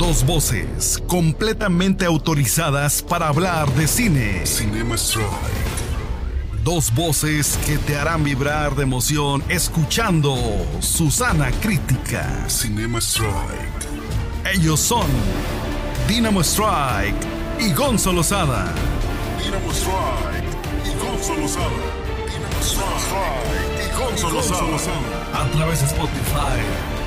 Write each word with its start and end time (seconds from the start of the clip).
Dos 0.00 0.24
voces 0.24 0.98
completamente 1.06 2.06
autorizadas 2.06 3.02
para 3.02 3.28
hablar 3.28 3.70
de 3.74 3.86
cine. 3.86 4.46
Cinema 4.46 4.94
Strike. 4.94 5.28
Dos 6.64 6.90
voces 6.94 7.58
que 7.66 7.76
te 7.76 7.98
harán 7.98 8.24
vibrar 8.24 8.74
de 8.76 8.84
emoción 8.84 9.44
escuchando 9.50 10.34
Susana 10.80 11.50
Crítica. 11.60 12.48
Cinema 12.48 12.98
Strike. 12.98 14.54
Ellos 14.54 14.80
son 14.80 15.06
Dynamo 16.08 16.40
Strike 16.40 17.14
y 17.58 17.70
Gonzo 17.74 18.14
Lozada. 18.14 18.72
Dynamo 19.38 19.70
Strike 19.70 20.56
y 20.86 21.04
Gonzo 21.04 21.36
Lozada. 21.36 21.68
Dynamo 22.26 22.62
Strike 22.62 23.84
y 23.84 24.00
Gonzo 24.00 24.30
Lozada. 24.30 25.42
A 25.42 25.50
través 25.50 25.80
de 25.80 25.86
Spotify, 25.88 26.56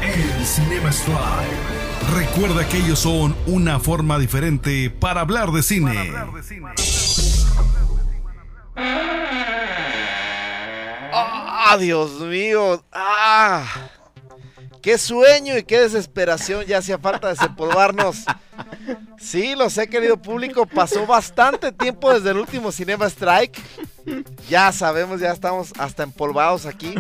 el 0.03 0.45
Cinema 0.45 0.91
Strike. 0.91 1.92
Recuerda 2.11 2.67
que 2.67 2.77
ellos 2.77 2.99
son 2.99 3.35
una 3.45 3.79
forma 3.79 4.19
diferente 4.19 4.89
para 4.89 5.21
hablar 5.21 5.51
de 5.51 5.63
cine. 5.63 6.11
¡Ah, 11.11 11.77
Dios 11.79 12.19
mío! 12.21 12.83
¡Ah! 12.91 13.65
¡Qué 14.83 14.97
sueño 14.97 15.57
y 15.57 15.63
qué 15.63 15.79
desesperación! 15.79 16.65
Ya 16.65 16.79
hacía 16.79 16.97
falta 16.97 17.29
desempolvarnos. 17.29 18.25
Sí, 19.17 19.55
lo 19.55 19.69
sé, 19.69 19.87
querido 19.87 20.21
público. 20.21 20.65
Pasó 20.65 21.07
bastante 21.07 21.71
tiempo 21.71 22.13
desde 22.13 22.31
el 22.31 22.37
último 22.37 22.69
Cinema 22.69 23.05
Strike. 23.05 23.57
Ya 24.49 24.73
sabemos, 24.73 25.21
ya 25.21 25.31
estamos 25.31 25.71
hasta 25.79 26.03
empolvados 26.03 26.65
aquí. 26.65 26.93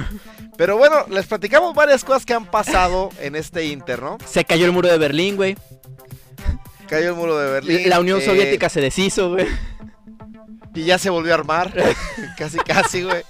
Pero 0.55 0.77
bueno, 0.77 1.05
les 1.09 1.25
platicamos 1.25 1.75
varias 1.75 2.05
cosas 2.05 2.25
que 2.25 2.33
han 2.33 2.45
pasado 2.45 3.09
en 3.19 3.35
este 3.35 3.65
Inter, 3.65 4.01
¿no? 4.01 4.17
Se 4.25 4.45
cayó 4.45 4.65
el 4.65 4.71
muro 4.71 4.87
de 4.87 4.97
Berlín, 4.97 5.35
güey. 5.35 5.57
Cayó 6.87 7.09
el 7.09 7.15
muro 7.15 7.37
de 7.37 7.51
Berlín. 7.51 7.89
La 7.89 7.99
Unión 7.99 8.21
Soviética 8.21 8.69
se 8.69 8.79
deshizo, 8.79 9.31
güey. 9.31 9.47
Y 10.73 10.85
ya 10.85 10.97
se 10.97 11.09
volvió 11.09 11.33
a 11.33 11.35
armar. 11.35 11.73
casi, 12.37 12.59
casi, 12.59 13.03
güey. 13.03 13.23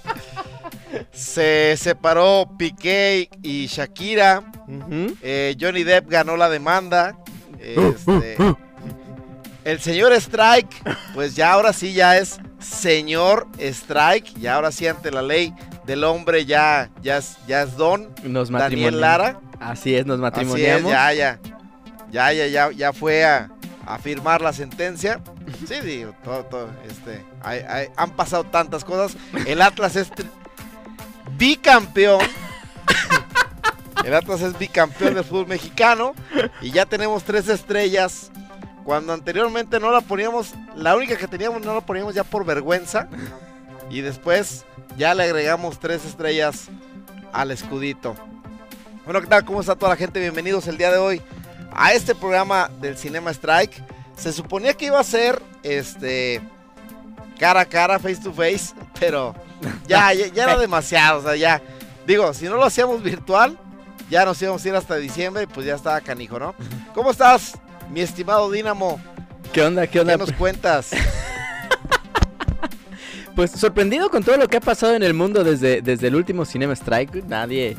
Se 1.14 1.75
separó 1.78 2.50
Piqué 2.58 3.30
y 3.42 3.67
Shakira. 3.67 4.44
Eh, 5.22 5.55
Johnny 5.59 5.83
Depp 5.83 6.09
ganó 6.09 6.36
la 6.38 6.50
demanda. 6.50 7.16
Este, 7.59 8.36
el 9.64 9.80
señor 9.80 10.11
Strike, 10.14 10.75
pues 11.14 11.36
ya 11.36 11.53
ahora 11.53 11.72
sí 11.72 11.94
ya 11.94 12.17
es 12.17 12.39
señor 12.59 13.47
Strike. 13.59 14.38
Y 14.38 14.47
ahora 14.47 14.72
sí 14.72 14.88
ante 14.88 15.11
la 15.11 15.22
ley 15.22 15.53
del 15.86 16.03
hombre 16.03 16.45
ya, 16.45 16.89
ya, 17.02 17.17
es, 17.17 17.38
ya 17.48 17.61
es 17.61 17.77
don. 17.77 18.09
Nos 18.23 18.50
Daniel 18.50 19.00
Lara. 19.00 19.39
Así 19.59 19.95
es, 19.95 20.05
nos 20.05 20.20
matrimoniamos. 20.20 20.92
ya, 20.92 21.14
ya. 21.14 21.39
Ya, 22.11 22.33
ya, 22.33 22.48
ya, 22.48 22.72
ya 22.72 22.94
fue 22.94 23.23
a, 23.23 23.50
a 23.86 23.98
firmar 23.98 24.42
la 24.42 24.52
sentencia. 24.53 25.22
Sí, 25.67 25.80
digo, 25.81 26.14
todo, 26.23 26.45
todo, 26.45 26.70
este, 26.88 27.23
han 27.95 28.11
pasado 28.11 28.44
tantas 28.44 28.83
cosas. 28.83 29.17
El 29.45 29.61
Atlas 29.61 29.95
es 29.95 30.11
bicampeón. 31.38 32.22
El 34.06 34.14
Atlas 34.14 34.42
es 34.42 34.58
bicampeón 34.58 35.14
del 35.14 35.23
fútbol 35.23 35.48
mexicano 35.48 36.14
y 36.62 36.72
ya 36.72 36.86
tenemos 36.86 37.23
tres 37.23 37.48
estrellas. 37.48 38.31
Cuando 38.84 39.14
anteriormente 39.14 39.80
no 39.80 39.92
la 39.92 40.02
poníamos, 40.02 40.54
la 40.76 40.95
única 40.95 41.16
que 41.16 41.28
teníamos 41.28 41.61
no 41.61 41.73
la 41.73 41.81
poníamos 41.81 42.14
ya 42.14 42.23
por 42.26 42.45
vergüenza. 42.45 43.08
Y 43.89 44.02
después 44.02 44.66
ya 44.98 45.14
le 45.14 45.23
agregamos 45.23 45.80
tres 45.80 46.04
estrellas 46.06 46.67
al 47.31 47.52
escudito. 47.52 48.16
Bueno, 49.06 49.22
¿qué 49.22 49.28
tal? 49.28 49.45
¿Cómo 49.45 49.61
está 49.61 49.76
toda 49.76 49.92
la 49.92 49.98
gente? 49.98 50.20
Bienvenidos 50.20 50.67
el 50.67 50.78
día 50.78 50.92
de 50.92 50.98
hoy 50.98 51.22
a 51.73 51.94
este 51.94 52.16
programa 52.16 52.70
del 52.80 52.98
Cinema 52.98 53.31
Strike. 53.31 53.84
Se 54.17 54.31
suponía 54.31 54.73
que 54.73 54.86
iba 54.86 55.00
a 55.00 55.04
ser 55.04 55.42
este 55.64 56.42
cara 57.39 57.61
a 57.61 57.66
cara, 57.66 58.00
face 58.00 58.22
to 58.22 58.31
face, 58.31 58.73
pero 59.00 59.36
ya, 59.87 60.13
ya, 60.13 60.43
era 60.43 60.57
demasiado. 60.57 61.19
O 61.19 61.23
sea, 61.23 61.35
ya, 61.35 61.61
digo, 62.05 62.33
si 62.33 62.45
no 62.45 62.55
lo 62.55 62.65
hacíamos 62.65 63.01
virtual, 63.01 63.57
ya 64.09 64.25
nos 64.25 64.41
íbamos 64.41 64.63
a 64.63 64.67
ir 64.67 64.75
hasta 64.75 64.95
diciembre 64.97 65.43
y 65.43 65.47
pues 65.47 65.65
ya 65.65 65.75
estaba 65.75 65.99
canijo, 66.01 66.39
¿no? 66.39 66.55
¿Cómo 66.93 67.11
estás, 67.11 67.53
mi 67.89 68.01
estimado 68.01 68.51
Dínamo? 68.51 68.99
¿Qué 69.51 69.61
onda? 69.61 69.87
¿Qué 69.87 69.99
onda? 69.99 70.13
¿Qué 70.13 70.19
nos 70.19 70.31
cuentas? 70.33 70.91
pues 73.35 73.51
sorprendido 73.51 74.09
con 74.09 74.23
todo 74.23 74.37
lo 74.37 74.47
que 74.47 74.57
ha 74.57 74.61
pasado 74.61 74.95
en 74.95 75.03
el 75.03 75.13
mundo 75.13 75.43
desde, 75.43 75.81
desde 75.81 76.07
el 76.07 76.15
último 76.15 76.45
Cinema 76.45 76.73
Strike. 76.73 77.23
Nadie, 77.25 77.75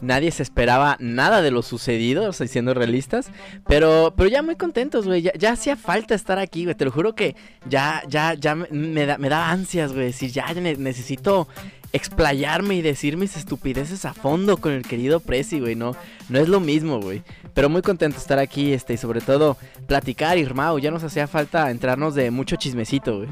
nadie 0.00 0.30
se 0.30 0.42
esperaba 0.42 0.96
nada 1.00 1.42
de 1.42 1.50
lo 1.50 1.62
sucedido, 1.62 2.28
o 2.28 2.32
sea, 2.32 2.46
siendo 2.46 2.74
realistas. 2.74 3.30
Pero, 3.66 4.14
pero 4.16 4.28
ya 4.28 4.42
muy 4.42 4.56
contentos, 4.56 5.06
güey. 5.06 5.22
Ya, 5.22 5.52
hacía 5.52 5.76
falta 5.76 6.14
estar 6.14 6.38
aquí, 6.38 6.64
güey. 6.64 6.74
Te 6.74 6.84
lo 6.84 6.90
juro 6.90 7.14
que 7.14 7.36
ya, 7.68 8.02
ya, 8.08 8.34
ya 8.34 8.54
me 8.54 9.06
da, 9.06 9.18
me 9.18 9.28
da 9.28 9.50
ansias, 9.50 9.92
güey. 9.92 10.06
Decir, 10.06 10.30
ya 10.30 10.52
necesito 10.54 11.48
explayarme 11.92 12.74
y 12.74 12.82
decir 12.82 13.16
mis 13.16 13.36
estupideces 13.36 14.04
a 14.04 14.12
fondo 14.12 14.56
con 14.56 14.72
el 14.72 14.82
querido 14.82 15.20
Prezi, 15.20 15.60
güey. 15.60 15.76
No, 15.76 15.94
no 16.28 16.38
es 16.38 16.48
lo 16.48 16.60
mismo, 16.60 17.00
güey. 17.00 17.22
Pero 17.54 17.68
muy 17.68 17.82
contento 17.82 18.18
estar 18.18 18.40
aquí, 18.40 18.72
este, 18.72 18.94
y 18.94 18.96
sobre 18.96 19.20
todo 19.20 19.56
platicar, 19.86 20.36
Irmao. 20.36 20.78
Ya 20.78 20.90
nos 20.90 21.04
hacía 21.04 21.28
falta 21.28 21.70
entrarnos 21.70 22.14
de 22.14 22.30
mucho 22.30 22.56
chismecito, 22.56 23.18
güey. 23.18 23.28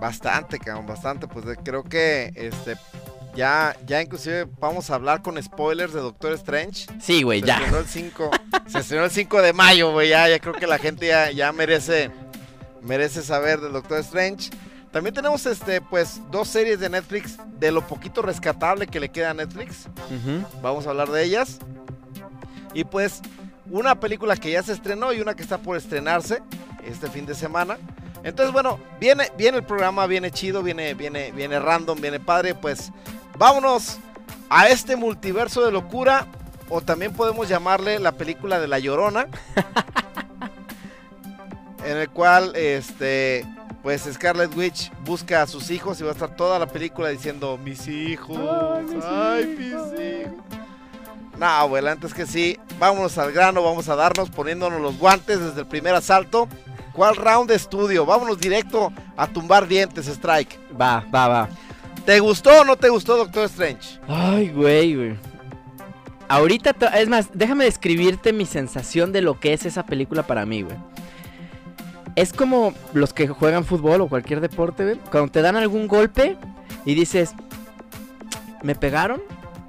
Bastante, 0.00 0.58
cabrón, 0.58 0.86
bastante. 0.86 1.28
Pues 1.28 1.44
creo 1.62 1.84
que 1.84 2.32
este 2.34 2.74
ya, 3.34 3.76
ya 3.86 4.02
inclusive 4.02 4.46
vamos 4.58 4.90
a 4.90 4.94
hablar 4.94 5.22
con 5.22 5.42
spoilers 5.42 5.92
de 5.92 6.00
Doctor 6.00 6.32
Strange. 6.34 6.86
Sí, 7.00 7.22
güey, 7.22 7.42
ya. 7.42 7.58
El 7.58 7.86
5, 7.86 8.30
se 8.66 8.78
estrenó 8.78 9.04
el 9.04 9.10
5 9.10 9.42
de 9.42 9.52
mayo, 9.52 9.92
güey. 9.92 10.10
Ya, 10.10 10.28
ya 10.28 10.38
creo 10.38 10.54
que 10.54 10.66
la 10.66 10.78
gente 10.78 11.06
ya, 11.06 11.30
ya 11.30 11.52
merece, 11.52 12.10
merece 12.82 13.22
saber 13.22 13.60
de 13.60 13.70
Doctor 13.70 13.98
Strange. 14.00 14.50
También 14.90 15.14
tenemos 15.14 15.46
este, 15.46 15.80
pues, 15.80 16.20
dos 16.30 16.48
series 16.48 16.78
de 16.78 16.90
Netflix 16.90 17.38
de 17.58 17.72
lo 17.72 17.86
poquito 17.86 18.20
rescatable 18.20 18.86
que 18.86 19.00
le 19.00 19.08
queda 19.08 19.30
a 19.30 19.34
Netflix. 19.34 19.88
Vamos 20.60 20.86
a 20.86 20.90
hablar 20.90 21.10
de 21.10 21.24
ellas. 21.24 21.58
Y 22.74 22.84
pues, 22.84 23.22
una 23.70 23.98
película 23.98 24.36
que 24.36 24.50
ya 24.50 24.62
se 24.62 24.72
estrenó 24.72 25.14
y 25.14 25.20
una 25.20 25.34
que 25.34 25.42
está 25.42 25.56
por 25.56 25.78
estrenarse 25.78 26.42
este 26.84 27.08
fin 27.08 27.24
de 27.24 27.34
semana. 27.34 27.78
Entonces, 28.22 28.52
bueno, 28.52 28.78
viene, 29.00 29.28
viene 29.36 29.58
el 29.58 29.64
programa, 29.64 30.06
viene 30.06 30.30
chido, 30.30 30.62
viene, 30.62 30.92
viene, 30.94 31.32
viene 31.32 31.58
random, 31.58 32.00
viene 32.00 32.20
padre. 32.20 32.54
Pues 32.54 32.92
vámonos 33.38 33.98
a 34.48 34.68
este 34.68 34.96
multiverso 34.96 35.64
de 35.64 35.72
locura. 35.72 36.26
O 36.68 36.80
también 36.80 37.12
podemos 37.12 37.48
llamarle 37.48 37.98
la 37.98 38.12
película 38.12 38.58
de 38.58 38.68
la 38.68 38.78
llorona. 38.78 39.26
en 41.84 41.96
el 41.98 42.08
cual, 42.08 42.56
este, 42.56 43.46
pues 43.82 44.08
Scarlet 44.10 44.56
Witch 44.56 44.90
busca 45.04 45.42
a 45.42 45.46
sus 45.46 45.70
hijos 45.70 46.00
y 46.00 46.04
va 46.04 46.10
a 46.10 46.12
estar 46.12 46.34
toda 46.34 46.58
la 46.58 46.66
película 46.66 47.08
diciendo, 47.08 47.58
mis 47.58 47.88
hijos, 47.88 48.38
ay, 49.04 49.46
mis 49.46 50.00
hijos. 50.00 50.34
No, 51.38 51.46
abuela, 51.46 51.92
antes 51.92 52.14
que 52.14 52.24
sí, 52.24 52.58
vámonos 52.78 53.18
al 53.18 53.32
grano, 53.32 53.62
vamos 53.62 53.88
a 53.88 53.96
darnos 53.96 54.30
poniéndonos 54.30 54.80
los 54.80 54.98
guantes 54.98 55.40
desde 55.40 55.60
el 55.60 55.66
primer 55.66 55.94
asalto 55.94 56.48
¿Cuál 56.92 57.16
round 57.16 57.48
de 57.48 57.56
estudio? 57.56 58.04
Vámonos 58.04 58.38
directo 58.38 58.92
a 59.16 59.26
tumbar 59.26 59.66
dientes, 59.66 60.08
Strike. 60.08 60.58
Va, 60.78 61.04
va, 61.12 61.28
va. 61.28 61.48
¿Te 62.04 62.18
gustó 62.18 62.62
o 62.62 62.64
no 62.64 62.76
te 62.76 62.88
gustó 62.88 63.16
Doctor 63.16 63.44
Strange? 63.44 64.00
Ay, 64.08 64.48
güey, 64.48 64.96
güey. 64.96 65.14
Ahorita, 66.28 66.74
es 66.96 67.08
más, 67.08 67.30
déjame 67.32 67.64
describirte 67.64 68.32
mi 68.32 68.46
sensación 68.46 69.12
de 69.12 69.20
lo 69.20 69.38
que 69.38 69.52
es 69.52 69.66
esa 69.66 69.86
película 69.86 70.26
para 70.26 70.44
mí, 70.44 70.62
güey. 70.62 70.76
Es 72.16 72.32
como 72.32 72.74
los 72.92 73.12
que 73.12 73.28
juegan 73.28 73.64
fútbol 73.64 74.00
o 74.00 74.08
cualquier 74.08 74.40
deporte, 74.40 74.84
güey. 74.84 74.96
Cuando 75.10 75.30
te 75.30 75.42
dan 75.42 75.56
algún 75.56 75.86
golpe 75.86 76.36
y 76.84 76.94
dices, 76.94 77.34
¿me 78.62 78.74
pegaron? 78.74 79.22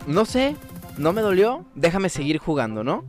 No 0.07 0.25
sé, 0.25 0.55
no 0.97 1.13
me 1.13 1.21
dolió, 1.21 1.65
déjame 1.75 2.09
seguir 2.09 2.39
jugando, 2.39 2.83
¿no? 2.83 3.05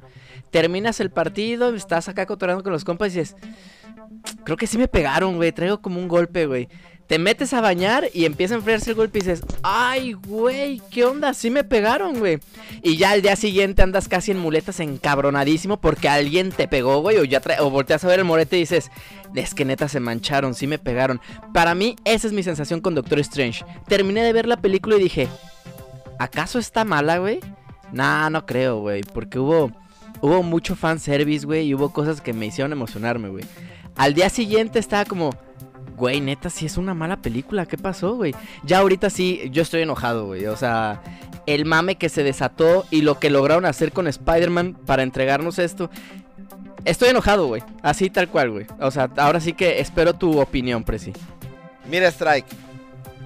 Terminas 0.51 1.01
el 1.01 1.11
partido, 1.11 1.75
estás 1.75 2.09
acá 2.09 2.27
cotorando 2.27 2.63
con 2.63 2.73
los 2.73 2.85
compas 2.85 3.15
y 3.15 3.19
dices, 3.19 3.37
Creo 4.45 4.57
que 4.57 4.67
sí 4.67 4.79
me 4.79 4.89
pegaron, 4.89 5.37
güey. 5.37 5.53
Traigo 5.53 5.81
como 5.81 5.99
un 5.99 6.09
golpe, 6.09 6.47
güey. 6.47 6.69
Te 7.07 7.19
metes 7.19 7.53
a 7.53 7.61
bañar 7.61 8.09
y 8.15 8.25
empieza 8.25 8.55
a 8.55 8.57
enfriarse 8.57 8.91
el 8.91 8.97
golpe 8.97 9.19
y 9.19 9.23
dices, 9.23 9.43
ay, 9.63 10.15
güey, 10.15 10.81
¿qué 10.91 11.05
onda? 11.05 11.35
Sí 11.35 11.51
me 11.51 11.63
pegaron, 11.63 12.19
güey. 12.19 12.39
Y 12.83 12.97
ya 12.97 13.11
al 13.11 13.21
día 13.21 13.37
siguiente 13.37 13.83
andas 13.83 14.09
casi 14.09 14.31
en 14.31 14.39
muletas 14.39 14.81
encabronadísimo 14.81 15.79
porque 15.79 16.09
alguien 16.09 16.51
te 16.51 16.67
pegó, 16.67 17.03
güey. 17.03 17.19
O 17.19 17.25
ya 17.25 17.43
o 17.61 17.69
volteas 17.71 18.05
a 18.05 18.09
ver 18.09 18.21
el 18.21 18.25
morete 18.25 18.57
y 18.57 18.61
dices, 18.61 18.91
es 19.35 19.55
que 19.55 19.67
neta 19.67 19.89
se 19.89 20.01
mancharon, 20.01 20.55
sí 20.55 20.67
me 20.67 20.79
pegaron. 20.79 21.21
Para 21.53 21.75
mí, 21.75 21.97
esa 22.05 22.27
es 22.27 22.33
mi 22.33 22.43
sensación 22.43 22.81
con 22.81 22.95
Doctor 22.95 23.19
Strange. 23.21 23.67
Terminé 23.87 24.23
de 24.23 24.33
ver 24.33 24.47
la 24.47 24.57
película 24.57 24.97
y 24.97 25.03
dije, 25.03 25.29
¿acaso 26.19 26.59
está 26.59 26.85
mala, 26.85 27.19
güey? 27.19 27.41
Nah, 27.93 28.31
no 28.31 28.47
creo, 28.47 28.81
güey. 28.81 29.03
Porque 29.03 29.39
hubo, 29.39 29.71
hubo 30.23 30.43
mucho 30.43 30.75
fanservice, 30.75 31.45
güey. 31.45 31.67
Y 31.67 31.75
hubo 31.75 31.93
cosas 31.93 32.23
que 32.23 32.33
me 32.33 32.47
hicieron 32.47 32.73
emocionarme, 32.73 33.29
güey. 33.29 33.45
Al 33.97 34.15
día 34.15 34.31
siguiente 34.31 34.79
estaba 34.79 35.05
como, 35.05 35.31
güey, 35.97 36.21
neta, 36.21 36.51
si 36.51 36.67
es 36.67 36.77
una 36.77 36.95
mala 36.95 37.17
película, 37.19 37.67
¿qué 37.67 37.79
pasó, 37.79 38.15
güey? 38.15 38.35
Ya 38.65 38.79
ahorita 38.79 39.11
sí, 39.11 39.43
yo 39.51 39.63
estoy 39.63 39.83
enojado, 39.83 40.27
güey. 40.27 40.47
O 40.47 40.57
sea, 40.57 41.03
el 41.47 41.65
mame 41.65 41.97
que 41.97 42.09
se 42.09 42.23
desató 42.23 42.85
y 42.91 43.03
lo 43.03 43.19
que 43.19 43.31
lograron 43.31 43.65
hacer 43.65 43.93
con 43.93 44.07
Spider-Man 44.07 44.77
para 44.87 45.03
entregarnos 45.03 45.59
esto. 45.59 45.91
Estoy 46.85 47.11
enojado, 47.11 47.47
güey. 47.47 47.63
Así 47.83 48.11
tal 48.11 48.29
cual, 48.29 48.51
güey. 48.51 48.67
O 48.81 48.91
sea, 48.91 49.11
ahora 49.17 49.41
sí 49.41 49.55
que 49.55 49.81
espero 49.81 50.15
tu 50.15 50.41
opinión, 50.41 50.85
Presi. 50.85 51.13
Mira, 51.91 52.09
Strike. 52.09 52.47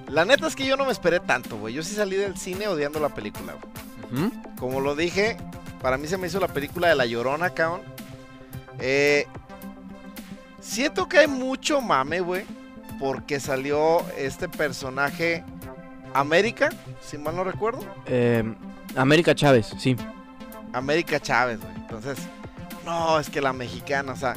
La 0.09 0.25
neta 0.25 0.47
es 0.47 0.55
que 0.55 0.65
yo 0.65 0.75
no 0.75 0.85
me 0.85 0.91
esperé 0.91 1.19
tanto, 1.19 1.57
güey. 1.57 1.73
Yo 1.73 1.83
sí 1.83 1.93
salí 1.93 2.15
del 2.15 2.37
cine 2.37 2.67
odiando 2.67 2.99
la 2.99 3.09
película, 3.09 3.53
güey. 3.53 4.31
Como 4.57 4.81
lo 4.81 4.95
dije, 4.95 5.37
para 5.81 5.97
mí 5.97 6.07
se 6.07 6.17
me 6.17 6.27
hizo 6.27 6.39
la 6.39 6.47
película 6.47 6.87
de 6.87 6.95
La 6.95 7.05
Llorona, 7.05 7.51
cabrón. 7.51 7.81
Eh, 8.79 9.27
siento 10.61 11.07
que 11.07 11.19
hay 11.19 11.27
mucho 11.27 11.81
mame, 11.81 12.21
güey. 12.21 12.43
Porque 12.99 13.39
salió 13.39 14.05
este 14.17 14.49
personaje 14.49 15.43
América, 16.13 16.69
si 17.01 17.17
mal 17.17 17.35
no 17.35 17.43
recuerdo. 17.43 17.79
Eh, 18.05 18.43
América 18.95 19.33
Chávez, 19.33 19.73
sí. 19.77 19.95
América 20.73 21.19
Chávez, 21.19 21.59
güey. 21.59 21.73
Entonces, 21.75 22.17
no, 22.85 23.19
es 23.19 23.29
que 23.29 23.41
la 23.41 23.53
mexicana, 23.53 24.13
o 24.13 24.15
sea, 24.15 24.35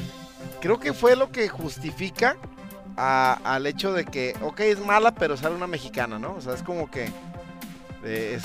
creo 0.60 0.78
que 0.78 0.92
fue 0.92 1.16
lo 1.16 1.30
que 1.30 1.48
justifica 1.48 2.36
al 2.96 3.66
hecho 3.66 3.92
de 3.92 4.04
que, 4.04 4.36
ok, 4.42 4.60
es 4.60 4.84
mala, 4.84 5.14
pero 5.14 5.36
sale 5.36 5.54
una 5.54 5.66
mexicana, 5.66 6.18
¿no? 6.18 6.34
O 6.34 6.40
sea, 6.40 6.54
es 6.54 6.62
como 6.62 6.90
que, 6.90 7.10
eh, 8.04 8.38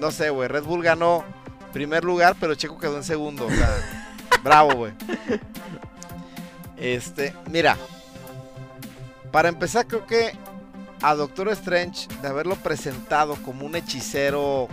no 0.00 0.10
sé, 0.10 0.30
güey, 0.30 0.48
Red 0.48 0.64
Bull 0.64 0.82
ganó 0.82 1.24
primer 1.72 2.04
lugar, 2.04 2.36
pero 2.38 2.54
Checo 2.54 2.78
quedó 2.78 2.96
en 2.96 3.04
segundo, 3.04 3.46
o 3.46 3.50
sea, 3.50 3.70
bravo, 4.42 4.74
güey. 4.74 4.92
Este, 6.76 7.32
mira, 7.48 7.76
para 9.32 9.48
empezar, 9.48 9.86
creo 9.86 10.06
que 10.06 10.32
a 11.00 11.14
Doctor 11.14 11.48
Strange, 11.48 12.06
de 12.20 12.28
haberlo 12.28 12.54
presentado 12.56 13.34
como 13.42 13.66
un 13.66 13.74
hechicero 13.74 14.68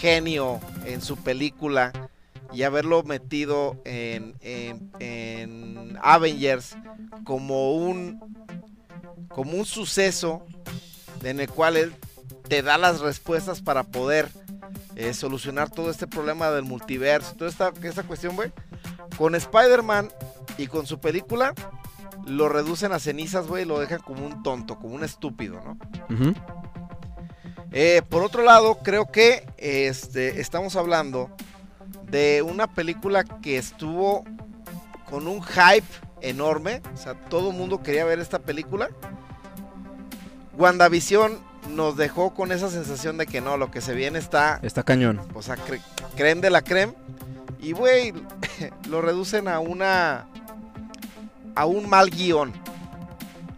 genio 0.00 0.60
en 0.84 1.00
su 1.00 1.16
película 1.16 1.92
y 2.52 2.64
haberlo 2.64 3.02
metido 3.04 3.80
en, 3.84 4.34
en, 4.42 5.98
Avengers 6.02 6.76
como 7.24 7.74
un 7.74 8.20
como 9.28 9.52
un 9.52 9.64
suceso 9.64 10.44
en 11.22 11.40
el 11.40 11.48
cual 11.48 11.76
él 11.76 11.94
te 12.48 12.60
da 12.60 12.76
las 12.76 13.00
respuestas 13.00 13.62
para 13.62 13.84
poder 13.84 14.28
eh, 14.96 15.14
solucionar 15.14 15.70
todo 15.70 15.90
este 15.90 16.06
problema 16.06 16.50
del 16.50 16.64
multiverso, 16.64 17.34
toda 17.34 17.48
esta, 17.48 17.72
esta 17.82 18.02
cuestión, 18.02 18.36
güey. 18.36 18.52
Con 19.16 19.34
Spider-Man 19.34 20.10
y 20.58 20.66
con 20.66 20.86
su 20.86 21.00
película, 21.00 21.54
lo 22.26 22.48
reducen 22.48 22.92
a 22.92 22.98
cenizas, 22.98 23.46
güey, 23.46 23.62
y 23.64 23.66
lo 23.66 23.78
dejan 23.80 24.00
como 24.00 24.24
un 24.24 24.42
tonto, 24.42 24.78
como 24.78 24.94
un 24.94 25.04
estúpido, 25.04 25.60
¿no? 25.64 25.78
Eh, 27.72 28.02
por 28.08 28.22
otro 28.22 28.42
lado, 28.42 28.78
creo 28.82 29.10
que 29.10 29.46
este, 29.56 30.40
estamos 30.40 30.76
hablando 30.76 31.30
de 32.10 32.42
una 32.42 32.66
película 32.66 33.24
que 33.24 33.56
estuvo 33.56 34.24
con 35.08 35.26
un 35.26 35.42
hype 35.42 35.86
enorme. 36.20 36.82
O 36.94 36.96
sea, 36.96 37.14
todo 37.14 37.50
el 37.50 37.56
mundo 37.56 37.82
quería 37.82 38.04
ver 38.04 38.18
esta 38.18 38.38
película. 38.38 38.90
WandaVision 40.58 41.38
nos 41.70 41.96
dejó 41.96 42.34
con 42.34 42.52
esa 42.52 42.68
sensación 42.68 43.16
de 43.16 43.26
que 43.26 43.40
no, 43.40 43.56
lo 43.56 43.70
que 43.70 43.80
se 43.80 43.94
viene 43.94 44.18
está. 44.18 44.58
Está 44.62 44.82
cañón. 44.82 45.20
O 45.34 45.42
sea, 45.42 45.56
creen 46.16 46.40
de 46.40 46.50
la 46.50 46.62
creme. 46.62 46.94
Y, 47.60 47.72
güey, 47.72 48.12
lo 48.88 49.00
reducen 49.00 49.48
a 49.48 49.60
una 49.60 50.26
a 51.54 51.66
un 51.66 51.88
mal 51.88 52.10
guion. 52.10 52.52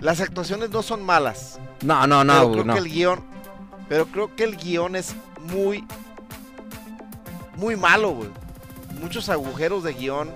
Las 0.00 0.20
actuaciones 0.20 0.70
no 0.70 0.82
son 0.82 1.02
malas. 1.02 1.58
No, 1.82 2.06
no, 2.06 2.25
no. 2.25 2.52
Pero 2.52 2.52
creo 2.52 2.75
que 2.75 2.79
el 2.79 2.88
guion. 2.88 3.25
Pero 3.88 4.06
creo 4.06 4.37
que 4.37 4.44
el 4.44 4.56
guion 4.56 4.96
es 4.96 5.14
muy. 5.41 5.87
Muy 7.56 7.76
malo, 7.76 8.11
güey. 8.11 8.31
Muchos 9.00 9.29
agujeros 9.29 9.85
de 9.85 9.94
guion. 9.94 10.31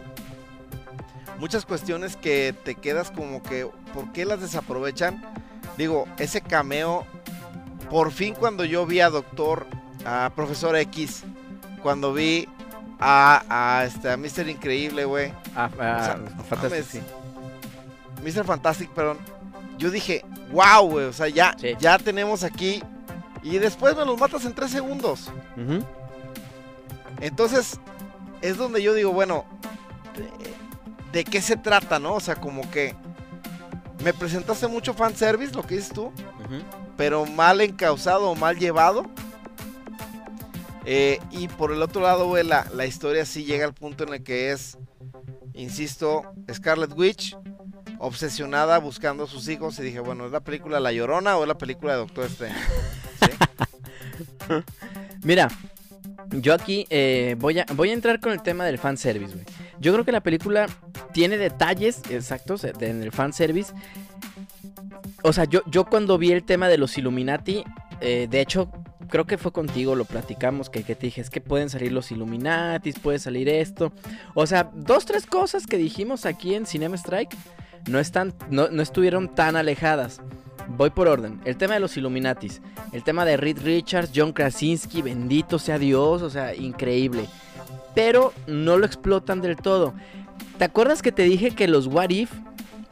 Muchas 1.39 1.65
cuestiones 1.65 2.17
que 2.17 2.55
te 2.65 2.75
quedas 2.75 3.11
como 3.11 3.43
que. 3.43 3.69
¿Por 3.95 4.13
qué 4.13 4.25
las 4.25 4.41
desaprovechan? 4.41 5.23
Digo, 5.77 6.07
ese 6.19 6.41
cameo. 6.41 7.07
Por 7.91 8.13
fin 8.13 8.35
cuando 8.35 8.65
yo 8.65 8.87
vi 8.87 9.01
a 9.01 9.11
Doctor. 9.11 9.67
A 10.05 10.31
Profesor 10.35 10.77
X. 10.77 11.25
Cuando 11.83 12.13
vi 12.13 12.49
a, 13.01 13.43
a, 13.49 13.85
este, 13.85 14.11
a 14.11 14.17
Mr. 14.17 14.49
Increíble, 14.49 15.05
güey. 15.05 15.33
Ah, 15.55 15.71
ah, 15.79 16.17
Mr. 18.23 18.45
Fantastic, 18.45 18.91
perdón. 18.91 19.19
Yo 19.79 19.91
dije, 19.91 20.25
wow, 20.51 20.89
güey, 20.89 21.07
o 21.07 21.13
sea, 21.13 21.29
ya, 21.29 21.57
ya 21.79 21.99
tenemos 21.99 22.43
aquí. 22.43 22.83
Y 23.43 23.59
después 23.59 23.97
me 23.97 24.05
los 24.05 24.19
matas 24.19 24.45
en 24.45 24.55
tres 24.55 24.71
segundos. 24.71 25.31
Entonces, 27.21 27.79
es 28.43 28.57
donde 28.57 28.83
yo 28.83 28.95
digo, 28.95 29.13
bueno, 29.13 29.45
de, 31.13 31.25
qué 31.25 31.41
se 31.41 31.57
trata, 31.57 31.99
no? 31.99 32.15
O 32.15 32.21
sea, 32.21 32.37
como 32.37 32.69
que 32.71 32.95
me 34.03 34.13
presentaste 34.13 34.67
mucho 34.67 34.95
fanservice, 34.95 35.55
lo 35.55 35.63
que 35.63 35.77
dices 35.77 35.93
tú, 35.93 36.13
pero 36.97 37.27
mal 37.27 37.61
encausado 37.61 38.31
o 38.31 38.35
mal 38.35 38.59
llevado. 38.59 39.05
Eh, 40.85 41.21
y 41.31 41.49
por 41.49 41.73
el 41.73 41.83
otro 41.83 42.01
lado, 42.01 42.27
güey, 42.27 42.45
la, 42.45 42.67
la 42.75 42.87
historia 42.87 43.25
sí 43.27 43.45
llega 43.45 43.67
al 43.67 43.75
punto 43.75 44.05
en 44.05 44.15
el 44.15 44.23
que 44.23 44.53
es, 44.53 44.79
insisto, 45.53 46.23
Scarlet 46.51 46.93
Witch 46.97 47.37
obsesionada 47.99 48.79
buscando 48.79 49.25
a 49.25 49.27
sus 49.27 49.49
hijos 49.49 49.79
y 49.79 49.83
dije, 49.83 50.01
bueno, 50.01 50.27
¿es 50.27 50.33
la 50.33 50.41
película 50.41 50.81
La 50.81 50.93
Llorona 50.93 51.37
o 51.37 51.43
es 51.43 51.49
la 51.49 51.59
película 51.59 51.93
de 51.93 51.99
Doctor 51.99 52.27
Strange? 52.27 52.59
Mira, 55.23 55.49
yo 56.31 56.55
aquí 56.55 56.87
eh, 56.91 57.37
voy, 57.39 57.59
a, 57.59 57.67
voy 57.75 57.91
a 57.91 57.93
entrar 57.93 58.21
con 58.21 58.33
el 58.33 58.43
tema 58.43 58.65
del 58.65 58.79
fanservice, 58.79 59.35
güey. 59.35 59.47
Yo 59.81 59.93
creo 59.93 60.05
que 60.05 60.13
la 60.13 60.21
película 60.21 60.67
tiene 61.13 61.39
detalles 61.39 62.03
exactos 62.11 62.65
en 62.65 63.03
el 63.03 63.13
fanservice. 63.13 63.73
O 65.23 65.33
sea, 65.33 65.45
yo, 65.45 65.63
yo 65.67 65.85
cuando 65.85 66.19
vi 66.19 66.33
el 66.33 66.45
tema 66.45 66.69
de 66.69 66.79
los 66.79 66.97
Illuminati, 66.99 67.65
eh, 68.01 68.29
de 68.31 68.41
hecho, 68.41 68.71
creo 69.09 69.27
que 69.27 69.39
fue 69.39 69.53
contigo, 69.53 69.95
lo 69.95 70.05
platicamos, 70.05 70.71
que, 70.71 70.83
que, 70.83 70.95
te 70.95 71.07
dije, 71.07 71.21
es 71.21 71.31
que 71.31 71.41
pueden 71.41 71.71
salir 71.71 71.93
los 71.93 72.11
Illuminatis, 72.11 72.99
puede 72.99 73.19
salir 73.19 73.49
esto. 73.49 73.93
O 74.35 74.47
sea, 74.47 74.71
dos, 74.75 75.07
tres 75.07 75.27
cosas 75.27 75.67
que 75.67 75.77
dijimos 75.77 76.27
aquí 76.27 76.55
en 76.55 76.67
Cinema 76.67 76.97
Strike 76.97 77.37
no, 77.89 77.99
están, 77.99 78.35
no, 78.51 78.67
estuvieron 78.83 79.35
tan 79.35 79.57
alejadas. 79.57 80.21
Voy 80.77 80.91
por 80.91 81.09
orden. 81.09 81.41
El 81.45 81.57
tema 81.57 81.75
de 81.75 81.81
los 81.81 81.97
Illuminatis. 81.97 82.61
El 82.93 83.03
tema 83.03 83.25
de 83.25 83.37
Reed 83.37 83.59
Richards, 83.63 84.13
John 84.15 84.33
Krasinski, 84.33 85.03
bendito 85.03 85.59
sea 85.59 85.79
Dios, 85.79 86.23
o 86.23 86.31
sea, 86.31 86.55
increíble. 86.55 87.27
Pero 87.95 88.33
no 88.47 88.77
lo 88.77 88.85
explotan 88.85 89.41
del 89.41 89.57
todo. 89.57 89.95
¿Te 90.59 90.65
acuerdas 90.65 91.03
que 91.03 91.13
te 91.13 91.23
dije 91.23 91.53
que 91.53 91.69
los 91.69 91.87
What 91.87 92.11
If 92.11 92.31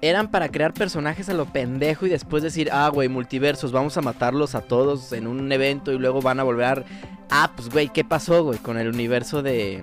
eran 0.00 0.30
para 0.30 0.48
crear 0.50 0.72
personajes 0.72 1.28
a 1.28 1.34
lo 1.34 1.46
pendejo 1.46 2.06
y 2.06 2.10
después 2.10 2.42
decir, 2.42 2.70
ah, 2.72 2.88
güey, 2.88 3.08
multiversos, 3.08 3.72
vamos 3.72 3.96
a 3.96 4.02
matarlos 4.02 4.54
a 4.54 4.60
todos 4.60 5.12
en 5.12 5.26
un 5.26 5.50
evento 5.50 5.92
y 5.92 5.98
luego 5.98 6.20
van 6.20 6.40
a 6.40 6.44
volver. 6.44 6.84
Ah, 7.30 7.52
pues, 7.56 7.68
güey, 7.70 7.88
¿qué 7.88 8.04
pasó, 8.04 8.44
güey, 8.44 8.58
con 8.58 8.78
el 8.78 8.88
universo 8.88 9.42
de, 9.42 9.82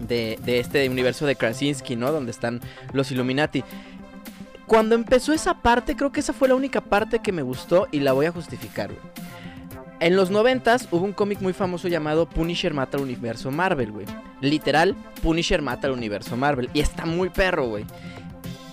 de, 0.00 0.38
de 0.44 0.60
este 0.60 0.88
universo 0.88 1.26
de 1.26 1.36
Krasinski, 1.36 1.96
¿no? 1.96 2.10
Donde 2.10 2.30
están 2.30 2.60
los 2.92 3.10
Illuminati. 3.10 3.64
Cuando 4.68 4.94
empezó 4.94 5.32
esa 5.32 5.54
parte, 5.54 5.96
creo 5.96 6.12
que 6.12 6.20
esa 6.20 6.34
fue 6.34 6.46
la 6.46 6.54
única 6.54 6.82
parte 6.82 7.20
que 7.20 7.32
me 7.32 7.40
gustó 7.40 7.88
y 7.90 8.00
la 8.00 8.12
voy 8.12 8.26
a 8.26 8.32
justificar, 8.32 8.90
güey. 8.92 9.00
En 9.98 10.14
los 10.14 10.30
noventas 10.30 10.86
hubo 10.90 11.04
un 11.04 11.14
cómic 11.14 11.40
muy 11.40 11.54
famoso 11.54 11.88
llamado 11.88 12.28
Punisher 12.28 12.74
mata 12.74 12.98
al 12.98 13.02
universo 13.02 13.50
Marvel, 13.50 13.90
güey. 13.90 14.06
Literal, 14.42 14.94
Punisher 15.22 15.62
mata 15.62 15.86
al 15.86 15.94
universo 15.94 16.36
Marvel. 16.36 16.68
Y 16.74 16.80
está 16.80 17.06
muy 17.06 17.30
perro, 17.30 17.66
güey. 17.66 17.86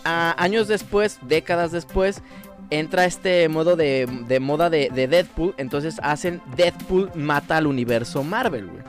años 0.03 0.67
después, 0.67 1.17
décadas 1.21 1.71
después, 1.71 2.21
entra 2.69 3.05
este 3.05 3.47
modo 3.47 3.77
de, 3.77 4.05
moda 4.41 4.69
de, 4.69 4.89
de, 4.93 5.07
Deadpool. 5.07 5.55
Entonces 5.57 5.99
hacen 6.03 6.41
Deadpool 6.57 7.09
mata 7.15 7.55
al 7.55 7.67
universo 7.67 8.21
Marvel, 8.21 8.67
güey. 8.67 8.83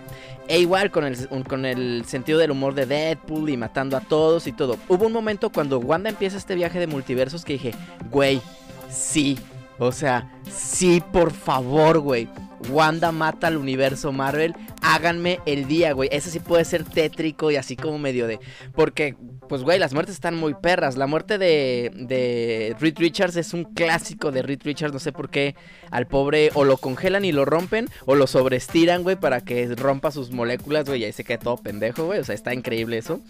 E 0.49 0.61
igual 0.61 0.91
con 0.91 1.05
el, 1.05 1.29
con 1.49 1.65
el 1.65 2.05
sentido 2.07 2.39
del 2.39 2.53
humor 2.53 2.75
de 2.75 2.87
Deadpool 2.87 3.51
y 3.51 3.57
matando 3.57 3.97
a 3.97 4.01
todos 4.01 4.47
y 4.47 4.53
todo. 4.53 4.79
Hubo 4.89 5.07
un 5.07 5.13
momento 5.13 5.51
cuando 5.51 5.79
Wanda 5.79 6.09
empieza 6.09 6.37
este 6.37 6.55
viaje 6.55 6.79
de 6.79 6.87
multiversos 6.87 7.45
que 7.45 7.55
dije, 7.55 7.75
güey, 8.11 8.41
sí. 8.89 9.39
O 9.79 9.93
sea, 9.93 10.31
sí, 10.51 11.03
por 11.13 11.33
favor, 11.33 11.99
güey. 11.99 12.29
Wanda 12.71 13.13
mata 13.13 13.47
al 13.47 13.57
universo 13.57 14.13
Marvel. 14.13 14.55
Háganme 14.83 15.41
el 15.47 15.67
día, 15.67 15.93
güey. 15.93 16.09
Ese 16.13 16.31
sí 16.31 16.41
puede 16.41 16.65
ser 16.65 16.85
tétrico 16.85 17.51
y 17.51 17.57
así 17.57 17.77
como 17.77 17.99
medio 17.99 18.27
de. 18.27 18.41
Porque 18.75 19.17
pues 19.49 19.63
güey, 19.63 19.79
las 19.79 19.95
muertes 19.95 20.15
están 20.15 20.37
muy 20.37 20.55
perras. 20.55 20.97
La 20.97 21.07
muerte 21.07 21.39
de, 21.39 21.91
de 21.95 22.77
Reed 22.81 22.99
Richards 22.99 23.37
es 23.37 23.55
un 23.55 23.65
clásico 23.65 24.33
de 24.33 24.43
Reed 24.43 24.61
Richards. 24.65 24.93
No 24.93 24.99
sé 24.99 25.13
por 25.13 25.31
qué 25.31 25.55
al 25.91 26.07
pobre 26.07 26.51
o 26.55 26.65
lo 26.65 26.77
congelan 26.77 27.25
y 27.25 27.33
lo 27.33 27.45
rompen 27.45 27.89
o 28.05 28.15
lo 28.15 28.27
sobreestiran, 28.27 29.03
güey, 29.03 29.17
para 29.17 29.41
que 29.41 29.67
rompa 29.75 30.11
sus 30.11 30.31
moléculas, 30.31 30.87
güey. 30.87 31.03
Y 31.03 31.05
ahí 31.05 31.13
se 31.13 31.25
queda 31.25 31.39
todo 31.39 31.57
pendejo, 31.57 32.07
güey. 32.07 32.21
O 32.21 32.25
sea, 32.25 32.35
está 32.35 32.55
increíble 32.55 32.99
eso. 32.99 33.21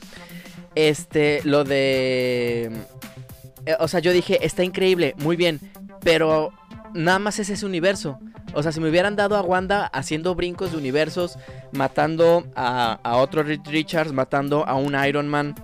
Este, 0.75 1.41
lo 1.45 1.65
de... 1.65 2.71
Eh, 3.67 3.77
o 3.81 3.89
sea, 3.89 4.01
yo 4.01 4.13
dije, 4.13 4.45
está 4.45 4.65
increíble, 4.65 5.15
muy 5.19 5.37
bien. 5.37 5.61
Pero 6.03 6.53
nada 6.95 7.19
más 7.19 7.39
es 7.39 7.51
ese 7.51 7.67
universo. 7.67 8.19
O 8.55 8.63
sea, 8.63 8.73
si 8.73 8.81
me 8.81 8.89
hubieran 8.89 9.17
dado 9.17 9.37
a 9.37 9.43
Wanda 9.43 9.87
haciendo 9.87 10.35
brincos 10.35 10.73
de 10.73 10.79
universos, 10.79 11.39
matando 11.73 12.47
a, 12.55 12.99
a 13.03 13.17
otro 13.17 13.43
Richards, 13.43 14.13
matando 14.13 14.67
a 14.67 14.75
un 14.75 14.95
Iron 15.05 15.29
Man 15.29 15.55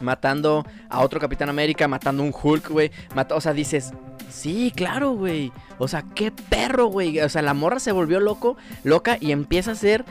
matando 0.00 0.64
a 0.88 1.00
otro 1.00 1.20
Capitán 1.20 1.48
América, 1.48 1.88
matando 1.88 2.22
a 2.22 2.26
un 2.26 2.34
Hulk, 2.40 2.68
güey. 2.70 2.90
O 3.30 3.40
sea, 3.40 3.52
dices, 3.52 3.92
sí, 4.28 4.72
claro, 4.74 5.12
güey. 5.12 5.52
O 5.78 5.88
sea, 5.88 6.04
qué 6.14 6.30
perro, 6.30 6.86
güey. 6.86 7.20
O 7.20 7.28
sea, 7.28 7.42
la 7.42 7.54
morra 7.54 7.80
se 7.80 7.92
volvió 7.92 8.20
loco, 8.20 8.56
loca 8.84 9.16
y 9.20 9.32
empieza 9.32 9.70
a 9.70 9.74
hacer 9.74 10.04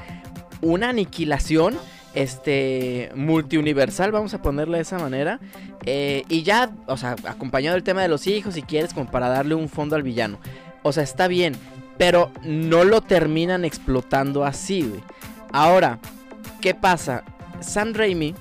una 0.62 0.90
aniquilación 0.90 1.78
este 2.22 3.12
multiuniversal, 3.16 4.12
vamos 4.12 4.34
a 4.34 4.42
ponerle 4.42 4.78
de 4.78 4.84
esa 4.84 4.98
manera. 4.98 5.40
Eh, 5.86 6.24
y 6.30 6.44
ya, 6.44 6.72
o 6.88 6.98
sea, 6.98 7.16
acompañado 7.26 7.76
del 7.76 7.84
tema 7.84 8.02
de 8.02 8.08
los 8.08 8.28
hijos, 8.28 8.56
si 8.56 8.64
quieres, 8.64 8.94
como 8.94 9.10
para 9.10 9.30
darle 9.30 9.56
un 9.56 9.70
fondo 9.70 9.96
al 9.96 10.04
villano. 10.04 10.40
O 10.84 10.92
sea, 10.92 11.04
está 11.04 11.28
bien, 11.28 11.56
pero 11.98 12.32
no 12.44 12.84
lo 12.84 13.02
terminan 13.02 13.66
explotando 13.66 14.46
así, 14.46 14.82
güey. 14.82 15.02
Ahora, 15.52 16.00
¿qué 16.62 16.74
pasa? 16.74 17.24
Sam 17.60 17.94
Raimi, 17.94 18.34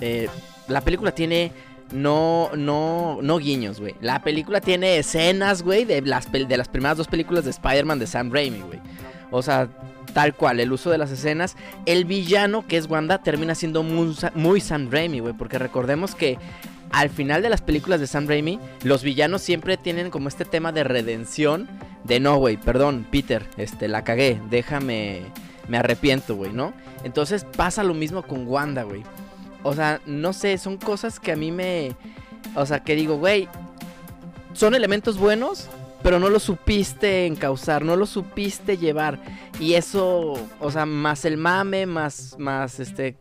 eh, 0.00 0.28
la 0.68 0.80
película 0.80 1.12
tiene 1.12 1.52
no, 1.92 2.50
no, 2.56 3.18
no 3.22 3.38
guiños, 3.38 3.80
güey. 3.80 3.94
La 4.00 4.22
película 4.22 4.60
tiene 4.60 4.98
escenas, 4.98 5.62
güey, 5.62 5.84
de 5.84 6.02
las, 6.02 6.30
de 6.30 6.56
las 6.56 6.68
primeras 6.68 6.96
dos 6.96 7.08
películas 7.08 7.44
de 7.44 7.50
Spider-Man 7.50 7.98
de 7.98 8.06
Sam 8.06 8.30
Raimi, 8.32 8.60
güey. 8.60 8.80
O 9.30 9.42
sea, 9.42 9.68
tal 10.16 10.34
cual, 10.34 10.60
el 10.60 10.72
uso 10.72 10.88
de 10.88 10.96
las 10.96 11.10
escenas. 11.10 11.58
El 11.84 12.06
villano, 12.06 12.66
que 12.66 12.78
es 12.78 12.88
Wanda, 12.88 13.18
termina 13.18 13.54
siendo 13.54 13.82
muy, 13.82 14.16
muy 14.34 14.62
Sam 14.62 14.88
Raimi, 14.90 15.20
güey. 15.20 15.34
Porque 15.34 15.58
recordemos 15.58 16.14
que 16.14 16.38
al 16.90 17.10
final 17.10 17.42
de 17.42 17.50
las 17.50 17.60
películas 17.60 18.00
de 18.00 18.06
Sam 18.06 18.26
Raimi, 18.26 18.58
los 18.82 19.02
villanos 19.02 19.42
siempre 19.42 19.76
tienen 19.76 20.08
como 20.08 20.28
este 20.28 20.46
tema 20.46 20.72
de 20.72 20.84
redención. 20.84 21.68
De 22.04 22.18
no, 22.18 22.38
güey, 22.38 22.56
perdón, 22.56 23.06
Peter, 23.10 23.44
este, 23.58 23.88
la 23.88 24.04
cagué, 24.04 24.40
déjame, 24.48 25.20
me 25.68 25.76
arrepiento, 25.76 26.34
güey, 26.34 26.50
¿no? 26.50 26.72
Entonces 27.04 27.44
pasa 27.54 27.84
lo 27.84 27.92
mismo 27.92 28.22
con 28.22 28.48
Wanda, 28.48 28.84
güey. 28.84 29.02
O 29.64 29.74
sea, 29.74 30.00
no 30.06 30.32
sé, 30.32 30.56
son 30.56 30.78
cosas 30.78 31.20
que 31.20 31.32
a 31.32 31.36
mí 31.36 31.52
me... 31.52 31.94
O 32.54 32.64
sea, 32.64 32.80
que 32.80 32.96
digo, 32.96 33.18
güey, 33.18 33.48
son 34.54 34.74
elementos 34.74 35.18
buenos, 35.18 35.68
pero 36.02 36.18
no 36.18 36.28
lo 36.28 36.38
supiste 36.38 37.26
encauzar, 37.26 37.84
no 37.84 37.96
lo 37.96 38.06
supiste 38.06 38.76
llevar. 38.76 39.20
Y 39.58 39.74
eso, 39.74 40.34
o 40.60 40.70
sea, 40.70 40.86
más 40.86 41.24
el 41.24 41.36
mame, 41.36 41.86
más, 41.86 42.36
más 42.38 42.80
este... 42.80 43.16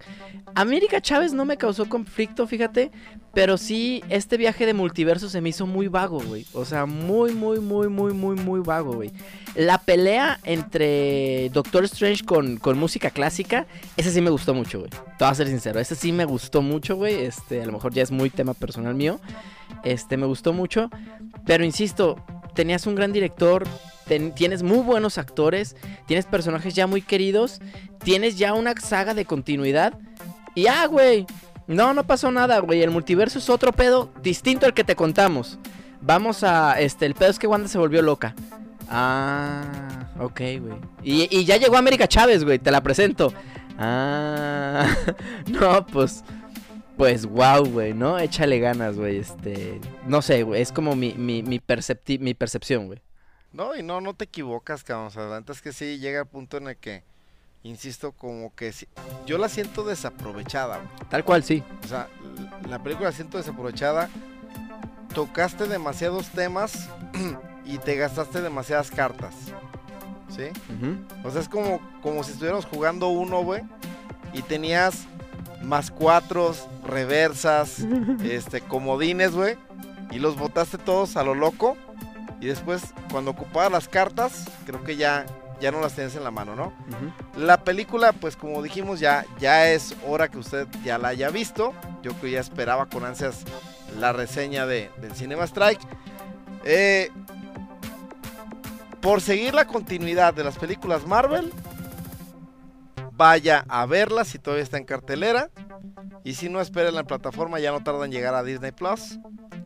América 0.54 1.02
Chávez 1.02 1.34
no 1.34 1.44
me 1.44 1.58
causó 1.58 1.90
conflicto, 1.90 2.48
fíjate, 2.48 2.90
pero 3.34 3.58
sí, 3.58 4.02
este 4.08 4.38
viaje 4.38 4.66
de 4.66 4.74
multiverso 4.74 5.30
se 5.30 5.42
me 5.42 5.50
hizo 5.50 5.68
muy 5.68 5.90
vago, 5.90 6.22
güey. 6.22 6.46
O 6.54 6.64
sea, 6.64 6.86
muy, 6.86 7.34
muy, 7.34 7.60
muy, 7.60 7.90
muy, 7.90 8.14
muy, 8.14 8.38
muy 8.38 8.62
vago, 8.62 8.94
güey. 8.94 9.12
La 9.56 9.78
pelea 9.78 10.40
entre 10.46 11.50
Doctor 11.50 11.84
Strange 11.84 12.24
con, 12.24 12.56
con 12.56 12.78
música 12.78 13.10
clásica, 13.10 13.68
ese 13.98 14.12
sí 14.12 14.22
me 14.22 14.30
gustó 14.30 14.54
mucho, 14.54 14.80
güey. 14.80 14.90
Te 14.90 15.26
voy 15.26 15.28
a 15.28 15.36
ser 15.36 15.48
sincero, 15.48 15.82
ese 15.82 15.96
sí 15.96 16.14
me 16.14 16.24
gustó 16.24 16.62
mucho, 16.62 16.96
güey. 16.96 17.26
Este, 17.26 17.62
a 17.62 17.66
lo 17.66 17.74
mejor 17.74 17.94
ya 17.94 18.04
es 18.04 18.12
muy 18.12 18.30
tema 18.30 18.54
personal 18.54 18.96
mío. 18.96 19.20
Este, 19.84 20.16
me 20.16 20.26
gustó 20.26 20.54
mucho. 20.54 20.90
Pero 21.46 21.66
insisto, 21.66 22.16
tenías 22.56 22.88
un 22.88 22.96
gran 22.96 23.14
director, 23.14 23.68
tienes 24.36 24.64
muy 24.64 24.80
buenos 24.80 25.18
actores, 25.18 25.76
tienes 26.08 26.26
personajes 26.26 26.74
ya 26.74 26.88
muy 26.88 27.02
queridos, 27.02 27.60
tienes 28.04 28.38
ya 28.38 28.54
una 28.54 28.74
saga 28.76 29.14
de 29.14 29.26
continuidad. 29.26 29.94
Y 30.56 30.68
ah, 30.68 30.88
güey, 30.88 31.28
no, 31.68 31.94
no 31.94 32.06
pasó 32.06 32.32
nada, 32.32 32.60
güey. 32.60 32.82
El 32.82 32.92
multiverso 32.92 33.40
es 33.40 33.50
otro 33.50 33.72
pedo 33.72 34.12
distinto 34.22 34.66
al 34.66 34.74
que 34.74 34.84
te 34.84 34.96
contamos. 34.96 35.60
Vamos 36.02 36.44
a. 36.44 36.80
Este, 36.80 37.06
el 37.06 37.16
pedo 37.16 37.30
es 37.30 37.40
que 37.40 37.48
Wanda 37.48 37.68
se 37.68 37.78
volvió 37.78 38.02
loca. 38.02 38.36
Ah, 38.90 40.08
ok, 40.20 40.40
güey. 40.60 40.78
Y, 41.04 41.28
y 41.36 41.46
ya 41.46 41.58
llegó 41.58 41.78
América 41.78 42.08
Chávez, 42.08 42.44
güey. 42.44 42.60
Te 42.60 42.72
la 42.72 42.82
presento. 42.82 43.34
Ah, 43.78 44.88
no, 45.48 45.86
pues. 45.88 46.24
Pues 46.98 47.26
wow, 47.26 47.66
güey, 47.66 47.94
¿no? 47.94 48.18
Échale 48.20 48.60
ganas, 48.60 48.98
güey. 48.98 49.18
Este. 49.18 49.80
No 50.08 50.22
sé, 50.22 50.44
güey. 50.44 50.62
Es 50.62 50.72
como 50.72 50.96
mi, 50.96 51.14
mi, 51.14 51.44
mi, 51.44 51.62
mi 52.20 52.34
percepción, 52.34 52.88
güey. 52.88 53.02
No, 53.52 53.76
y 53.76 53.84
no, 53.84 54.02
no 54.02 54.14
te 54.14 54.26
equivocas, 54.26 54.84
cabrón. 54.84 55.08
O 55.08 55.10
sea, 55.10 55.44
es 55.48 55.62
que 55.62 55.74
sí 55.74 56.00
llega 56.00 56.22
el 56.22 56.28
punto 56.28 56.58
en 56.58 56.68
el 56.68 56.78
que 56.78 57.04
insisto, 57.66 58.12
como 58.12 58.54
que 58.54 58.72
yo 59.26 59.38
la 59.38 59.50
siento 59.50 59.84
desaprovechada. 59.84 60.82
Tal 61.10 61.26
cual, 61.26 61.44
sí. 61.44 61.64
O 61.84 61.88
sea, 61.88 62.08
la 62.70 62.82
película 62.82 63.10
la 63.10 63.16
siento 63.16 63.38
desaprovechada. 63.38 64.10
Tocaste 65.14 65.68
demasiados 65.68 66.30
temas 66.30 66.90
y 67.66 67.78
te 67.80 67.96
gastaste 67.96 68.42
demasiadas 68.42 68.92
cartas. 68.92 69.34
¿Sí? 70.30 70.50
O 71.24 71.32
sea, 71.32 71.42
es 71.42 71.50
como, 71.50 71.80
como 72.02 72.24
si 72.24 72.32
estuviéramos 72.32 72.66
jugando 72.66 73.08
uno, 73.08 73.42
güey. 73.44 73.64
Y 74.34 74.42
tenías 74.44 75.08
más 75.66 75.92
cuatro, 75.92 76.56
reversas, 76.84 77.80
este, 78.24 78.62
comodines, 78.62 79.32
güey. 79.34 79.58
Y 80.12 80.20
los 80.20 80.38
botaste 80.38 80.78
todos 80.78 81.18
a 81.18 81.24
lo 81.24 81.36
loco. 81.36 81.76
Y 82.40 82.48
después, 82.48 82.94
cuando 83.12 83.32
ocupabas 83.32 83.72
las 83.72 83.88
cartas, 83.88 84.46
creo 84.66 84.84
que 84.84 84.96
ya 84.96 85.26
ya 85.60 85.72
no 85.72 85.80
las 85.80 85.94
tienes 85.94 86.16
en 86.16 86.24
la 86.24 86.32
mano, 86.32 86.56
¿no? 86.56 86.74
La 87.38 87.64
película, 87.64 88.12
pues 88.12 88.36
como 88.36 88.62
dijimos, 88.62 89.00
ya, 89.00 89.26
ya 89.40 89.70
es 89.70 89.96
hora 90.06 90.28
que 90.28 90.38
usted 90.38 90.68
ya 90.84 90.98
la 90.98 91.10
haya 91.10 91.30
visto. 91.30 91.74
Yo 92.04 92.20
que 92.20 92.32
ya 92.32 92.40
esperaba 92.40 92.88
con 92.88 93.06
ansias 93.06 93.44
la 94.00 94.14
reseña 94.14 94.66
de, 94.66 94.92
del 95.02 95.16
Cinema 95.16 95.46
Strike. 95.46 95.82
Eh, 96.66 97.10
por 99.02 99.22
seguir 99.22 99.54
la 99.54 99.66
continuidad 99.66 100.34
de 100.34 100.44
las 100.44 100.58
películas 100.58 101.06
Marvel, 101.06 101.54
vaya 103.16 103.66
a 103.68 103.86
verla 103.86 104.26
si 104.26 104.40
todavía 104.40 104.64
está 104.64 104.78
en 104.78 104.86
cartelera. 104.86 105.50
Y 106.24 106.36
si 106.36 106.50
no, 106.50 106.60
espera 106.60 106.90
en 106.90 106.96
la 106.96 107.04
plataforma, 107.04 107.60
ya 107.60 107.72
no 107.72 107.84
tarda 107.84 108.06
en 108.06 108.12
llegar 108.12 108.34
a 108.34 108.44
Disney 108.44 108.72
Plus. 108.72 109.20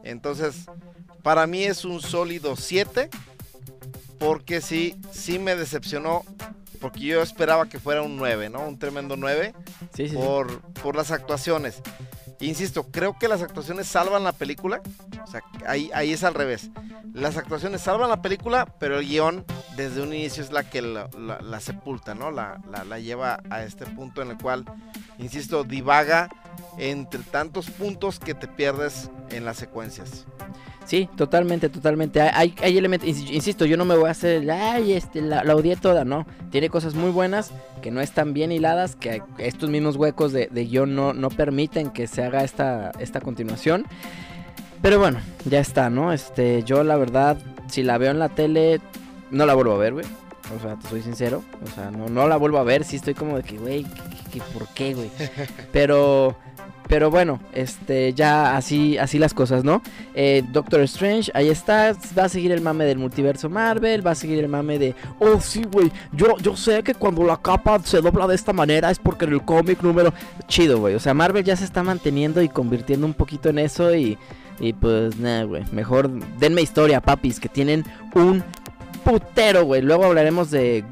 Entonces, 0.03 0.65
para 1.23 1.47
mí 1.47 1.63
es 1.63 1.85
un 1.85 2.01
sólido 2.01 2.55
7 2.55 3.09
porque 4.19 4.59
sí, 4.59 4.95
sí 5.11 5.39
me 5.39 5.55
decepcionó, 5.55 6.23
porque 6.81 6.99
yo 6.99 7.21
esperaba 7.21 7.69
que 7.69 7.79
fuera 7.79 8.01
un 8.01 8.17
9, 8.17 8.49
¿no? 8.49 8.67
Un 8.67 8.77
tremendo 8.77 9.15
9 9.15 9.53
sí, 9.93 10.09
sí, 10.09 10.15
por, 10.15 10.59
por 10.59 10.95
las 10.95 11.11
actuaciones. 11.11 11.81
Insisto, 12.39 12.87
creo 12.89 13.17
que 13.17 13.27
las 13.27 13.41
actuaciones 13.41 13.87
salvan 13.87 14.23
la 14.23 14.31
película. 14.31 14.81
O 15.23 15.27
sea, 15.27 15.41
ahí, 15.67 15.91
ahí 15.93 16.13
es 16.13 16.23
al 16.23 16.33
revés. 16.33 16.69
Las 17.13 17.37
actuaciones 17.37 17.81
salvan 17.81 18.09
la 18.09 18.21
película, 18.21 18.65
pero 18.79 18.99
el 18.99 19.07
guion 19.07 19.45
desde 19.75 20.01
un 20.01 20.13
inicio 20.13 20.43
es 20.43 20.51
la 20.51 20.63
que 20.63 20.81
la, 20.81 21.59
sepulta, 21.59 22.15
¿no? 22.15 22.31
La, 22.31 22.61
la, 22.87 22.99
lleva 22.99 23.39
a 23.49 23.63
este 23.63 23.85
punto 23.85 24.21
en 24.21 24.31
el 24.31 24.37
cual, 24.37 24.65
insisto, 25.17 25.63
divaga 25.63 26.29
entre 26.77 27.21
tantos 27.23 27.69
puntos 27.69 28.19
que 28.19 28.33
te 28.33 28.47
pierdes 28.47 29.09
en 29.31 29.43
las 29.43 29.57
secuencias. 29.57 30.25
Sí, 30.85 31.07
totalmente, 31.15 31.69
totalmente. 31.69 32.19
Hay, 32.21 32.55
hay 32.63 32.77
elementos, 32.77 33.07
insisto, 33.07 33.65
yo 33.65 33.77
no 33.77 33.85
me 33.85 33.95
voy 33.95 34.07
a 34.07 34.11
hacer, 34.11 34.49
ay, 34.49 34.93
este, 34.93 35.21
la, 35.21 35.43
la 35.43 35.55
odié 35.55 35.75
toda, 35.75 36.03
no. 36.03 36.25
Tiene 36.49 36.69
cosas 36.69 36.95
muy 36.95 37.11
buenas 37.11 37.51
que 37.81 37.91
no 37.91 38.01
están 38.01 38.33
bien 38.33 38.51
hiladas, 38.51 38.95
que 38.95 39.21
estos 39.37 39.69
mismos 39.69 39.97
huecos 39.97 40.31
de, 40.31 40.47
de 40.47 40.65
guion 40.65 40.95
no, 40.95 41.13
no 41.13 41.29
permiten 41.29 41.91
que 41.91 42.07
se 42.07 42.23
haga 42.23 42.43
esta, 42.43 42.91
esta 42.99 43.21
continuación. 43.21 43.85
Pero 44.81 44.97
bueno, 44.97 45.19
ya 45.45 45.59
está, 45.59 45.89
¿no? 45.89 46.13
Este, 46.13 46.63
yo 46.63 46.83
la 46.83 46.95
verdad, 46.97 47.37
si 47.67 47.83
la 47.83 47.97
veo 47.97 48.11
en 48.11 48.19
la 48.19 48.29
tele, 48.29 48.79
no 49.29 49.45
la 49.45 49.53
vuelvo 49.53 49.73
a 49.73 49.77
ver, 49.77 49.93
güey. 49.93 50.05
O 50.57 50.59
sea, 50.61 50.75
te 50.75 50.87
soy 50.87 51.01
sincero. 51.01 51.43
O 51.63 51.75
sea, 51.75 51.91
no, 51.91 52.07
no 52.07 52.27
la 52.27 52.37
vuelvo 52.37 52.57
a 52.57 52.63
ver. 52.63 52.83
Sí 52.83 52.95
estoy 52.95 53.13
como 53.13 53.37
de 53.37 53.43
que, 53.43 53.57
güey, 53.57 53.85
¿por 54.53 54.67
qué, 54.69 54.93
güey? 54.93 55.11
Pero 55.71 56.35
pero 56.89 57.11
bueno, 57.11 57.39
este, 57.53 58.15
ya 58.15 58.57
así, 58.57 58.97
así 58.97 59.19
las 59.19 59.35
cosas, 59.35 59.63
¿no? 59.63 59.83
Eh, 60.15 60.43
Doctor 60.51 60.81
Strange, 60.81 61.31
ahí 61.35 61.47
está. 61.47 61.95
Va 62.17 62.23
a 62.23 62.29
seguir 62.29 62.51
el 62.51 62.61
mame 62.61 62.83
del 62.83 62.97
multiverso 62.97 63.47
Marvel. 63.47 64.05
Va 64.05 64.11
a 64.11 64.15
seguir 64.15 64.39
el 64.39 64.49
mame 64.49 64.79
de. 64.79 64.95
Oh, 65.19 65.39
sí, 65.39 65.61
güey. 65.71 65.91
Yo, 66.13 66.35
yo 66.37 66.57
sé 66.57 66.81
que 66.81 66.95
cuando 66.95 67.23
la 67.23 67.37
capa 67.37 67.79
se 67.83 68.01
dobla 68.01 68.25
de 68.25 68.33
esta 68.33 68.53
manera 68.53 68.89
es 68.89 68.97
porque 68.97 69.25
en 69.25 69.33
el 69.33 69.43
cómic 69.43 69.83
número. 69.83 70.15
Chido, 70.47 70.79
güey. 70.79 70.95
O 70.95 70.99
sea, 70.99 71.13
Marvel 71.13 71.43
ya 71.43 71.55
se 71.55 71.63
está 71.63 71.83
manteniendo 71.83 72.41
y 72.41 72.49
convirtiendo 72.49 73.05
un 73.05 73.13
poquito 73.13 73.49
en 73.49 73.59
eso. 73.59 73.93
Y, 73.93 74.17
y 74.59 74.73
pues, 74.73 75.15
nada, 75.17 75.43
güey. 75.43 75.65
Mejor 75.71 76.09
denme 76.39 76.63
historia, 76.63 77.01
papis, 77.01 77.39
que 77.39 77.49
tienen 77.49 77.85
un 78.15 78.43
putero, 79.03 79.63
güey. 79.63 79.83
Luego 79.83 80.05
hablaremos 80.05 80.49
de 80.49 80.83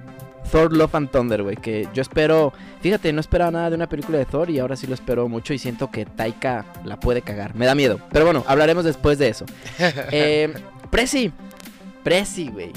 Thor 0.52 0.74
Love 0.74 0.96
and 0.96 1.12
Thunder, 1.12 1.44
güey. 1.44 1.56
Que 1.56 1.88
yo 1.94 2.02
espero. 2.02 2.54
Fíjate, 2.82 3.12
no 3.14 3.20
esperaba 3.20 3.52
nada 3.52 3.70
de 3.70 3.76
una 3.76 3.88
película 3.88 4.18
de 4.18 4.26
Thor 4.26 4.50
y 4.50 4.60
ahora 4.60 4.76
sí 4.76 4.88
lo 4.88 4.94
espero 4.94 5.28
mucho 5.28 5.54
y 5.54 5.60
siento 5.60 5.92
que 5.92 6.06
Taika 6.06 6.66
la 6.84 7.00
puede 7.00 7.22
cagar. 7.22 7.56
Me 7.56 7.66
da 7.66 7.76
miedo. 7.76 8.00
Pero 8.12 8.26
bueno, 8.26 8.44
hablaremos 8.48 8.84
después 8.84 9.18
de 9.18 9.30
eso. 9.30 9.46
eh, 10.12 10.54
Prezi. 10.90 11.32
Prezi, 12.04 12.50
güey. 12.50 12.72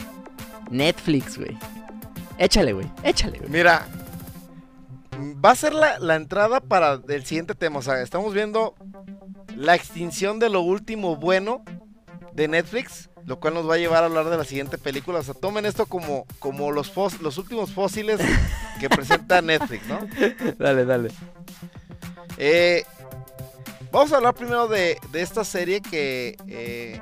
Netflix, 0.71 1.39
güey. 1.39 1.57
Échale, 2.39 2.73
güey. 2.73 2.87
Échale, 3.03 3.39
güey. 3.39 3.51
Mira. 3.51 3.87
Va 5.45 5.51
a 5.51 5.55
ser 5.55 5.75
la, 5.75 5.99
la 5.99 6.17
entrada 6.17 6.61
para 6.61 7.01
el 7.07 7.25
siguiente 7.25 7.55
tema. 7.55 7.81
O 7.81 7.83
sea, 7.83 8.01
estamos 8.01 8.33
viendo 8.33 8.75
la 9.55 9.75
extinción 9.75 10.39
de 10.39 10.49
lo 10.49 10.63
último 10.63 11.17
bueno 11.17 11.63
de 12.35 12.49
Netflix 12.49 13.09
lo 13.27 13.39
cual 13.39 13.53
nos 13.53 13.69
va 13.69 13.75
a 13.75 13.79
llevar 13.79 14.03
a 14.03 14.07
hablar 14.07 14.31
de 14.31 14.37
la 14.39 14.45
siguiente 14.45 14.79
película. 14.79 15.19
O 15.19 15.23
sea, 15.23 15.35
tomen 15.35 15.67
esto 15.67 15.85
como, 15.85 16.25
como 16.39 16.73
los, 16.73 16.91
los 17.21 17.37
últimos 17.37 17.71
fósiles 17.71 18.19
que 18.81 18.89
presenta 18.89 19.43
Netflix, 19.43 19.87
¿no? 19.87 20.01
Dale, 20.59 20.87
dale. 20.87 21.11
Eh, 22.39 22.83
Vamos 23.93 24.13
a 24.13 24.19
hablar 24.19 24.35
primero 24.35 24.69
de, 24.69 24.99
de 25.11 25.21
esta 25.21 25.43
serie 25.43 25.81
que 25.81 26.37
eh, 26.47 27.01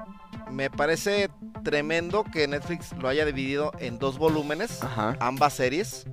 me 0.50 0.70
parece 0.70 1.28
tremendo 1.62 2.24
que 2.24 2.48
Netflix 2.48 2.92
lo 2.92 3.08
haya 3.08 3.26
dividido 3.26 3.72
en 3.78 3.98
dos 3.98 4.16
volúmenes, 4.16 4.82
Ajá. 4.82 5.14
ambas 5.20 5.52
series. 5.52 6.06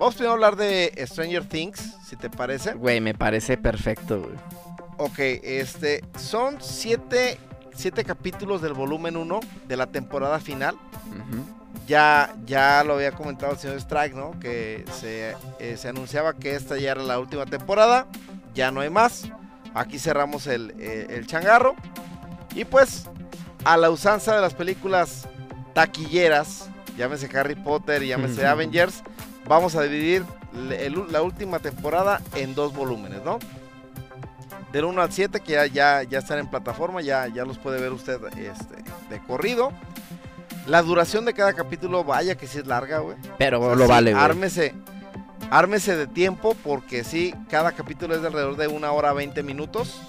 Vamos 0.00 0.16
primero 0.16 0.32
a 0.32 0.34
hablar 0.34 0.56
de 0.56 0.92
Stranger 1.06 1.48
Things, 1.48 1.94
si 2.04 2.16
te 2.16 2.28
parece. 2.28 2.74
Güey, 2.74 3.00
me 3.00 3.14
parece 3.14 3.56
perfecto, 3.56 4.20
güey. 4.22 4.34
Ok, 4.98 5.18
este, 5.44 6.02
son 6.18 6.56
siete, 6.60 7.38
siete 7.74 8.04
capítulos 8.04 8.62
del 8.62 8.72
volumen 8.72 9.16
1 9.16 9.40
de 9.68 9.76
la 9.76 9.86
temporada 9.86 10.38
final. 10.40 10.76
Ya, 11.86 12.34
ya 12.46 12.84
lo 12.84 12.94
había 12.94 13.12
comentado 13.12 13.52
el 13.52 13.58
señor 13.58 13.76
Strike, 13.78 14.14
¿no? 14.14 14.38
Que 14.38 14.84
se, 15.00 15.34
eh, 15.58 15.76
se 15.76 15.88
anunciaba 15.88 16.34
que 16.34 16.54
esta 16.54 16.78
ya 16.78 16.92
era 16.92 17.02
la 17.02 17.18
última 17.18 17.44
temporada. 17.46 18.06
Ya 18.54 18.70
no 18.70 18.80
hay 18.80 18.90
más. 18.90 19.24
Aquí 19.74 19.98
cerramos 19.98 20.46
el, 20.46 20.74
eh, 20.78 21.06
el 21.10 21.26
changarro. 21.26 21.74
Y 22.54 22.64
pues, 22.64 23.06
a 23.64 23.76
la 23.76 23.90
usanza 23.90 24.34
de 24.34 24.40
las 24.40 24.54
películas 24.54 25.26
taquilleras, 25.74 26.68
llámese 26.96 27.28
Harry 27.36 27.54
Potter 27.56 28.02
y 28.02 28.08
llámese 28.08 28.42
Ujú. 28.42 28.46
Avengers, 28.50 29.02
vamos 29.48 29.74
a 29.74 29.82
dividir 29.82 30.24
la 31.10 31.22
última 31.22 31.58
temporada 31.58 32.20
en 32.34 32.54
dos 32.54 32.74
volúmenes, 32.74 33.22
¿no? 33.24 33.38
Del 34.72 34.86
1 34.86 35.02
al 35.02 35.12
7, 35.12 35.40
que 35.40 35.52
ya, 35.52 35.66
ya, 35.66 36.02
ya 36.02 36.18
están 36.18 36.38
en 36.38 36.48
plataforma, 36.48 37.02
ya, 37.02 37.28
ya 37.28 37.44
los 37.44 37.58
puede 37.58 37.80
ver 37.80 37.92
usted 37.92 38.18
este, 38.38 38.76
de 39.10 39.20
corrido. 39.26 39.70
La 40.66 40.82
duración 40.82 41.24
de 41.24 41.34
cada 41.34 41.52
capítulo, 41.52 42.04
vaya 42.04 42.36
que 42.36 42.46
sí 42.46 42.58
es 42.58 42.66
larga, 42.66 42.98
güey. 43.00 43.16
Pero 43.36 43.60
O 43.60 43.66
sea, 43.66 43.74
lo 43.74 43.84
sí, 43.84 43.90
vale, 43.90 44.12
güey. 44.12 44.24
Ármese, 44.24 44.74
ármese 45.50 45.96
de 45.96 46.06
tiempo 46.06 46.56
porque 46.64 47.04
sí, 47.04 47.34
cada 47.50 47.72
capítulo 47.72 48.14
es 48.14 48.22
de 48.22 48.28
alrededor 48.28 48.56
de 48.56 48.68
una 48.68 48.92
hora 48.92 49.12
20 49.12 49.42
minutos. 49.42 50.00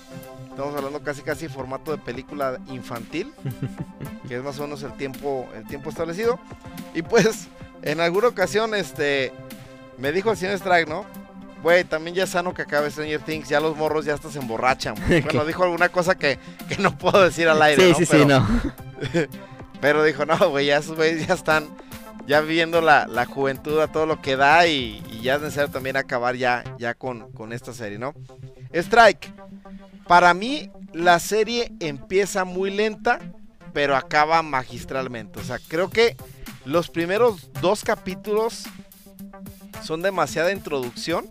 Estamos 0.50 0.76
hablando 0.76 1.02
casi 1.02 1.24
casi 1.24 1.50
formato 1.50 1.92
de 1.92 1.98
película 1.98 2.60
infantil, 2.68 3.34
que 4.30 4.38
es 4.38 4.44
más 4.44 4.58
o 4.60 4.62
menos 4.62 4.84
el 4.84 4.94
tiempo, 4.94 5.50
el 5.56 5.66
tiempo 5.66 5.90
establecido. 5.90 6.40
Y 6.94 7.02
pues, 7.02 7.48
en 7.82 8.00
alguna 8.00 8.30
ocasión, 8.30 8.76
este, 8.76 9.34
me 9.98 10.12
dijo 10.14 10.32
el 10.32 10.38
señor 10.38 10.54
Strike, 10.54 10.88
¿no? 10.88 11.06
Güey, 11.64 11.84
también 11.86 12.16
ya 12.16 12.26
es 12.26 12.30
sano 12.30 12.54
que 12.54 12.62
acabe 12.64 12.92
Stranger 12.92 13.22
Things, 13.22 13.48
ya 13.50 13.60
los 13.60 13.76
morros 13.78 14.04
ya 14.06 14.14
hasta 14.14 14.30
se 14.30 14.38
emborrachan. 14.40 14.96
güey". 15.08 15.22
Bueno, 15.24 15.46
dijo 15.46 15.64
alguna 15.64 15.90
cosa 15.90 16.16
que, 16.16 16.38
que 16.70 16.78
no 16.78 16.98
puedo 16.98 17.24
decir 17.24 17.48
al 17.48 17.62
aire, 17.62 17.82
Sí, 17.82 17.90
¿no? 17.92 17.98
sí, 17.98 18.06
Pero- 18.10 18.24
sí, 18.24 18.28
no. 18.30 19.28
pero 19.82 20.04
dijo, 20.04 20.26
no, 20.26 20.38
güey, 20.50 20.68
ya 20.68 20.78
esos 20.78 20.96
güeyes 20.96 21.26
ya 21.28 21.34
están 21.34 21.68
ya 22.28 22.40
viviendo 22.42 22.80
la, 22.82 23.06
la 23.08 23.26
juventud 23.26 23.80
a 23.80 23.88
todo 23.88 24.06
lo 24.06 24.22
que 24.22 24.36
da 24.38 24.66
y, 24.68 25.04
y 25.12 25.22
ya 25.22 25.36
es 25.36 25.42
necesario 25.42 25.70
también 25.72 25.98
acabar 25.98 26.36
ya, 26.36 26.64
ya 26.78 26.94
con, 26.94 27.32
con 27.34 27.52
esta 27.52 27.74
serie, 27.74 27.98
¿no? 27.98 28.14
Strike, 28.72 29.32
para 30.08 30.34
mí 30.34 30.70
la 30.94 31.20
serie 31.20 31.74
empieza 31.82 32.46
muy 32.46 32.72
lenta, 32.72 33.20
pero 33.74 33.96
acaba 33.98 34.42
magistralmente. 34.42 35.40
O 35.40 35.44
sea, 35.44 35.60
creo 35.68 35.90
que 35.90 36.16
los 36.66 36.90
primeros 36.90 37.50
dos 37.62 37.84
capítulos 37.84 38.64
son 39.84 40.02
demasiada 40.02 40.52
introducción, 40.54 41.26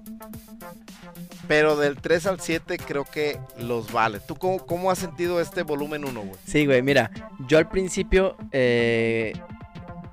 pero 1.49 1.77
del 1.77 1.97
3 1.97 2.27
al 2.27 2.41
7 2.41 2.79
creo 2.79 3.05
que 3.05 3.39
los 3.59 3.93
vale. 3.93 4.21
¿Tú 4.21 4.37
cómo, 4.37 4.65
cómo 4.65 4.91
has 4.91 4.99
sentido 4.99 5.41
este 5.41 5.63
volumen 5.63 6.05
1, 6.05 6.21
güey? 6.21 6.37
Sí, 6.47 6.67
güey, 6.67 6.83
mira, 6.83 7.11
yo 7.49 7.59
al 7.59 7.69
principio, 7.69 8.37
eh, 8.53 9.33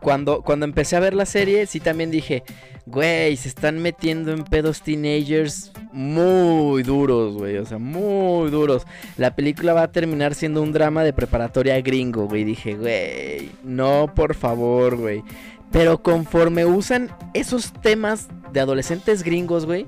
cuando, 0.02 0.42
cuando 0.42 0.66
empecé 0.66 0.96
a 0.96 1.00
ver 1.00 1.14
la 1.14 1.26
serie, 1.26 1.66
sí 1.66 1.80
también 1.80 2.12
dije, 2.12 2.44
güey, 2.86 3.36
se 3.38 3.50
están 3.50 3.80
metiendo 3.80 4.32
en 4.32 4.44
pedos 4.44 4.82
teenagers 4.82 5.72
muy 5.92 6.84
duros, 6.84 7.36
güey, 7.36 7.58
o 7.58 7.66
sea, 7.66 7.78
muy 7.78 8.50
duros. 8.50 8.86
La 9.18 9.36
película 9.36 9.74
va 9.74 9.84
a 9.84 9.92
terminar 9.92 10.36
siendo 10.36 10.62
un 10.62 10.72
drama 10.72 11.04
de 11.04 11.14
preparatoria 11.14 11.80
gringo, 11.82 12.28
güey. 12.28 12.44
Dije, 12.44 12.76
güey, 12.76 13.52
no, 13.64 14.12
por 14.16 14.36
favor, 14.36 14.98
güey. 14.98 15.24
Pero 15.72 16.02
conforme 16.02 16.66
usan 16.66 17.10
esos 17.34 17.72
temas 17.74 18.28
de 18.52 18.60
adolescentes 18.60 19.24
gringos, 19.24 19.66
güey, 19.66 19.86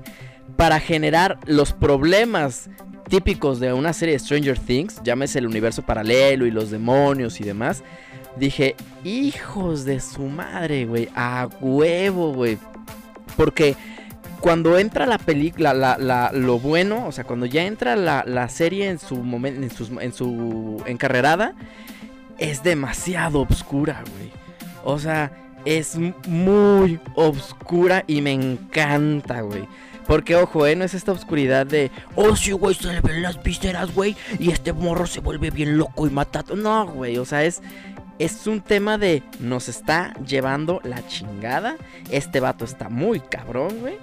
para 0.62 0.78
generar 0.78 1.40
los 1.44 1.72
problemas 1.72 2.70
típicos 3.08 3.58
de 3.58 3.72
una 3.72 3.92
serie 3.92 4.12
de 4.12 4.20
Stranger 4.20 4.56
Things, 4.56 5.02
llámese 5.02 5.40
el 5.40 5.48
universo 5.48 5.82
paralelo 5.82 6.46
y 6.46 6.52
los 6.52 6.70
demonios 6.70 7.40
y 7.40 7.42
demás, 7.42 7.82
dije, 8.36 8.76
hijos 9.02 9.84
de 9.84 9.98
su 9.98 10.22
madre, 10.22 10.84
güey, 10.86 11.08
a 11.16 11.48
huevo, 11.60 12.32
güey. 12.32 12.58
Porque 13.36 13.74
cuando 14.38 14.78
entra 14.78 15.04
la 15.04 15.18
película, 15.18 15.74
la, 15.74 15.98
la- 15.98 16.30
lo 16.32 16.60
bueno, 16.60 17.08
o 17.08 17.10
sea, 17.10 17.24
cuando 17.24 17.46
ya 17.46 17.64
entra 17.64 17.96
la, 17.96 18.22
la 18.24 18.48
serie 18.48 18.88
en 18.88 19.00
su 19.00 19.16
momento, 19.16 19.66
en, 19.84 20.00
en 20.00 20.12
su 20.12 20.80
encarrerada, 20.86 21.54
es 22.38 22.62
demasiado 22.62 23.40
oscura, 23.50 24.04
güey. 24.16 24.30
O 24.84 25.00
sea, 25.00 25.32
es 25.64 25.98
muy 26.28 27.00
oscura 27.16 28.04
y 28.06 28.20
me 28.20 28.30
encanta, 28.30 29.40
güey. 29.40 29.66
Porque, 30.06 30.36
ojo, 30.36 30.66
eh, 30.66 30.76
no 30.76 30.84
es 30.84 30.94
esta 30.94 31.12
oscuridad 31.12 31.66
de, 31.66 31.90
oh, 32.14 32.34
sí, 32.36 32.52
güey, 32.52 32.74
se 32.74 32.92
le 32.92 33.00
ven 33.00 33.22
las 33.22 33.42
vísceras, 33.42 33.94
güey, 33.94 34.16
y 34.38 34.50
este 34.50 34.72
morro 34.72 35.06
se 35.06 35.20
vuelve 35.20 35.50
bien 35.50 35.78
loco 35.78 36.06
y 36.06 36.10
mata. 36.10 36.44
No, 36.54 36.86
güey, 36.86 37.18
o 37.18 37.24
sea, 37.24 37.44
es, 37.44 37.62
es 38.18 38.46
un 38.46 38.60
tema 38.60 38.98
de, 38.98 39.22
nos 39.40 39.68
está 39.68 40.14
llevando 40.26 40.80
la 40.84 41.06
chingada. 41.06 41.76
Este 42.10 42.40
vato 42.40 42.64
está 42.64 42.88
muy 42.88 43.20
cabrón, 43.20 43.78
güey. 43.80 43.96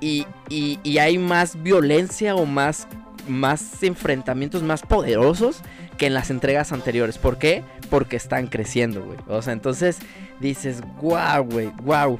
Y, 0.00 0.26
y- 0.48 0.78
y 0.82 0.98
hay 0.98 1.18
más 1.18 1.62
violencia 1.62 2.34
o 2.34 2.46
más, 2.46 2.86
más 3.28 3.82
enfrentamientos 3.82 4.62
más 4.62 4.82
poderosos 4.82 5.58
que 5.98 6.06
en 6.06 6.14
las 6.14 6.30
entregas 6.30 6.72
anteriores. 6.72 7.18
¿Por 7.18 7.38
qué? 7.38 7.62
Porque 7.90 8.16
están 8.16 8.46
creciendo, 8.48 9.04
güey. 9.04 9.18
O 9.28 9.42
sea, 9.42 9.52
entonces 9.52 9.98
dices, 10.40 10.80
wow, 11.00 11.44
güey, 11.44 11.70
wow. 11.82 12.18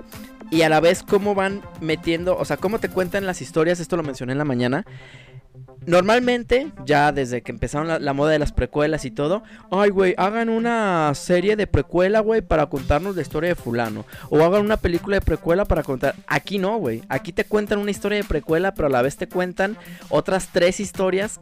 Y 0.53 0.61
a 0.61 0.69
la 0.69 0.81
vez 0.81 1.03
cómo 1.03 1.35
van 1.35 1.62
metiendo, 1.81 2.37
o 2.37 2.45
sea, 2.45 2.59
cómo 2.59 2.79
te 2.79 2.91
cuentan 2.91 3.25
las 3.25 3.41
historias, 3.41 3.81
esto 3.81 3.97
lo 3.97 4.03
mencioné 4.03 4.33
en 4.33 4.38
la 4.38 4.45
mañana. 4.45 4.85
Normalmente, 5.87 6.71
ya 6.85 7.11
desde 7.11 7.41
que 7.41 7.53
empezaron 7.53 8.05
la, 8.05 8.12
moda 8.12 8.33
de 8.33 8.38
las 8.38 8.53
precuelas 8.53 9.07
y 9.07 9.11
todo, 9.11 9.43
ay, 9.71 9.88
güey, 9.88 10.15
hagan 10.19 10.51
una 10.51 11.11
serie 11.15 11.57
de 11.57 11.67
precuela, 11.67 12.21
güey, 12.21 12.43
para 12.43 12.67
contarnos 12.67 13.17
la 13.17 13.23
historia 13.23 13.49
de 13.49 13.55
fulano. 13.55 14.05
O 14.29 14.43
hagan 14.45 14.61
una 14.61 14.77
película 14.77 15.17
de 15.17 15.23
precuela 15.23 15.65
para 15.65 15.83
contar. 15.83 16.17
Aquí 16.27 16.59
no, 16.59 16.77
güey. 16.77 17.01
Aquí 17.09 17.33
te 17.33 17.47
cuentan 17.47 17.79
una 17.79 17.91
historia 17.91 18.19
de 18.19 18.25
precuela, 18.25 18.75
pero 18.75 18.88
a 18.88 18.91
la 18.91 19.01
vez 19.01 19.17
te 19.17 19.29
cuentan 19.29 19.79
otras 20.11 20.51
tres 20.53 20.81
historias 20.81 21.41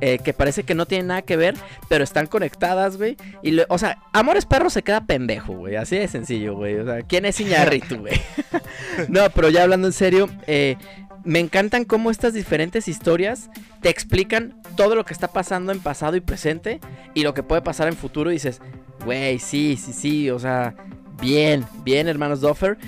eh, 0.00 0.18
que 0.18 0.32
parece 0.32 0.62
que 0.64 0.74
no 0.74 0.86
tienen 0.86 1.08
nada 1.08 1.22
que 1.22 1.36
ver, 1.36 1.54
pero 1.88 2.04
están 2.04 2.26
conectadas, 2.26 2.96
güey. 2.96 3.16
Y, 3.42 3.52
le- 3.52 3.66
o 3.68 3.78
sea, 3.78 3.98
Amores 4.12 4.46
Perros 4.46 4.72
se 4.72 4.82
queda 4.82 5.04
pendejo, 5.04 5.54
güey. 5.54 5.76
Así 5.76 5.96
de 5.96 6.08
sencillo, 6.08 6.54
güey. 6.56 6.76
O 6.76 6.84
sea, 6.84 7.02
¿quién 7.02 7.24
es 7.24 7.40
Iñárritu, 7.40 7.98
güey? 7.98 8.20
no, 9.08 9.28
pero 9.30 9.48
ya 9.50 9.62
hablando 9.62 9.86
en 9.88 9.92
serio, 9.92 10.28
eh, 10.46 10.76
me 11.24 11.38
encantan 11.38 11.84
cómo 11.84 12.10
estas 12.10 12.32
diferentes 12.34 12.88
historias 12.88 13.50
te 13.82 13.90
explican 13.90 14.54
todo 14.76 14.94
lo 14.94 15.04
que 15.04 15.12
está 15.12 15.28
pasando 15.28 15.72
en 15.72 15.80
pasado 15.80 16.16
y 16.16 16.20
presente 16.20 16.80
y 17.14 17.22
lo 17.22 17.34
que 17.34 17.42
puede 17.42 17.60
pasar 17.62 17.88
en 17.88 17.96
futuro. 17.96 18.30
Y 18.30 18.34
dices, 18.34 18.60
güey, 19.04 19.38
sí, 19.38 19.78
sí, 19.82 19.92
sí. 19.92 20.30
O 20.30 20.38
sea, 20.38 20.74
bien, 21.20 21.64
bien, 21.84 22.08
hermanos 22.08 22.40
Doffer. 22.40 22.78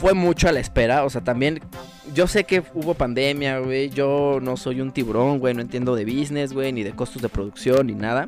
Fue 0.00 0.14
mucho 0.14 0.48
a 0.48 0.52
la 0.52 0.60
espera, 0.60 1.04
o 1.04 1.10
sea, 1.10 1.22
también 1.22 1.60
yo 2.14 2.26
sé 2.26 2.44
que 2.44 2.62
hubo 2.74 2.94
pandemia, 2.94 3.58
güey. 3.58 3.90
Yo 3.90 4.38
no 4.40 4.56
soy 4.56 4.80
un 4.80 4.92
tiburón, 4.92 5.38
güey. 5.38 5.54
No 5.54 5.60
entiendo 5.60 5.94
de 5.94 6.04
business, 6.04 6.52
güey, 6.52 6.72
ni 6.72 6.82
de 6.82 6.92
costos 6.92 7.22
de 7.22 7.28
producción, 7.28 7.86
ni 7.86 7.94
nada. 7.94 8.26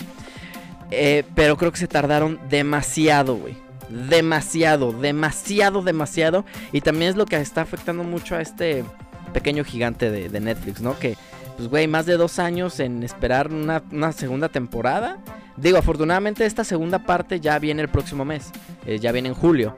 Eh, 0.91 1.25
pero 1.35 1.57
creo 1.57 1.73
que 1.73 1.79
se 1.79 1.87
tardaron 1.87 2.39
demasiado, 2.49 3.37
güey. 3.37 3.57
Demasiado, 3.89 4.93
demasiado, 4.93 5.83
demasiado. 5.83 6.45
Y 6.73 6.81
también 6.81 7.11
es 7.11 7.17
lo 7.17 7.27
que 7.27 7.37
está 7.37 7.63
afectando 7.63 8.05
mucho 8.05 8.37
a 8.37 8.43
este 8.43 8.85
pequeño 9.33 9.65
gigante 9.65 10.11
de, 10.11 10.41
Netflix, 10.41 10.81
¿no? 10.81 10.99
Que, 10.99 11.17
pues, 11.57 11.69
güey, 11.69 11.87
más 11.87 12.07
de 12.07 12.17
dos 12.17 12.39
años 12.39 12.81
en 12.81 13.03
esperar 13.03 13.53
una, 13.53 13.83
una 13.93 14.13
segunda 14.13 14.49
temporada. 14.49 15.19
Digo, 15.57 15.79
afortunadamente 15.79 16.47
esta 16.47 16.65
segunda 16.65 17.01
parte 17.01 17.41
ya 17.41 17.59
viene 17.59 17.83
el 17.83 17.89
próximo 17.89 18.25
mes. 18.25 18.51
eh, 18.87 18.99
ya 18.99 19.13
viene 19.13 19.29
en 19.29 19.35
julio. 19.35 19.77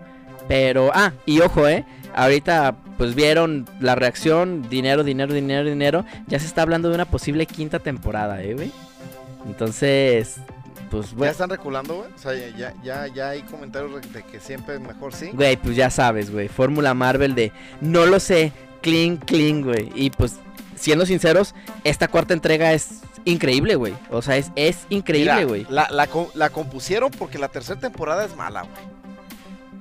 Pero, 0.49 0.91
ah, 0.95 1.13
y 1.27 1.41
ojo, 1.41 1.69
eh. 1.69 1.85
Ahorita, 2.15 2.77
pues 2.99 3.15
vieron 3.15 3.67
la 3.81 3.95
reacción, 3.95 4.69
dinero, 4.69 5.03
dinero, 5.03 5.33
dinero, 5.33 5.69
dinero. 5.69 6.05
Ya 6.27 6.39
se 6.39 6.47
está 6.47 6.63
hablando 6.63 6.89
de 6.89 6.95
una 6.95 7.07
posible 7.07 7.47
quinta 7.47 7.79
temporada, 7.79 8.43
eh, 8.43 8.55
güey. 8.55 8.71
Entonces, 9.47 10.37
pues, 10.91 11.11
¿Ya 11.11 11.17
güey. 11.17 11.31
están 11.31 11.51
reculando, 11.51 11.97
güey? 11.97 12.11
O 12.15 12.19
sea, 12.19 12.35
ya, 12.35 12.51
ya, 12.57 12.75
ya, 12.83 13.07
ya 13.07 13.29
hay 13.31 13.43
comentarios 13.43 14.13
de 14.13 14.23
que 14.23 14.41
siempre 14.41 14.75
es 14.75 14.81
mejor 14.81 15.15
sí. 15.15 15.31
Güey, 15.33 15.57
pues 15.57 15.75
ya 15.75 15.91
sabes, 15.91 16.31
güey. 16.31 16.49
Fórmula 16.49 16.95
Marvel 16.95 17.35
de 17.35 17.51
no 17.81 18.05
lo 18.05 18.21
sé, 18.21 18.53
clean, 18.83 19.17
clean, 19.17 19.63
güey. 19.63 19.91
Y 19.95 20.11
pues, 20.11 20.37
siendo 20.77 21.07
sinceros, 21.07 21.55
esta 21.85 22.09
cuarta 22.09 22.35
entrega 22.35 22.73
es 22.73 23.01
increíble, 23.25 23.75
güey. 23.77 23.95
O 24.11 24.21
sea, 24.21 24.37
es, 24.37 24.53
es 24.55 24.87
increíble, 24.91 25.45
güey. 25.45 25.67
La, 25.71 25.89
la, 25.91 26.09
la 26.35 26.51
compusieron 26.51 27.11
porque 27.11 27.39
la 27.39 27.49
tercera 27.49 27.81
temporada 27.81 28.25
es 28.25 28.37
mala, 28.37 28.63
güey. 28.63 28.92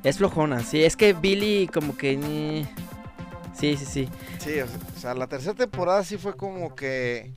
Es 0.03 0.17
flojona, 0.17 0.63
sí. 0.63 0.83
Es 0.83 0.95
que 0.95 1.13
Billy, 1.13 1.67
como 1.67 1.95
que. 1.95 2.65
Sí, 3.53 3.77
sí, 3.77 3.85
sí. 3.85 4.09
Sí, 4.39 4.59
o 4.59 4.99
sea, 4.99 5.13
la 5.13 5.27
tercera 5.27 5.53
temporada 5.53 6.03
sí 6.03 6.17
fue 6.17 6.35
como 6.35 6.75
que. 6.75 7.33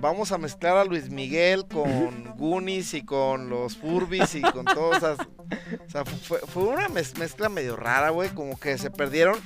vamos 0.00 0.32
a 0.32 0.38
mezclar 0.38 0.76
a 0.76 0.84
Luis 0.84 1.10
Miguel 1.10 1.66
con 1.66 2.34
Goonies 2.36 2.94
y 2.94 3.04
con 3.04 3.48
los 3.48 3.76
Furbis 3.76 4.34
y 4.34 4.42
con 4.42 4.64
todos. 4.64 5.02
O 5.02 5.90
sea, 5.90 6.04
fue, 6.04 6.38
fue 6.40 6.64
una 6.64 6.88
mezcla 6.88 7.48
medio 7.48 7.76
rara, 7.76 8.10
güey. 8.10 8.30
Como 8.30 8.58
que 8.58 8.76
se 8.78 8.90
perdieron. 8.90 9.38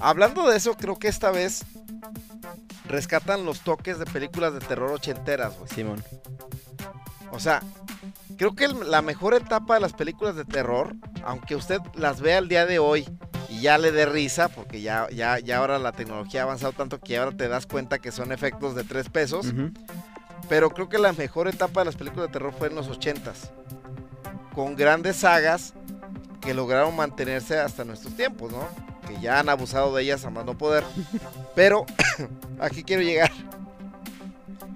Hablando 0.00 0.48
de 0.48 0.56
eso, 0.56 0.74
creo 0.76 0.98
que 0.98 1.08
esta 1.08 1.30
vez 1.30 1.64
rescatan 2.86 3.44
los 3.44 3.60
toques 3.60 3.98
de 3.98 4.06
películas 4.06 4.54
de 4.54 4.60
terror 4.60 4.90
ochenteras, 4.90 5.56
güey. 5.58 5.68
Simón. 5.70 6.02
O 7.34 7.40
sea, 7.40 7.60
creo 8.36 8.54
que 8.54 8.68
la 8.68 9.02
mejor 9.02 9.34
etapa 9.34 9.74
de 9.74 9.80
las 9.80 9.92
películas 9.92 10.36
de 10.36 10.44
terror, 10.44 10.94
aunque 11.24 11.56
usted 11.56 11.80
las 11.94 12.20
vea 12.20 12.38
el 12.38 12.48
día 12.48 12.64
de 12.64 12.78
hoy 12.78 13.08
y 13.48 13.60
ya 13.60 13.76
le 13.76 13.90
dé 13.90 14.06
risa, 14.06 14.48
porque 14.48 14.80
ya, 14.80 15.08
ya, 15.10 15.38
ya 15.40 15.58
ahora 15.58 15.78
la 15.78 15.92
tecnología 15.92 16.40
ha 16.40 16.44
avanzado 16.44 16.72
tanto 16.72 17.00
que 17.00 17.18
ahora 17.18 17.36
te 17.36 17.48
das 17.48 17.66
cuenta 17.66 17.98
que 17.98 18.12
son 18.12 18.32
efectos 18.32 18.74
de 18.74 18.84
tres 18.84 19.08
pesos. 19.08 19.52
Pero 20.48 20.70
creo 20.70 20.88
que 20.88 20.98
la 20.98 21.12
mejor 21.12 21.48
etapa 21.48 21.80
de 21.80 21.86
las 21.86 21.96
películas 21.96 22.28
de 22.28 22.32
terror 22.32 22.54
fue 22.56 22.68
en 22.68 22.76
los 22.76 22.88
ochentas. 22.88 23.50
Con 24.54 24.76
grandes 24.76 25.16
sagas 25.16 25.74
que 26.40 26.54
lograron 26.54 26.94
mantenerse 26.94 27.58
hasta 27.58 27.84
nuestros 27.84 28.14
tiempos, 28.14 28.52
¿no? 28.52 28.68
Que 29.08 29.20
ya 29.20 29.40
han 29.40 29.48
abusado 29.48 29.94
de 29.94 30.02
ellas 30.02 30.24
a 30.24 30.30
más 30.30 30.44
no 30.44 30.56
poder. 30.56 30.84
Pero 31.54 31.86
aquí 32.60 32.84
quiero 32.84 33.02
llegar. 33.02 33.32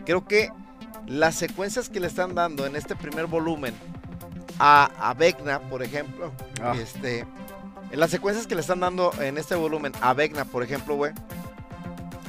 Creo 0.05 0.27
que 0.27 0.51
las 1.09 1.35
secuencias 1.35 1.89
que 1.89 2.01
le 2.01 2.07
están 2.07 2.35
dando 2.35 2.67
en 2.67 2.77
este 2.77 2.95
primer 2.95 3.27
volumen 3.27 3.75
a, 4.59 4.91
a 4.99 5.15
Vecna, 5.15 5.61
por 5.61 5.83
ejemplo, 5.83 6.33
ah. 6.63 6.75
este, 6.79 7.27
en 7.91 8.01
las 8.01 8.11
secuencias 8.11 8.47
que 8.47 8.55
le 8.55 8.61
están 8.61 8.81
dando 8.81 9.13
en 9.21 9.39
este 9.39 9.55
volumen 9.55 9.93
a 10.01 10.13
Vecna, 10.13 10.45
por 10.45 10.63
ejemplo, 10.63 10.95
güey, 10.95 11.13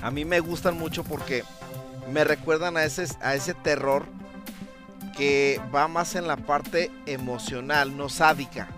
a 0.01 0.11
mí 0.11 0.25
me 0.25 0.39
gustan 0.39 0.77
mucho 0.77 1.03
porque 1.03 1.43
me 2.11 2.23
recuerdan 2.23 2.77
a 2.77 2.83
ese, 2.83 3.05
a 3.21 3.35
ese 3.35 3.53
terror 3.53 4.05
que 5.17 5.59
va 5.75 5.87
más 5.89 6.15
en 6.15 6.27
la 6.27 6.37
parte 6.37 6.89
emocional, 7.05 7.97
no 7.97 8.07
sádica. 8.07 8.69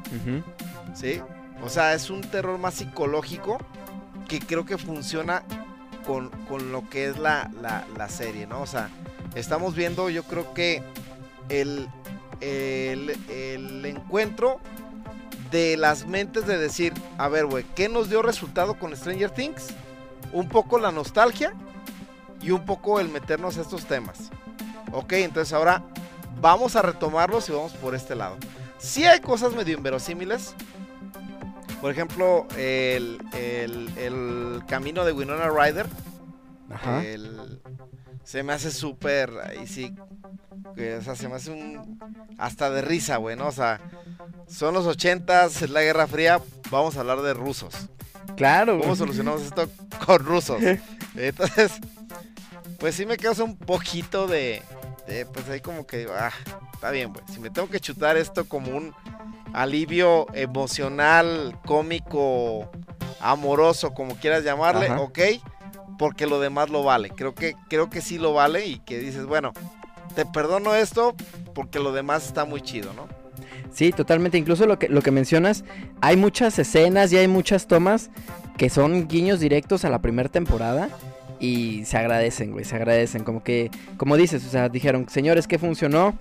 ¿Sí? 0.96 1.22
O 1.64 1.70
sea, 1.70 1.94
es 1.94 2.10
un 2.10 2.22
terror 2.22 2.58
más 2.58 2.76
psicológico 2.76 3.60
que 4.28 4.40
creo 4.40 4.66
que 4.66 4.78
funciona 4.78 5.44
con, 6.08 6.30
con 6.50 6.72
lo 6.72 6.90
que 6.90 7.06
es 7.06 7.20
la, 7.20 7.52
la, 7.62 7.86
la 7.96 8.10
serie, 8.10 8.48
¿no? 8.48 8.62
O 8.62 8.66
sea, 8.66 8.90
estamos 9.36 9.76
viendo, 9.76 10.10
yo 10.10 10.24
creo 10.24 10.54
que 10.54 10.84
el, 11.50 11.88
el, 12.40 13.86
encuentro 13.86 14.60
de 15.52 15.78
las 15.78 16.06
mentes 16.08 16.48
de 16.48 16.58
decir, 16.58 16.94
a 17.18 17.28
ver, 17.28 17.46
güey, 17.46 17.66
¿qué 17.76 17.90
nos 17.90 18.10
dio 18.10 18.22
resultado 18.22 18.76
con 18.76 18.96
Stranger 18.96 19.30
Things? 19.30 19.68
Un 20.34 20.48
poco 20.48 20.80
la 20.80 20.92
nostalgia 20.92 21.54
y 22.42 22.52
un 22.52 22.66
poco 22.66 23.00
el 23.00 23.10
meternos 23.10 23.58
a 23.58 23.62
estos 23.62 23.86
temas. 23.86 24.32
Ok, 24.94 25.14
entonces 25.14 25.54
ahora 25.54 25.84
vamos 26.40 26.76
a 26.76 26.82
retomarlos 26.82 27.48
y 27.50 27.52
vamos 27.52 27.74
por 27.74 27.96
este 27.96 28.16
lado. 28.16 28.38
Si 28.78 29.06
hay 29.06 29.20
cosas 29.20 29.54
medio 29.54 29.78
inverosímiles. 29.78 30.56
Por 31.82 31.92
ejemplo, 31.92 32.48
el, 32.58 33.20
el, 33.34 34.62
camino 34.68 35.04
de 35.04 35.14
Winona 35.14 35.50
Ryder. 35.50 35.88
Ajá. 36.74 37.04
El, 37.04 37.62
se 38.24 38.44
me 38.44 38.54
hace 38.54 38.72
súper, 38.72 39.32
ahí 39.44 39.68
sí, 39.68 39.94
o 40.66 41.02
sea, 41.02 41.16
se 41.16 41.28
me 41.28 41.36
hace 41.36 41.52
un, 41.52 42.00
hasta 42.38 42.70
de 42.70 42.82
risa, 42.82 43.18
güey, 43.18 43.36
¿no? 43.36 43.48
O 43.48 43.52
sea, 43.52 43.82
son 44.48 44.74
los 44.74 44.86
ochentas, 44.86 45.62
es 45.62 45.70
la 45.70 45.82
Guerra 45.82 46.08
Fría, 46.08 46.42
vamos 46.70 46.96
a 46.96 47.02
hablar 47.02 47.22
de 47.22 47.34
rusos. 47.34 47.74
Claro. 48.38 48.80
¿Cómo 48.80 48.96
solucionamos 48.96 49.42
esto 49.42 49.68
con 50.06 50.24
rusos? 50.24 50.62
Entonces, 51.16 51.74
pues 52.80 52.96
sí 52.96 53.06
me 53.06 53.18
causa 53.18 53.44
un 53.44 53.58
poquito 53.58 54.28
de, 54.28 54.62
de 55.08 55.26
pues 55.26 55.50
ahí 55.50 55.60
como 55.60 55.86
que, 55.86 56.08
ah, 56.10 56.32
está 56.74 56.92
bien, 56.92 57.12
güey, 57.12 57.26
si 57.32 57.40
me 57.40 57.50
tengo 57.50 57.70
que 57.70 57.80
chutar 57.80 58.18
esto 58.18 58.46
como 58.46 58.76
un 58.76 58.94
alivio 59.54 60.28
emocional, 60.34 61.60
cómico, 61.66 62.72
amoroso, 63.20 63.94
como 63.94 64.16
quieras 64.16 64.44
llamarle, 64.44 64.90
ok 64.92 65.20
porque 66.02 66.26
lo 66.26 66.40
demás 66.40 66.72
lo 66.72 66.84
vale. 66.84 67.12
Creo 67.12 67.36
que, 67.36 67.56
creo 67.70 67.92
que 67.92 68.02
sí 68.02 68.18
lo 68.18 68.34
vale 68.34 68.66
y 68.66 68.80
que 68.80 68.98
dices, 68.98 69.28
bueno, 69.28 69.54
te 70.16 70.26
perdono 70.26 70.74
esto 70.74 71.14
porque 71.54 71.78
lo 71.78 71.92
demás 71.92 72.26
está 72.26 72.44
muy 72.44 72.60
chido, 72.60 72.92
¿no? 72.94 73.08
Sí, 73.72 73.92
totalmente. 73.92 74.40
Incluso 74.40 74.66
lo 74.66 74.80
que, 74.80 74.90
lo 74.90 75.04
que 75.04 75.12
mencionas, 75.12 75.64
hay 76.02 76.18
muchas 76.18 76.58
escenas 76.58 77.14
y 77.14 77.18
hay 77.18 77.28
muchas 77.28 77.68
tomas 77.68 78.10
que 78.58 78.72
son 78.72 79.08
guiños 79.08 79.40
directos 79.40 79.86
a 79.86 79.92
la 79.92 80.02
primera 80.02 80.28
temporada 80.28 80.90
y 81.40 81.86
se 81.86 81.98
agradecen, 81.98 82.52
güey, 82.52 82.66
se 82.66 82.78
agradecen. 82.78 83.24
Como 83.24 83.44
que, 83.44 83.70
como 83.98 84.18
dices, 84.18 84.44
o 84.44 84.50
sea, 84.50 84.70
dijeron, 84.70 85.06
señores, 85.08 85.46
que 85.46 85.60
funcionó. 85.60 86.18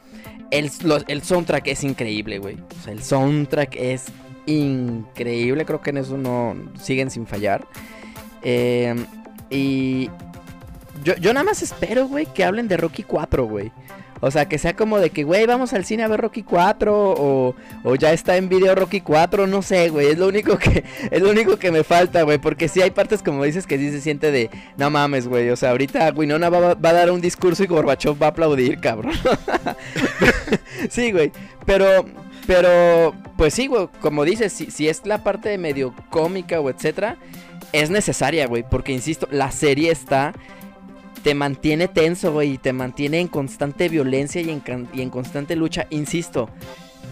El, 0.50 0.70
el 1.08 1.22
soundtrack 1.22 1.68
es 1.68 1.84
increíble, 1.84 2.38
güey. 2.38 2.58
O 2.80 2.84
sea, 2.84 2.92
el 2.92 3.02
soundtrack 3.02 3.76
es 3.76 4.08
increíble. 4.44 5.64
Creo 5.64 5.80
que 5.80 5.88
en 5.88 5.96
eso 5.96 6.18
no 6.18 6.54
siguen 6.78 7.10
sin 7.10 7.26
fallar. 7.26 7.66
Eh, 8.42 8.94
y 9.50 10.10
yo, 11.04 11.14
yo 11.16 11.32
nada 11.32 11.44
más 11.44 11.62
espero, 11.62 12.06
güey, 12.06 12.26
que 12.26 12.44
hablen 12.44 12.68
de 12.68 12.76
Rocky 12.76 13.02
4, 13.02 13.44
güey. 13.44 13.72
O 14.22 14.30
sea, 14.30 14.46
que 14.46 14.58
sea 14.58 14.76
como 14.76 14.98
de 14.98 15.10
que, 15.10 15.24
güey, 15.24 15.46
vamos 15.46 15.72
al 15.72 15.86
cine 15.86 16.02
a 16.02 16.08
ver 16.08 16.20
Rocky 16.20 16.42
4 16.42 16.92
o, 16.94 17.54
o 17.84 17.94
ya 17.94 18.12
está 18.12 18.36
en 18.36 18.50
video 18.50 18.74
Rocky 18.74 19.00
4, 19.00 19.46
no 19.46 19.62
sé, 19.62 19.88
güey, 19.88 20.08
es 20.08 20.18
lo 20.18 20.28
único 20.28 20.58
que 20.58 20.84
es 21.10 21.22
lo 21.22 21.30
único 21.30 21.56
que 21.56 21.70
me 21.70 21.84
falta, 21.84 22.22
güey, 22.22 22.36
porque 22.36 22.68
sí 22.68 22.82
hay 22.82 22.90
partes 22.90 23.22
como 23.22 23.44
dices 23.44 23.66
que 23.66 23.78
sí 23.78 23.90
se 23.90 24.02
siente 24.02 24.30
de, 24.30 24.50
no 24.76 24.90
mames, 24.90 25.26
güey, 25.26 25.48
o 25.48 25.56
sea, 25.56 25.70
ahorita 25.70 26.12
Winona 26.14 26.50
va, 26.50 26.74
va 26.74 26.90
a 26.90 26.92
dar 26.92 27.10
un 27.10 27.22
discurso 27.22 27.64
y 27.64 27.66
Gorbachev 27.66 28.20
va 28.20 28.26
a 28.26 28.30
aplaudir, 28.30 28.78
cabrón. 28.80 29.14
sí, 30.90 31.12
güey, 31.12 31.32
pero 31.64 32.04
pero 32.46 33.14
pues 33.38 33.54
sí, 33.54 33.68
güey, 33.68 33.88
como 34.00 34.24
dices, 34.24 34.52
si, 34.52 34.70
si 34.70 34.88
es 34.88 35.06
la 35.06 35.24
parte 35.24 35.56
medio 35.56 35.94
cómica 36.10 36.60
o 36.60 36.68
etcétera, 36.68 37.16
es 37.72 37.90
necesaria, 37.90 38.46
güey, 38.46 38.64
porque 38.68 38.92
insisto, 38.92 39.28
la 39.30 39.50
serie 39.50 39.90
está 39.90 40.34
te 41.22 41.34
mantiene 41.34 41.88
tenso, 41.88 42.32
güey, 42.32 42.52
y 42.52 42.58
te 42.58 42.72
mantiene 42.72 43.20
en 43.20 43.28
constante 43.28 43.88
violencia 43.88 44.40
y 44.40 44.50
en, 44.50 45.10
constante 45.10 45.56
lucha. 45.56 45.86
Insisto, 45.90 46.48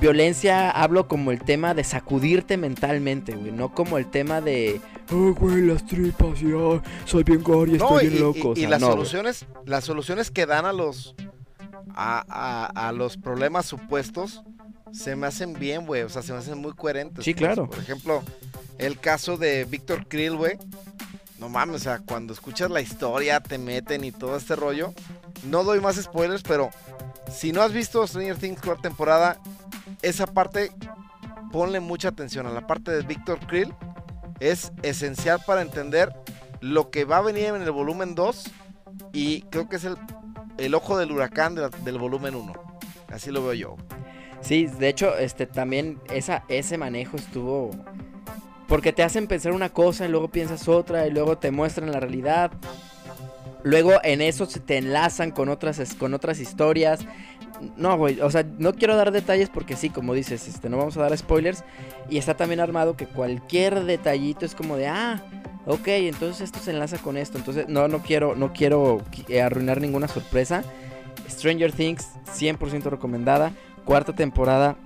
violencia 0.00 0.70
hablo 0.70 1.08
como 1.08 1.30
el 1.30 1.40
tema 1.40 1.74
de 1.74 1.84
sacudirte 1.84 2.56
mentalmente, 2.56 3.34
güey, 3.34 3.52
no 3.52 3.74
como 3.74 3.98
el 3.98 4.06
tema 4.06 4.40
de, 4.40 4.80
oh, 5.12 5.34
güey, 5.34 5.62
las 5.62 5.84
tripas, 5.86 6.40
yo 6.40 6.82
soy 7.04 7.24
bien 7.24 7.42
gore 7.42 7.72
y 7.72 7.74
estoy 7.76 8.08
bien 8.08 8.20
loco. 8.20 8.54
Y, 8.56 8.66
las 8.66 8.80
soluciones, 8.80 9.46
las 9.66 9.84
soluciones 9.84 10.30
que 10.30 10.46
dan 10.46 10.64
a 10.64 10.72
los, 10.72 11.14
a, 11.94 12.70
a 12.74 12.92
los 12.92 13.16
problemas 13.18 13.66
supuestos, 13.66 14.42
se 14.92 15.16
me 15.16 15.26
hacen 15.26 15.52
bien, 15.52 15.86
güey, 15.86 16.02
o 16.02 16.08
sea, 16.08 16.22
se 16.22 16.32
me 16.32 16.38
hacen 16.38 16.58
muy 16.58 16.72
coherentes. 16.72 17.24
Sí, 17.24 17.34
claro. 17.34 17.68
Por 17.68 17.78
ejemplo, 17.78 18.22
el 18.78 18.98
caso 18.98 19.36
de 19.36 19.64
Víctor 19.64 20.06
Krill, 20.06 20.36
güey. 20.36 20.58
No 21.38 21.48
mames, 21.48 21.76
o 21.76 21.78
sea, 21.78 21.98
cuando 22.00 22.32
escuchas 22.32 22.70
la 22.70 22.80
historia, 22.80 23.40
te 23.40 23.58
meten 23.58 24.04
y 24.04 24.12
todo 24.12 24.36
este 24.36 24.56
rollo. 24.56 24.92
No 25.44 25.62
doy 25.62 25.80
más 25.80 25.96
spoilers, 25.96 26.42
pero 26.42 26.70
si 27.32 27.52
no 27.52 27.62
has 27.62 27.72
visto 27.72 28.06
Stranger 28.06 28.36
Things 28.36 28.60
cuarta 28.60 28.82
temporada, 28.82 29.40
esa 30.02 30.26
parte, 30.26 30.72
ponle 31.52 31.80
mucha 31.80 32.08
atención 32.08 32.46
a 32.46 32.50
la 32.50 32.66
parte 32.66 32.90
de 32.90 33.02
Víctor 33.02 33.38
Krill. 33.46 33.72
Es 34.40 34.72
esencial 34.82 35.40
para 35.46 35.62
entender 35.62 36.12
lo 36.60 36.90
que 36.90 37.04
va 37.04 37.18
a 37.18 37.22
venir 37.22 37.46
en 37.46 37.62
el 37.62 37.70
volumen 37.70 38.14
2 38.14 38.44
y 39.12 39.42
creo 39.42 39.68
que 39.68 39.76
es 39.76 39.84
el, 39.84 39.96
el 40.58 40.74
ojo 40.74 40.98
del 40.98 41.12
huracán 41.12 41.54
del 41.54 41.98
volumen 41.98 42.34
1. 42.34 42.52
Así 43.12 43.30
lo 43.30 43.42
veo 43.42 43.54
yo. 43.54 43.76
Sí, 44.40 44.66
de 44.66 44.88
hecho, 44.88 45.16
este 45.16 45.46
también 45.46 46.00
esa, 46.10 46.44
ese 46.48 46.78
manejo 46.78 47.16
estuvo 47.16 47.70
porque 48.68 48.92
te 48.92 49.02
hacen 49.02 49.26
pensar 49.26 49.52
una 49.52 49.70
cosa 49.70 50.04
y 50.04 50.08
luego 50.08 50.28
piensas 50.28 50.68
otra 50.68 51.06
y 51.06 51.10
luego 51.10 51.38
te 51.38 51.50
muestran 51.50 51.90
la 51.90 52.00
realidad. 52.00 52.52
Luego 53.64 53.94
en 54.04 54.20
eso 54.20 54.46
se 54.46 54.60
te 54.60 54.76
enlazan 54.76 55.30
con 55.30 55.48
otras, 55.48 55.94
con 55.94 56.12
otras 56.12 56.38
historias. 56.38 57.00
No, 57.76 57.96
güey, 57.96 58.20
o 58.20 58.30
sea, 58.30 58.44
no 58.58 58.74
quiero 58.74 58.94
dar 58.94 59.10
detalles 59.10 59.48
porque 59.48 59.74
sí, 59.74 59.88
como 59.88 60.14
dices, 60.14 60.46
este, 60.46 60.68
no 60.68 60.76
vamos 60.76 60.96
a 60.98 61.00
dar 61.00 61.16
spoilers. 61.16 61.64
Y 62.10 62.18
está 62.18 62.36
también 62.36 62.60
armado 62.60 62.94
que 62.94 63.06
cualquier 63.06 63.84
detallito 63.84 64.44
es 64.44 64.54
como 64.54 64.76
de, 64.76 64.86
ah, 64.86 65.22
ok, 65.66 65.88
entonces 65.88 66.42
esto 66.42 66.58
se 66.60 66.70
enlaza 66.70 66.98
con 66.98 67.16
esto. 67.16 67.38
Entonces, 67.38 67.68
no, 67.68 67.88
no 67.88 68.02
quiero, 68.02 68.36
no 68.36 68.52
quiero 68.52 69.02
eh, 69.28 69.40
arruinar 69.40 69.80
ninguna 69.80 70.08
sorpresa. 70.08 70.62
Stranger 71.28 71.72
Things, 71.72 72.06
100% 72.38 72.84
recomendada. 72.84 73.52
Cuarta 73.86 74.12
temporada, 74.12 74.76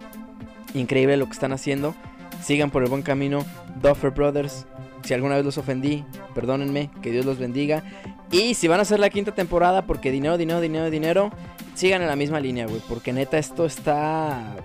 increíble 0.73 1.17
lo 1.17 1.27
que 1.27 1.33
están 1.33 1.53
haciendo 1.53 1.97
sigan 2.43 2.71
por 2.71 2.83
el 2.83 2.89
buen 2.89 3.03
camino. 3.03 3.45
Duffer 3.81 4.11
Brothers, 4.11 4.67
si 5.05 5.15
alguna 5.15 5.37
vez 5.37 5.45
los 5.45 5.59
ofendí, 5.59 6.05
perdónenme, 6.35 6.91
que 7.03 7.11
Dios 7.11 7.25
los 7.25 7.39
bendiga. 7.39 7.83
Y 8.31 8.55
si 8.55 8.69
van 8.69 8.79
a 8.79 8.83
hacer 8.83 8.99
la 8.99 9.11
quinta 9.11 9.33
temporada, 9.35 9.87
porque 9.87 10.11
dinero, 10.11 10.39
dinero, 10.39 10.61
dinero, 10.61 10.91
dinero, 10.91 11.31
sigan 11.75 12.03
en 12.03 12.09
la 12.09 12.17
misma 12.17 12.41
línea, 12.41 12.67
güey. 12.67 12.81
Porque 12.89 13.13
neta, 13.13 13.39
esto 13.39 13.67
está. 13.67 14.57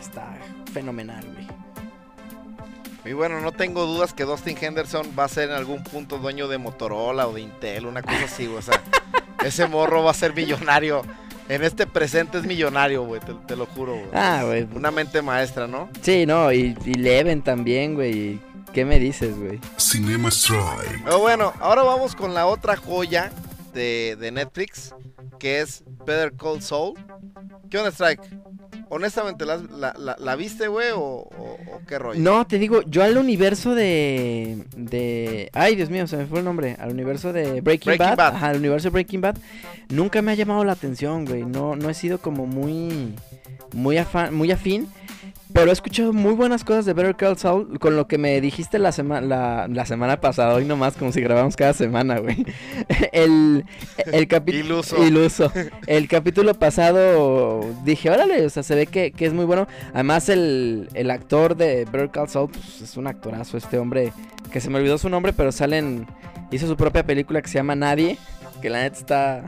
Está, 0.00 0.38
fenomenal, 0.72 1.24
güey. 1.32 1.46
Y 3.04 3.12
bueno, 3.12 3.40
no 3.40 3.52
tengo 3.52 3.84
dudas 3.84 4.14
que 4.14 4.24
Dustin 4.24 4.56
Henderson 4.58 5.08
va 5.18 5.24
a 5.24 5.28
ser 5.28 5.50
en 5.50 5.56
algún 5.56 5.82
punto 5.82 6.18
dueño 6.18 6.48
de 6.48 6.56
Motorola 6.56 7.26
o 7.28 7.34
de 7.34 7.42
Intel, 7.42 7.86
una 7.86 8.02
cosa 8.02 8.24
así, 8.24 8.46
güey. 8.46 8.58
O 8.58 8.62
sea, 8.62 8.82
ese 9.44 9.66
morro 9.66 10.02
va 10.02 10.10
a 10.12 10.14
ser 10.14 10.34
millonario. 10.34 11.02
En 11.48 11.62
este 11.62 11.86
presente 11.86 12.38
es 12.38 12.44
millonario, 12.44 13.04
güey, 13.04 13.20
te, 13.46 13.56
lo 13.56 13.66
juro, 13.66 13.92
güey. 13.92 14.08
Ah, 14.14 14.42
güey. 14.46 14.66
Una 14.74 14.90
mente 14.90 15.20
maestra, 15.20 15.66
¿no? 15.66 15.90
Sí, 16.00 16.24
no, 16.24 16.50
y, 16.52 16.76
y 16.84 16.94
Leven 16.94 17.42
también, 17.42 17.94
güey. 17.94 18.40
¿Qué 18.72 18.84
me 18.84 18.98
dices, 18.98 19.38
güey? 19.38 19.60
Cinema 19.76 20.30
Strike. 20.30 21.04
Pero 21.04 21.18
bueno, 21.20 21.52
ahora 21.60 21.82
vamos 21.82 22.16
con 22.16 22.34
la 22.34 22.46
otra 22.46 22.76
joya 22.76 23.30
de, 23.72 24.16
de 24.18 24.32
Netflix, 24.32 24.94
que 25.38 25.60
es 25.60 25.84
Better 26.04 26.32
Call 26.32 26.60
Saul. 26.62 26.94
¿Qué 27.70 27.78
onda, 27.78 27.90
Strike? 27.90 28.22
Honestamente, 28.94 29.44
¿la, 29.44 29.58
la, 30.18 30.36
viste, 30.36 30.68
güey, 30.68 30.88
o, 30.94 31.28
qué 31.88 31.98
rollo? 31.98 32.20
No, 32.20 32.46
te 32.46 32.58
digo, 32.58 32.82
yo 32.82 33.02
al 33.02 33.18
universo 33.18 33.74
de, 33.74 34.64
de... 34.76 35.50
Ay, 35.52 35.74
Dios 35.74 35.90
mío, 35.90 36.06
se 36.06 36.16
me 36.16 36.26
fue 36.26 36.38
el 36.38 36.44
nombre. 36.44 36.76
Al 36.78 36.92
universo 36.92 37.32
de 37.32 37.60
Breaking, 37.60 37.98
Bad, 37.98 38.20
Ajá, 38.20 38.48
al 38.50 38.58
universo 38.58 38.86
de 38.86 38.90
Breaking 38.90 39.20
Bad. 39.20 39.36
Nunca 39.88 40.22
me 40.22 40.30
ha 40.30 40.34
llamado 40.34 40.64
la 40.64 40.72
atención, 40.72 41.24
güey. 41.24 41.44
No, 41.44 41.74
no 41.74 41.90
he 41.90 41.94
sido 41.94 42.18
como 42.18 42.46
muy... 42.46 43.14
Muy, 43.72 43.98
afán, 43.98 44.32
muy 44.32 44.52
afín. 44.52 44.86
Pero 45.54 45.70
he 45.70 45.72
escuchado 45.72 46.12
muy 46.12 46.34
buenas 46.34 46.64
cosas 46.64 46.84
de 46.84 46.94
Better 46.94 47.14
Call 47.14 47.38
Saul 47.38 47.78
con 47.78 47.94
lo 47.94 48.08
que 48.08 48.18
me 48.18 48.40
dijiste 48.40 48.80
la, 48.80 48.90
semana 48.90 49.68
la, 49.68 49.86
semana 49.86 50.20
pasada, 50.20 50.52
hoy 50.52 50.64
nomás 50.64 50.96
como 50.96 51.12
si 51.12 51.20
grabamos 51.20 51.54
cada 51.54 51.72
semana, 51.72 52.18
güey. 52.18 52.44
El, 53.12 53.64
el 54.12 54.26
capítulo... 54.26 54.64
Iluso. 54.64 55.06
Iluso. 55.06 55.52
El 55.86 56.08
capítulo 56.08 56.54
pasado 56.54 57.64
dije, 57.84 58.10
órale, 58.10 58.44
o 58.44 58.50
sea, 58.50 58.64
se 58.64 58.74
ve 58.74 58.88
que, 58.88 59.12
es 59.16 59.32
muy 59.32 59.44
bueno. 59.44 59.68
Además, 59.92 60.28
el, 60.28 60.88
el 60.92 61.08
actor 61.12 61.56
de 61.56 61.84
Better 61.84 62.10
Call 62.10 62.28
Saul, 62.28 62.50
pues 62.50 62.80
es 62.80 62.96
un 62.96 63.06
actorazo, 63.06 63.56
este 63.56 63.78
hombre, 63.78 64.12
que 64.50 64.60
se 64.60 64.70
me 64.70 64.78
olvidó 64.78 64.98
su 64.98 65.08
nombre, 65.08 65.32
pero 65.32 65.52
salen... 65.52 66.08
Hizo 66.50 66.66
su 66.66 66.76
propia 66.76 67.06
película 67.06 67.40
que 67.40 67.48
se 67.48 67.54
llama 67.54 67.74
Nadie 67.74 68.18
que 68.64 68.70
la 68.70 68.80
neta 68.80 68.96
está. 68.96 69.44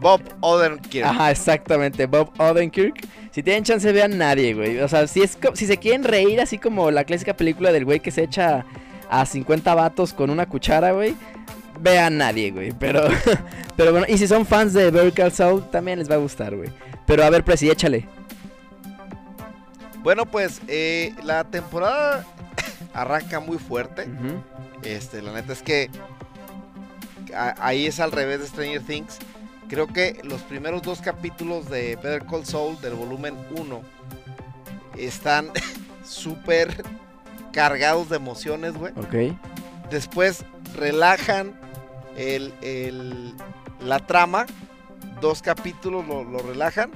Bob 0.00 0.22
Odenkirk. 0.42 1.04
Ajá, 1.04 1.32
exactamente, 1.32 2.06
Bob 2.06 2.30
Odenkirk. 2.38 2.94
Si 3.32 3.42
tienen 3.42 3.64
chance, 3.64 3.90
vean 3.90 4.16
nadie, 4.16 4.54
güey. 4.54 4.78
O 4.78 4.86
sea, 4.86 5.08
si, 5.08 5.22
es, 5.22 5.36
si 5.54 5.66
se 5.66 5.76
quieren 5.76 6.04
reír, 6.04 6.40
así 6.40 6.56
como 6.56 6.92
la 6.92 7.02
clásica 7.02 7.34
película 7.34 7.72
del 7.72 7.84
güey 7.84 7.98
que 7.98 8.12
se 8.12 8.22
echa 8.22 8.64
a 9.10 9.26
50 9.26 9.74
vatos 9.74 10.14
con 10.14 10.30
una 10.30 10.46
cuchara, 10.46 10.92
güey. 10.92 11.16
Vean 11.80 12.18
nadie, 12.18 12.52
güey. 12.52 12.70
Pero, 12.78 13.08
pero 13.76 13.90
bueno, 13.90 14.06
y 14.08 14.16
si 14.18 14.28
son 14.28 14.46
fans 14.46 14.72
de 14.72 14.92
Vertical 14.92 15.32
Soul, 15.32 15.68
también 15.72 15.98
les 15.98 16.08
va 16.08 16.14
a 16.14 16.18
gustar, 16.18 16.54
güey. 16.54 16.70
Pero 17.04 17.24
a 17.24 17.30
ver, 17.30 17.42
Presi, 17.42 17.68
échale. 17.68 18.06
Bueno, 20.04 20.26
pues 20.26 20.62
eh, 20.68 21.12
la 21.24 21.42
temporada 21.42 22.24
arranca 22.94 23.40
muy 23.40 23.58
fuerte. 23.58 24.06
Este, 24.84 25.22
la 25.22 25.32
neta 25.32 25.52
es 25.52 25.62
que 25.62 25.90
ahí 27.34 27.86
es 27.86 28.00
al 28.00 28.12
revés 28.12 28.40
de 28.40 28.46
Stranger 28.46 28.82
Things. 28.82 29.18
Creo 29.68 29.86
que 29.86 30.20
los 30.22 30.42
primeros 30.42 30.82
dos 30.82 31.00
capítulos 31.00 31.70
de 31.70 31.96
Better 31.96 32.26
Call 32.26 32.44
Saul 32.44 32.80
del 32.80 32.94
volumen 32.94 33.34
1 33.56 33.80
están 34.98 35.50
súper 36.04 36.84
cargados 37.52 38.08
de 38.08 38.16
emociones, 38.16 38.74
güey. 38.74 38.92
Ok. 38.96 39.36
Después 39.90 40.44
relajan 40.74 41.54
el, 42.16 43.34
la 43.80 43.98
trama. 44.00 44.46
Dos 45.20 45.40
capítulos 45.40 46.06
lo, 46.06 46.24
lo, 46.24 46.40
relajan. 46.40 46.90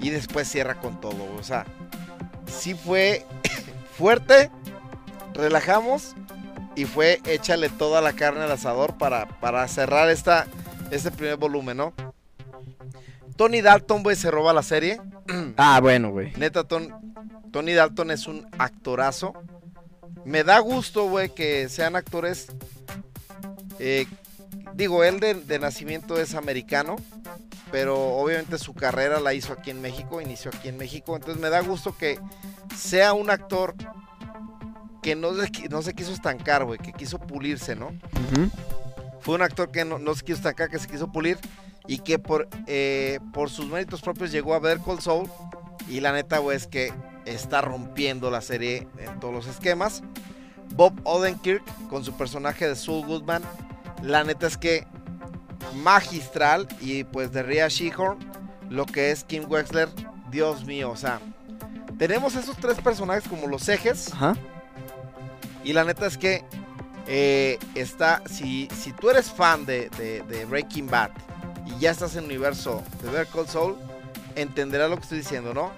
Y 0.00 0.10
después 0.10 0.48
cierra 0.48 0.76
con 0.80 1.00
todo. 1.00 1.32
O 1.38 1.42
sea, 1.42 1.64
sí 2.46 2.74
fue 2.74 3.24
fuerte. 3.98 4.50
Relajamos 5.34 6.14
y 6.76 6.84
fue 6.84 7.20
échale 7.24 7.70
toda 7.70 8.00
la 8.00 8.12
carne 8.12 8.42
al 8.42 8.52
asador 8.52 8.96
para, 8.98 9.26
para 9.40 9.66
cerrar 9.66 10.10
esta, 10.10 10.46
este 10.90 11.10
primer 11.10 11.36
volumen, 11.36 11.78
¿no? 11.78 11.94
Tony 13.36 13.60
Dalton, 13.62 14.02
güey, 14.02 14.14
se 14.14 14.30
roba 14.30 14.52
la 14.52 14.62
serie. 14.62 15.00
Ah, 15.56 15.80
bueno, 15.80 16.10
güey. 16.10 16.32
Neta, 16.36 16.64
Tony 16.64 17.72
Dalton 17.72 18.10
es 18.10 18.26
un 18.26 18.46
actorazo. 18.58 19.32
Me 20.24 20.44
da 20.44 20.58
gusto, 20.60 21.08
güey, 21.08 21.30
que 21.30 21.68
sean 21.68 21.96
actores. 21.96 22.48
Eh, 23.78 24.06
digo, 24.74 25.02
él 25.02 25.18
de, 25.18 25.34
de, 25.34 25.58
nacimiento 25.58 26.20
es 26.20 26.34
americano, 26.34 26.96
pero 27.72 28.16
obviamente 28.16 28.58
su 28.58 28.74
carrera 28.74 29.18
la 29.18 29.34
hizo 29.34 29.52
aquí 29.52 29.70
en 29.70 29.80
México, 29.80 30.20
inició 30.20 30.50
aquí 30.54 30.68
en 30.68 30.76
México. 30.76 31.16
Entonces 31.16 31.40
me 31.40 31.50
da 31.50 31.60
gusto 31.60 31.96
que 31.96 32.20
sea 32.76 33.12
un 33.12 33.30
actor 33.30 33.74
que 35.06 35.14
no, 35.14 35.30
no 35.70 35.82
se 35.82 35.94
quiso 35.94 36.12
estancar, 36.12 36.64
güey, 36.64 36.80
que 36.80 36.92
quiso 36.92 37.20
pulirse, 37.20 37.76
¿no? 37.76 37.92
Fue 39.20 39.36
un 39.36 39.42
actor 39.42 39.70
que 39.70 39.84
no, 39.84 39.98
se 40.16 40.24
quiso 40.24 40.38
estancar, 40.38 40.68
que 40.68 40.80
se 40.80 40.88
quiso 40.88 41.12
pulir 41.12 41.38
y 41.86 41.98
que 41.98 42.18
por, 42.18 42.48
eh, 42.66 43.20
por 43.32 43.48
sus 43.48 43.66
méritos 43.66 44.02
propios 44.02 44.32
llegó 44.32 44.52
a 44.54 44.58
ver 44.58 44.80
Cold 44.80 45.00
Soul. 45.00 45.30
Y 45.88 46.00
la 46.00 46.10
neta, 46.10 46.38
güey, 46.38 46.56
es 46.56 46.66
que 46.66 46.92
está 47.24 47.60
rompiendo 47.60 48.32
la 48.32 48.40
serie 48.40 48.88
en 48.98 49.20
todos 49.20 49.32
los 49.32 49.46
esquemas. 49.46 50.02
Bob 50.74 51.00
Odenkirk 51.04 51.62
con 51.88 52.04
su 52.04 52.12
personaje 52.16 52.66
de 52.66 52.74
Saul 52.74 53.06
Goodman. 53.06 53.44
La 54.02 54.24
neta 54.24 54.48
es 54.48 54.58
que 54.58 54.88
magistral. 55.84 56.66
Y 56.80 57.04
pues 57.04 57.30
de 57.30 57.44
Rhea 57.44 57.68
Shehorn, 57.68 58.18
lo 58.70 58.86
que 58.86 59.12
es 59.12 59.22
Kim 59.22 59.44
Wexler. 59.48 59.88
Dios 60.32 60.64
mío, 60.64 60.90
o 60.90 60.96
sea, 60.96 61.20
tenemos 61.96 62.34
esos 62.34 62.56
tres 62.56 62.80
personajes 62.80 63.28
como 63.28 63.46
los 63.46 63.68
ejes. 63.68 64.12
Ajá. 64.12 64.34
Y 65.66 65.72
la 65.72 65.82
neta 65.82 66.06
es 66.06 66.16
que 66.16 66.44
eh, 67.08 67.58
está, 67.74 68.22
si, 68.30 68.68
si 68.72 68.92
tú 68.92 69.10
eres 69.10 69.32
fan 69.32 69.66
de, 69.66 70.46
Breaking 70.48 70.86
Bad 70.86 71.10
y 71.66 71.80
ya 71.80 71.90
estás 71.90 72.12
en 72.12 72.20
el 72.20 72.26
universo 72.26 72.84
de 73.02 73.10
Better 73.10 73.26
Call 73.26 73.48
Saul, 73.48 73.76
entenderás 74.36 74.88
lo 74.88 74.96
que 74.96 75.02
estoy 75.02 75.18
diciendo, 75.18 75.52
¿no? 75.52 75.72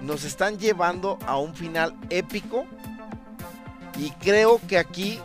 Nos 0.00 0.24
están 0.24 0.58
llevando 0.58 1.18
a 1.26 1.36
un 1.36 1.54
final 1.54 1.94
épico 2.08 2.64
y 3.98 4.12
creo 4.12 4.62
que 4.66 4.78
aquí, 4.78 5.20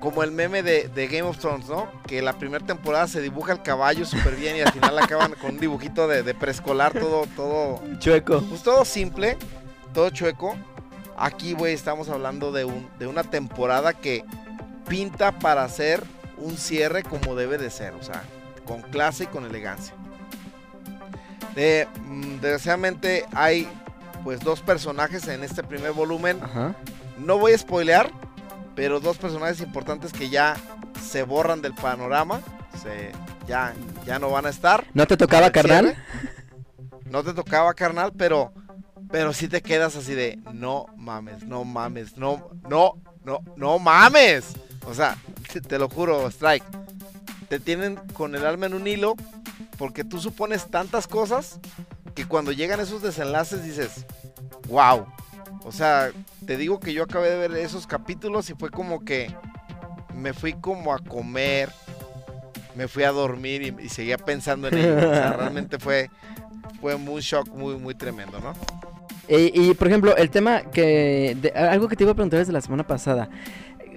como 0.00 0.24
el 0.24 0.32
meme 0.32 0.64
de, 0.64 0.90
Game 1.06 1.22
of 1.22 1.38
Thrones, 1.38 1.68
¿no? 1.68 1.88
Que 2.08 2.22
la 2.22 2.32
primera 2.32 2.66
temporada 2.66 3.06
se 3.06 3.20
dibuja 3.20 3.52
el 3.52 3.62
caballo 3.62 4.04
súper 4.04 4.34
bien 4.34 4.56
y 4.56 4.62
al 4.62 4.72
final 4.72 4.98
acaban 4.98 5.34
con 5.40 5.52
un 5.52 5.60
dibujito 5.60 6.08
de, 6.08 6.24
de 6.24 6.34
preescolar, 6.34 6.94
todo, 6.94 7.26
todo... 7.36 7.80
Chueco. 8.00 8.42
Pues 8.42 8.64
todo 8.64 8.84
simple, 8.84 9.38
todo 9.94 10.10
chueco 10.10 10.56
Aquí, 11.16 11.54
güey, 11.54 11.74
estamos 11.74 12.08
hablando 12.08 12.52
de, 12.52 12.64
un, 12.64 12.88
de 12.98 13.06
una 13.06 13.24
temporada 13.24 13.94
que 13.94 14.24
pinta 14.88 15.32
para 15.38 15.64
hacer 15.64 16.02
un 16.38 16.56
cierre 16.56 17.02
como 17.02 17.34
debe 17.34 17.58
de 17.58 17.70
ser, 17.70 17.94
o 17.94 18.02
sea, 18.02 18.22
con 18.64 18.82
clase 18.82 19.24
y 19.24 19.26
con 19.26 19.44
elegancia. 19.44 19.94
Mm, 21.56 22.40
desgraciadamente 22.40 23.24
hay 23.32 23.66
pues 24.24 24.40
dos 24.40 24.60
personajes 24.60 25.26
en 25.28 25.42
este 25.42 25.62
primer 25.62 25.92
volumen. 25.92 26.38
No 27.16 27.38
voy 27.38 27.52
a 27.52 27.58
spoilear, 27.58 28.10
pero 28.74 29.00
dos 29.00 29.16
personajes 29.16 29.60
importantes 29.60 30.12
que 30.12 30.28
ya 30.28 30.56
se 31.00 31.22
borran 31.22 31.62
del 31.62 31.74
panorama. 31.74 32.40
Se, 32.82 33.12
ya, 33.46 33.72
ya 34.04 34.18
no 34.18 34.30
van 34.30 34.46
a 34.46 34.50
estar. 34.50 34.84
¿No 34.92 35.06
te 35.06 35.16
tocaba, 35.16 35.50
carnal? 35.50 35.96
No 37.06 37.22
te 37.22 37.32
tocaba, 37.32 37.72
carnal, 37.72 38.12
pero 38.18 38.52
pero 39.10 39.32
si 39.32 39.48
te 39.48 39.62
quedas 39.62 39.96
así 39.96 40.14
de, 40.14 40.38
no 40.52 40.86
mames, 40.96 41.44
no 41.44 41.64
mames, 41.64 42.16
no, 42.16 42.50
no, 42.68 42.94
no, 43.24 43.40
no 43.56 43.78
mames. 43.78 44.54
O 44.86 44.94
sea, 44.94 45.16
te, 45.68 45.78
lo 45.78 45.88
juro, 45.88 46.28
Strike. 46.28 46.64
Te 47.48 47.60
tienen 47.60 47.96
con 48.14 48.34
el 48.34 48.44
alma 48.44 48.66
en 48.66 48.74
un 48.74 48.86
hilo 48.86 49.14
porque 49.78 50.04
tú 50.04 50.18
supones 50.18 50.66
tantas 50.70 51.06
cosas 51.06 51.60
que 52.14 52.26
cuando 52.26 52.50
llegan 52.50 52.80
esos 52.80 53.02
desenlaces 53.02 53.62
dices, 53.62 54.06
wow. 54.68 55.06
O 55.64 55.72
sea, 55.72 56.10
te 56.46 56.56
digo 56.56 56.80
que 56.80 56.92
yo 56.92 57.04
acabé 57.04 57.30
de 57.30 57.48
ver 57.48 57.56
esos 57.56 57.86
capítulos 57.86 58.50
y 58.50 58.54
fue 58.54 58.70
como 58.70 59.04
que 59.04 59.34
me 60.14 60.32
fui 60.32 60.54
como 60.54 60.92
a 60.92 60.98
comer, 60.98 61.70
me 62.74 62.88
fui 62.88 63.04
a 63.04 63.12
dormir 63.12 63.74
y, 63.80 63.88
seguía 63.88 64.18
pensando 64.18 64.68
en 64.68 64.78
ello. 64.78 64.96
O 64.96 65.14
sea, 65.14 65.32
realmente 65.32 65.78
fue, 65.78 66.10
fue 66.80 66.94
un 66.94 67.20
shock 67.20 67.48
muy, 67.48 67.76
muy 67.76 67.94
tremendo, 67.94 68.40
¿no? 68.40 68.54
Y, 69.28 69.74
por 69.74 69.88
ejemplo, 69.88 70.16
el 70.16 70.30
tema 70.30 70.62
que. 70.62 71.36
algo 71.54 71.88
que 71.88 71.96
te 71.96 72.04
iba 72.04 72.12
a 72.12 72.14
preguntar 72.14 72.38
desde 72.38 72.52
la 72.52 72.60
semana 72.60 72.86
pasada. 72.86 73.28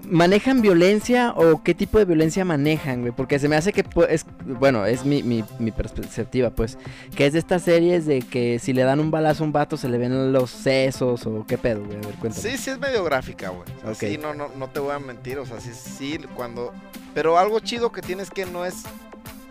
¿Manejan 0.03 0.61
violencia 0.61 1.33
o 1.35 1.61
qué 1.61 1.75
tipo 1.75 1.99
de 1.99 2.05
violencia 2.05 2.45
manejan, 2.45 3.01
güey? 3.01 3.11
Porque 3.11 3.37
se 3.37 3.49
me 3.49 3.57
hace 3.57 3.73
que, 3.73 3.83
es, 4.07 4.25
bueno, 4.45 4.85
es 4.85 5.03
mi, 5.05 5.23
mi, 5.23 5.43
mi, 5.59 5.71
perspectiva, 5.71 6.51
pues, 6.51 6.77
que 7.15 7.25
es 7.25 7.33
de 7.33 7.39
estas 7.39 7.63
series 7.63 8.05
de 8.05 8.21
que 8.21 8.59
si 8.59 8.71
le 8.71 8.83
dan 8.83 9.01
un 9.01 9.11
balazo 9.11 9.43
a 9.43 9.47
un 9.47 9.51
vato 9.51 9.75
se 9.75 9.89
le 9.89 9.97
ven 9.97 10.31
los 10.31 10.51
sesos 10.51 11.25
o 11.27 11.45
qué 11.45 11.57
pedo, 11.57 11.83
güey, 11.83 11.97
a 11.97 12.07
ver, 12.07 12.15
cuéntame. 12.15 12.49
Sí, 12.49 12.57
sí 12.57 12.69
es 12.69 12.79
medio 12.79 13.03
gráfica, 13.03 13.49
güey. 13.49 13.67
Sí, 13.93 14.17
no, 14.17 14.33
no, 14.33 14.47
no 14.57 14.69
te 14.69 14.79
voy 14.79 14.93
a 14.93 14.99
mentir, 14.99 15.37
o 15.37 15.45
sea, 15.45 15.59
sí, 15.59 15.71
sí, 15.73 16.17
cuando... 16.33 16.71
Pero 17.13 17.37
algo 17.37 17.59
chido 17.59 17.91
que 17.91 18.01
tienes 18.01 18.31
que 18.31 18.45
no 18.45 18.65
es 18.65 18.83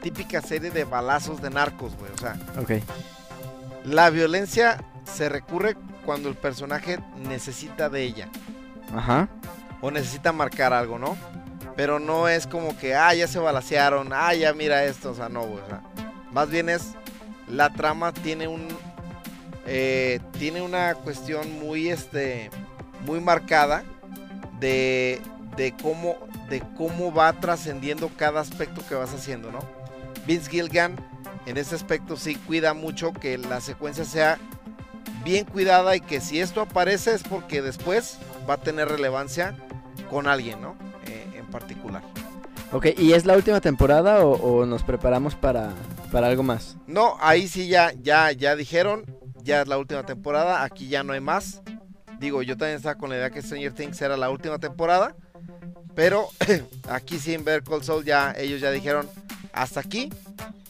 típica 0.03 0.41
serie 0.41 0.71
de 0.71 0.85
balazos 0.85 1.43
de 1.43 1.51
narcos, 1.51 1.93
güey, 1.99 2.11
o 2.11 2.19
sea... 2.19 2.37
Ok. 2.59 2.83
La 3.89 4.11
violencia 4.11 4.85
se 5.05 5.29
recurre 5.29 5.77
cuando 6.05 6.29
el 6.29 6.35
personaje 6.35 6.99
necesita 7.17 7.89
de 7.89 8.03
ella. 8.03 8.29
Ajá. 8.95 9.29
O 9.81 9.91
necesita 9.91 10.33
marcar 10.33 10.73
algo, 10.73 10.99
¿no? 10.99 11.17
pero 11.79 12.01
no 12.01 12.27
es 12.27 12.49
como 12.49 12.77
que, 12.77 12.97
ah, 12.97 13.15
ya 13.15 13.29
se 13.29 13.39
balasearon, 13.39 14.13
ah, 14.13 14.35
ya 14.35 14.53
mira 14.53 14.83
esto, 14.83 15.13
o 15.13 15.15
sea, 15.15 15.29
no, 15.29 15.43
güey. 15.47 15.63
O 15.63 15.67
sea, 15.69 15.81
más 16.33 16.51
bien 16.51 16.69
es, 16.69 16.95
la 17.47 17.73
trama 17.73 18.13
tiene 18.13 18.49
un, 18.49 18.67
eh, 19.65 20.19
tiene 20.41 20.61
una 20.61 20.97
cuestión 20.97 21.61
muy, 21.61 21.89
este, 21.89 22.51
muy 23.07 23.21
marcada 23.21 23.85
de, 24.59 25.21
de 25.57 25.73
cómo, 25.81 26.17
de 26.51 26.65
cómo 26.77 27.15
va 27.15 27.33
trascendiendo 27.35 28.11
cada 28.17 28.41
aspecto 28.41 28.85
que 28.89 28.97
vas 28.97 29.15
haciendo, 29.15 29.53
¿no? 29.53 29.61
Vince 30.27 30.51
Gilligan 30.51 30.97
en 31.49 31.57
ese 31.57 31.75
aspecto 31.75 32.17
sí 32.17 32.35
cuida 32.35 32.75
mucho 32.75 33.13
que 33.13 33.39
la 33.39 33.61
secuencia 33.61 34.05
sea 34.05 34.39
bien 35.25 35.47
cuidada 35.47 35.97
y 35.97 36.01
que 36.01 36.21
si 36.21 36.41
esto 36.41 36.61
aparece 36.61 37.15
es 37.15 37.23
porque 37.23 37.63
después 37.63 38.19
va 38.49 38.55
a 38.55 38.57
tener 38.59 38.89
relevancia 38.89 39.57
con 40.11 40.27
alguien, 40.27 40.61
¿no? 40.61 40.77
Eh, 41.07 41.27
en 41.39 41.47
particular. 41.47 42.03
Ok, 42.73 42.89
¿y 42.99 43.15
es 43.15 43.25
la 43.25 43.35
última 43.35 43.63
temporada 43.63 44.25
o, 44.25 44.67
nos 44.67 44.83
preparamos 44.83 45.35
para, 45.35 45.73
para, 46.13 46.27
algo 46.27 46.43
más? 46.43 46.77
No, 46.87 47.17
ahí 47.21 47.49
sí 47.49 47.67
ya, 47.67 47.93
ya, 48.03 48.31
ya 48.33 48.55
dijeron, 48.55 49.07
ya 49.43 49.63
es 49.63 49.69
la 49.69 49.79
última 49.79 50.05
temporada, 50.05 50.65
aquí 50.65 50.89
ya 50.89 51.03
no 51.03 51.15
hay 51.15 51.21
más. 51.21 51.63
Digo, 52.21 52.43
yo 52.43 52.59
también 52.59 52.77
estaba 52.77 52.97
con 52.97 53.09
la 53.09 53.17
idea 53.17 53.31
que 53.31 53.41
Stranger 53.41 53.73
Things 53.73 54.03
era 54.03 54.19
la 54.19 54.29
última 54.29 54.59
temporada, 54.59 55.17
pero 55.95 56.29
aquí 56.91 57.19
sí 57.19 57.33
en 57.33 57.43
Better 57.43 57.63
Call 57.63 57.85
Saul 57.85 58.05
ya 58.05 58.35
ellos 58.37 58.61
ya 58.61 58.71
dijeron 58.71 59.09
hasta 59.55 59.81
aquí 59.81 60.11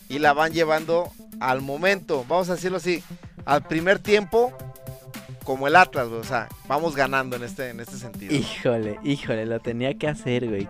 y 0.09 0.19
la 0.19 0.33
van 0.33 0.53
llevando 0.53 1.11
al 1.41 1.61
momento, 1.61 2.25
vamos 2.29 2.51
a 2.51 2.55
decirlo 2.55 2.79
así, 2.79 3.03
al 3.45 3.63
primer 3.63 3.99
tiempo 3.99 4.53
como 5.49 5.67
el 5.67 5.77
Atlas, 5.77 6.09
O 6.09 6.25
sea, 6.25 6.47
vamos 6.67 6.95
ganando 6.95 7.37
en 7.37 7.43
este, 7.43 7.71
en 7.71 7.81
este 7.81 7.97
sentido. 7.97 8.35
Híjole, 8.35 8.99
híjole, 9.03 9.47
lo 9.47 9.59
tenía 9.61 9.95
que 9.95 10.07
hacer, 10.07 10.47
güey. 10.47 10.69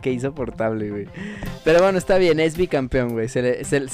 Qué, 0.00 0.10
insoportable, 0.10 0.88
güey. 0.88 1.06
Pero 1.64 1.82
bueno, 1.82 1.98
está 1.98 2.16
bien, 2.16 2.40
es 2.40 2.56
bicampeón, 2.56 3.10
güey. 3.10 3.28
Se 3.28 3.42
le, 3.42 3.64
se, 3.64 3.78
le, 3.78 3.88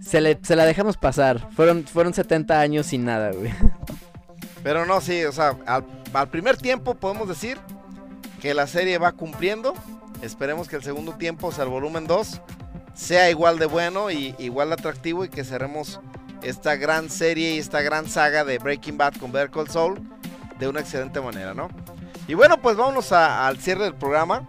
se, 0.00 0.20
le, 0.20 0.38
se 0.40 0.54
la 0.54 0.64
dejamos 0.64 0.96
pasar. 0.96 1.50
Fueron, 1.56 1.84
fueron 1.84 2.14
70 2.14 2.60
años 2.60 2.86
sin 2.86 3.04
nada, 3.04 3.32
güey. 3.32 3.50
Pero 4.62 4.86
no, 4.86 5.00
sí, 5.00 5.24
o 5.24 5.32
sea, 5.32 5.56
al, 5.66 5.84
al 6.12 6.28
primer 6.28 6.56
tiempo 6.56 6.94
podemos 6.94 7.26
decir 7.26 7.58
que 8.40 8.54
la 8.54 8.68
serie 8.68 8.98
va 8.98 9.10
cumpliendo. 9.10 9.74
Esperemos 10.22 10.68
que 10.68 10.76
el 10.76 10.84
segundo 10.84 11.14
tiempo, 11.14 11.48
o 11.48 11.52
sea, 11.52 11.64
el 11.64 11.70
volumen 11.70 12.06
2, 12.06 12.40
sea 12.94 13.30
igual 13.30 13.58
de 13.58 13.66
bueno 13.66 14.10
y 14.10 14.34
igual 14.38 14.68
de 14.68 14.74
atractivo 14.74 15.24
y 15.24 15.28
que 15.28 15.44
cerremos 15.44 16.00
esta 16.42 16.76
gran 16.76 17.10
serie 17.10 17.54
y 17.54 17.58
esta 17.58 17.82
gran 17.82 18.08
saga 18.08 18.44
de 18.44 18.58
Breaking 18.58 18.98
Bad 18.98 19.14
con 19.14 19.32
Better 19.32 19.50
Call 19.50 19.68
Saul 19.68 20.00
de 20.58 20.68
una 20.68 20.80
excelente 20.80 21.20
manera, 21.20 21.54
¿no? 21.54 21.68
Y 22.28 22.34
bueno, 22.34 22.60
pues 22.60 22.76
vámonos 22.76 23.12
al 23.12 23.58
cierre 23.58 23.84
del 23.84 23.94
programa. 23.94 24.46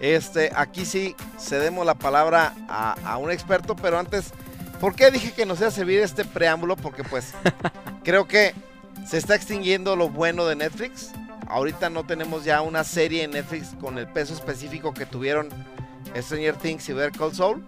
Este, 0.00 0.50
aquí 0.54 0.84
sí 0.84 1.16
cedemos 1.38 1.86
la 1.86 1.94
palabra 1.94 2.54
a, 2.68 3.16
un 3.18 3.30
experto, 3.30 3.74
pero 3.74 3.98
antes, 3.98 4.32
¿por 4.80 4.94
qué 4.94 5.10
dije 5.10 5.32
que 5.32 5.46
nos 5.46 5.58
iba 5.58 5.68
a 5.68 5.72
servir 5.72 6.00
este 6.00 6.24
preámbulo? 6.24 6.76
Porque 6.76 7.04
pues 7.04 7.32
creo 8.04 8.26
que 8.26 8.54
se 9.06 9.18
está 9.18 9.34
extinguiendo 9.34 9.96
lo 9.96 10.08
bueno 10.08 10.46
de 10.46 10.56
Netflix. 10.56 11.10
Ahorita 11.46 11.90
no 11.90 12.04
tenemos 12.04 12.44
ya 12.44 12.62
una 12.62 12.84
serie 12.84 13.24
en 13.24 13.32
Netflix 13.32 13.74
con 13.80 13.98
el 13.98 14.06
peso 14.06 14.32
específico 14.34 14.94
que 14.94 15.06
tuvieron 15.06 15.48
Stranger 16.16 16.56
Things 16.56 16.88
y 16.88 16.92
Better 16.92 17.12
Call 17.18 17.34
Saul. 17.34 17.64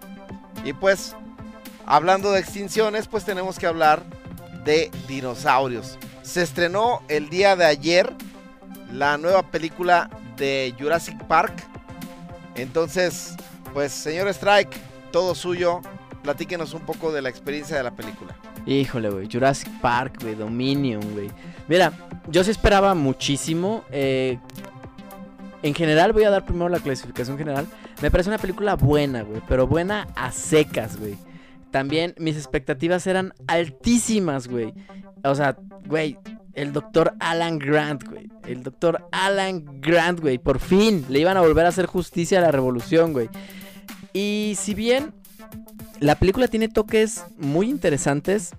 Y 0.63 0.73
pues 0.73 1.15
Hablando 1.89 2.33
de 2.33 2.41
extinciones, 2.41 3.07
pues 3.07 3.23
tenemos 3.23 3.57
que 3.57 3.65
hablar 3.65 4.03
de 4.65 4.91
dinosaurios. 5.07 5.97
Se 6.21 6.43
estrenó 6.43 7.01
el 7.07 7.29
día 7.29 7.55
de 7.55 7.63
ayer 7.63 8.13
la 8.91 9.17
nueva 9.17 9.41
película 9.43 10.09
de 10.35 10.75
Jurassic 10.77 11.17
Park. 11.27 11.53
Entonces, 12.55 13.37
pues 13.73 13.93
señor 13.93 14.27
Strike, 14.27 14.77
todo 15.13 15.33
suyo. 15.33 15.79
Platíquenos 16.23 16.73
un 16.73 16.81
poco 16.81 17.13
de 17.13 17.21
la 17.21 17.29
experiencia 17.29 17.77
de 17.77 17.83
la 17.83 17.91
película. 17.91 18.35
Híjole, 18.65 19.09
güey. 19.09 19.29
Jurassic 19.31 19.69
Park, 19.79 20.17
güey. 20.21 20.35
Dominion, 20.35 20.99
güey. 21.13 21.31
Mira, 21.69 21.93
yo 22.27 22.43
sí 22.43 22.51
esperaba 22.51 22.95
muchísimo. 22.95 23.85
Eh, 23.91 24.39
en 25.63 25.73
general, 25.73 26.11
voy 26.11 26.25
a 26.25 26.29
dar 26.29 26.45
primero 26.45 26.67
la 26.67 26.79
clasificación 26.79 27.37
general. 27.37 27.65
Me 28.01 28.11
parece 28.11 28.29
una 28.29 28.37
película 28.37 28.75
buena, 28.75 29.23
güey. 29.23 29.41
Pero 29.47 29.67
buena 29.67 30.07
a 30.15 30.31
secas, 30.31 30.97
güey. 30.97 31.17
También 31.71 32.13
mis 32.17 32.35
expectativas 32.35 33.05
eran 33.07 33.33
altísimas, 33.47 34.47
güey. 34.47 34.73
O 35.23 35.35
sea, 35.35 35.57
güey, 35.85 36.17
el 36.53 36.73
doctor 36.73 37.13
Alan 37.19 37.59
Grant, 37.59 38.03
güey. 38.07 38.29
El 38.45 38.63
doctor 38.63 39.07
Alan 39.11 39.81
Grant, 39.81 40.19
güey. 40.19 40.37
Por 40.37 40.59
fin 40.59 41.05
le 41.09 41.19
iban 41.19 41.37
a 41.37 41.41
volver 41.41 41.65
a 41.65 41.69
hacer 41.69 41.85
justicia 41.85 42.39
a 42.39 42.41
la 42.41 42.51
revolución, 42.51 43.13
güey. 43.13 43.29
Y 44.13 44.53
si 44.57 44.73
bien 44.73 45.13
la 45.99 46.15
película 46.15 46.47
tiene 46.47 46.69
toques 46.69 47.23
muy 47.37 47.69
interesantes, 47.69 48.51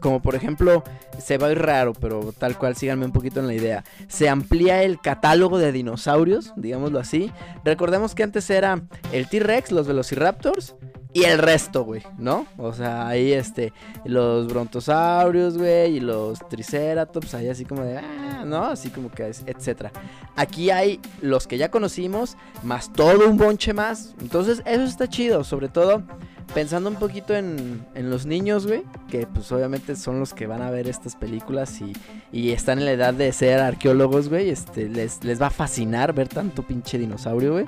como 0.00 0.20
por 0.20 0.34
ejemplo, 0.34 0.82
se 1.18 1.38
va 1.38 1.46
a 1.46 1.52
ir 1.52 1.58
raro, 1.60 1.92
pero 1.94 2.32
tal 2.36 2.58
cual 2.58 2.76
síganme 2.76 3.06
un 3.06 3.12
poquito 3.12 3.40
en 3.40 3.46
la 3.46 3.54
idea. 3.54 3.84
Se 4.08 4.28
amplía 4.28 4.82
el 4.82 5.00
catálogo 5.00 5.58
de 5.58 5.72
dinosaurios, 5.72 6.52
digámoslo 6.56 6.98
así. 6.98 7.32
Recordemos 7.64 8.14
que 8.14 8.22
antes 8.22 8.50
era 8.50 8.82
el 9.12 9.28
T-Rex, 9.28 9.72
los 9.72 9.86
Velociraptors 9.86 10.74
y 11.14 11.24
el 11.24 11.38
resto, 11.38 11.84
güey, 11.84 12.02
¿no? 12.18 12.44
O 12.58 12.72
sea, 12.72 13.06
ahí 13.06 13.32
este, 13.32 13.72
los 14.04 14.48
brontosaurios, 14.48 15.56
güey, 15.56 15.96
y 15.96 16.00
los 16.00 16.40
triceratops, 16.48 17.34
ahí 17.34 17.48
así 17.48 17.64
como 17.64 17.82
de, 17.82 17.98
ah, 17.98 18.42
¿no? 18.44 18.64
Así 18.64 18.90
como 18.90 19.12
que, 19.12 19.32
etcétera. 19.46 19.92
Aquí 20.34 20.70
hay 20.70 21.00
los 21.22 21.46
que 21.46 21.56
ya 21.56 21.70
conocimos, 21.70 22.36
más 22.64 22.92
todo 22.92 23.28
un 23.28 23.38
bonche 23.38 23.72
más. 23.72 24.12
Entonces, 24.20 24.60
eso 24.66 24.82
está 24.82 25.08
chido, 25.08 25.44
sobre 25.44 25.68
todo 25.68 26.02
pensando 26.52 26.90
un 26.90 26.96
poquito 26.96 27.34
en, 27.34 27.86
en 27.94 28.10
los 28.10 28.26
niños, 28.26 28.66
güey, 28.66 28.82
que 29.10 29.26
pues 29.26 29.50
obviamente 29.52 29.96
son 29.96 30.20
los 30.20 30.34
que 30.34 30.46
van 30.46 30.62
a 30.62 30.70
ver 30.70 30.88
estas 30.88 31.16
películas 31.16 31.80
y, 31.80 31.92
y 32.32 32.50
están 32.50 32.78
en 32.78 32.84
la 32.84 32.92
edad 32.92 33.14
de 33.14 33.32
ser 33.32 33.60
arqueólogos, 33.60 34.28
güey, 34.28 34.50
este, 34.50 34.88
les, 34.88 35.24
les 35.24 35.40
va 35.40 35.46
a 35.46 35.50
fascinar 35.50 36.12
ver 36.12 36.28
tanto 36.28 36.62
pinche 36.62 36.98
dinosaurio, 36.98 37.52
güey. 37.52 37.66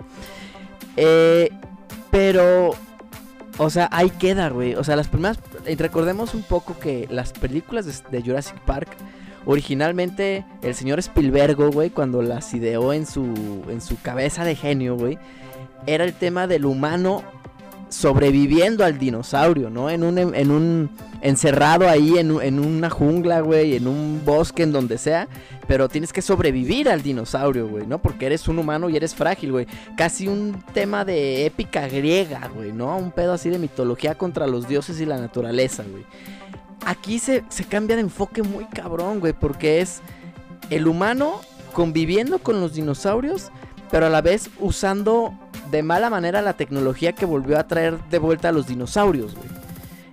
Eh, 0.97 1.51
pero 2.11 2.75
o 3.59 3.71
sea, 3.71 3.89
ahí 3.91 4.11
queda, 4.11 4.51
güey. 4.51 4.75
O 4.75 4.85
sea, 4.85 4.97
las 4.97 5.09
primeras. 5.09 5.39
Recordemos 5.79 6.35
un 6.35 6.43
poco 6.43 6.79
que 6.79 7.07
las 7.11 7.33
películas 7.33 8.05
de, 8.11 8.23
Jurassic 8.23 8.59
Park. 8.61 8.89
Originalmente, 9.49 10.45
el 10.63 10.75
señor 10.75 10.99
Spielberg, 10.99 11.55
güey, 11.55 11.91
cuando 11.91 12.21
las 12.21 12.53
ideó 12.53 12.93
en 12.93 13.07
su, 13.07 13.63
en 13.69 13.81
su 13.81 13.97
cabeza 14.01 14.45
de 14.45 14.57
genio, 14.57 14.97
güey, 14.97 15.19
era 15.87 16.03
el 16.03 16.15
tema 16.15 16.49
del 16.49 16.65
humano 16.65 17.23
sobreviviendo 17.89 18.85
al 18.85 18.99
dinosaurio, 18.99 19.71
¿no? 19.71 19.91
En 19.91 20.03
un, 20.03 20.19
en 20.19 20.51
un 20.51 20.91
encerrado 21.23 21.89
ahí 21.89 22.19
en, 22.19 22.41
en 22.43 22.59
una 22.59 22.91
jungla, 22.91 23.41
güey, 23.41 23.77
en 23.77 23.87
un 23.87 24.23
bosque, 24.25 24.63
en 24.65 24.73
donde 24.73 24.99
sea, 24.99 25.29
pero 25.67 25.89
tienes 25.89 26.13
que 26.13 26.23
sobrevivir 26.23 26.89
al 26.89 27.03
dinosaurio, 27.03 27.69
güey, 27.69 27.87
¿no? 27.87 27.99
Porque 27.99 28.27
eres 28.27 28.49
un 28.49 28.59
humano 28.59 28.89
y 28.89 28.97
eres 28.97 29.15
frágil, 29.15 29.53
güey. 29.53 29.67
Casi 29.97 30.29
un 30.29 30.63
tema 30.75 31.05
de 31.05 31.47
épica 31.47 31.89
griega, 31.89 32.51
güey, 32.55 32.73
¿no? 32.73 32.97
Un 32.97 33.13
pedo 33.13 33.33
así 33.33 33.51
de 33.51 33.59
mitología 33.59 34.17
contra 34.17 34.47
los 34.47 34.69
dioses 34.69 35.01
y 35.01 35.07
la 35.07 35.19
naturaleza, 35.19 35.85
güey. 35.89 36.05
Aquí 36.85 37.19
se, 37.19 37.45
se 37.49 37.65
cambia 37.65 37.97
de 37.97 38.03
enfoque 38.03 38.43
muy 38.43 38.67
cabrón, 38.67 39.21
güey, 39.21 39.33
porque 39.33 39.81
es 39.81 40.03
el 40.71 40.87
humano 40.87 41.41
conviviendo 41.73 42.39
con 42.39 42.61
los 42.61 42.75
dinosaurios, 42.75 43.51
pero 43.91 44.07
a 44.07 44.11
la 44.11 44.21
vez 44.21 44.51
usando 44.61 45.35
de 45.71 45.83
mala 45.83 46.11
manera 46.11 46.43
la 46.43 46.57
tecnología 46.57 47.13
que 47.13 47.27
volvió 47.27 47.59
a 47.59 47.67
traer 47.67 47.99
de 48.11 48.19
vuelta 48.19 48.49
a 48.49 48.53
los 48.53 48.67
dinosaurios, 48.67 49.35
güey. 49.35 49.49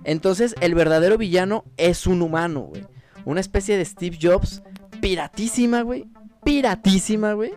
Entonces, 0.04 0.54
el 0.60 0.74
verdadero 0.74 1.16
villano 1.16 1.64
es 1.76 2.06
un 2.06 2.22
humano, 2.22 2.60
güey. 2.60 2.84
Una 3.24 3.40
especie 3.40 3.76
de 3.78 3.84
Steve 3.84 4.18
Jobs 4.20 4.62
piratísima, 5.00 5.82
güey. 5.82 6.06
Piratísima, 6.44 7.32
güey. 7.32 7.52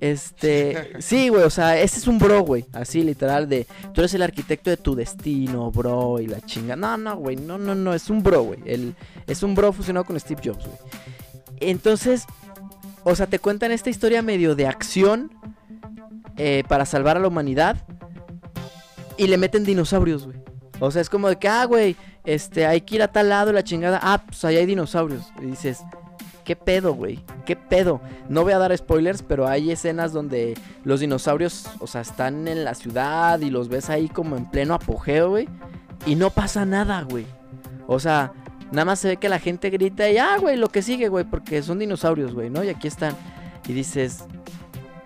Este, 0.00 0.92
sí, 1.00 1.28
güey, 1.28 1.44
o 1.44 1.50
sea, 1.50 1.80
ese 1.80 1.98
es 1.98 2.08
un 2.08 2.18
bro, 2.18 2.40
güey. 2.42 2.66
Así, 2.72 3.02
literal, 3.02 3.48
de 3.48 3.66
tú 3.94 4.00
eres 4.00 4.14
el 4.14 4.22
arquitecto 4.22 4.70
de 4.70 4.76
tu 4.76 4.94
destino, 4.94 5.70
bro, 5.70 6.20
y 6.20 6.26
la 6.26 6.40
chinga. 6.40 6.74
No, 6.74 6.96
no, 6.96 7.16
güey, 7.16 7.36
no, 7.36 7.56
no, 7.56 7.74
no, 7.74 7.94
es 7.94 8.10
un 8.10 8.22
bro, 8.22 8.42
güey. 8.42 8.94
Es 9.26 9.42
un 9.42 9.54
bro 9.54 9.72
fusionado 9.72 10.04
con 10.04 10.18
Steve 10.18 10.42
Jobs, 10.44 10.66
güey. 10.66 10.78
Entonces, 11.60 12.24
o 13.04 13.14
sea, 13.14 13.26
te 13.26 13.38
cuentan 13.38 13.72
esta 13.72 13.88
historia 13.88 14.20
medio 14.22 14.54
de 14.56 14.66
acción 14.66 15.30
eh, 16.36 16.64
para 16.68 16.84
salvar 16.84 17.16
a 17.16 17.20
la 17.20 17.28
humanidad 17.28 17.76
y 19.16 19.26
le 19.26 19.38
meten 19.38 19.64
dinosaurios, 19.64 20.26
güey. 20.26 20.38
O 20.80 20.90
sea, 20.90 21.00
es 21.00 21.08
como 21.08 21.28
de 21.28 21.36
que, 21.36 21.48
ah, 21.48 21.64
güey, 21.64 21.96
este, 22.24 22.66
hay 22.66 22.82
que 22.82 22.96
ir 22.96 23.02
a 23.02 23.08
tal 23.08 23.30
lado, 23.30 23.52
la 23.52 23.64
chingada. 23.64 23.98
Ah, 24.02 24.22
pues 24.26 24.44
ahí 24.44 24.56
hay 24.56 24.66
dinosaurios. 24.66 25.32
Y 25.40 25.46
dices, 25.46 25.82
¿qué 26.44 26.54
pedo, 26.54 26.94
güey? 26.94 27.24
¿Qué 27.46 27.56
pedo? 27.56 28.00
No 28.28 28.42
voy 28.42 28.52
a 28.52 28.58
dar 28.58 28.76
spoilers, 28.76 29.22
pero 29.22 29.48
hay 29.48 29.70
escenas 29.70 30.12
donde 30.12 30.54
los 30.84 31.00
dinosaurios, 31.00 31.66
o 31.80 31.86
sea, 31.86 32.02
están 32.02 32.46
en 32.48 32.64
la 32.64 32.74
ciudad 32.74 33.40
y 33.40 33.50
los 33.50 33.68
ves 33.68 33.88
ahí 33.88 34.08
como 34.08 34.36
en 34.36 34.50
pleno 34.50 34.74
apogeo, 34.74 35.30
güey. 35.30 35.48
Y 36.04 36.14
no 36.14 36.30
pasa 36.30 36.66
nada, 36.66 37.02
güey. 37.02 37.26
O 37.86 37.98
sea, 37.98 38.32
nada 38.70 38.84
más 38.84 38.98
se 38.98 39.08
ve 39.08 39.16
que 39.16 39.28
la 39.28 39.38
gente 39.38 39.70
grita 39.70 40.10
y, 40.10 40.18
ah, 40.18 40.36
güey, 40.38 40.56
lo 40.56 40.68
que 40.68 40.82
sigue, 40.82 41.08
güey, 41.08 41.24
porque 41.24 41.62
son 41.62 41.78
dinosaurios, 41.78 42.34
güey, 42.34 42.50
¿no? 42.50 42.62
Y 42.62 42.68
aquí 42.68 42.86
están. 42.86 43.14
Y 43.66 43.72
dices, 43.72 44.24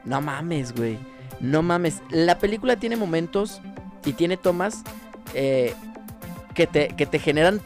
No 0.05 0.21
mames, 0.21 0.75
güey. 0.75 0.99
No 1.41 1.63
mames. 1.63 2.01
La 2.11 2.39
película 2.39 2.77
tiene 2.77 2.97
momentos 2.97 3.61
y 4.05 4.13
tiene 4.13 4.37
tomas 4.37 4.83
eh, 5.35 5.75
que, 6.55 6.67
te, 6.67 6.89
que 6.89 7.07
te 7.07 7.19
generan. 7.19 7.61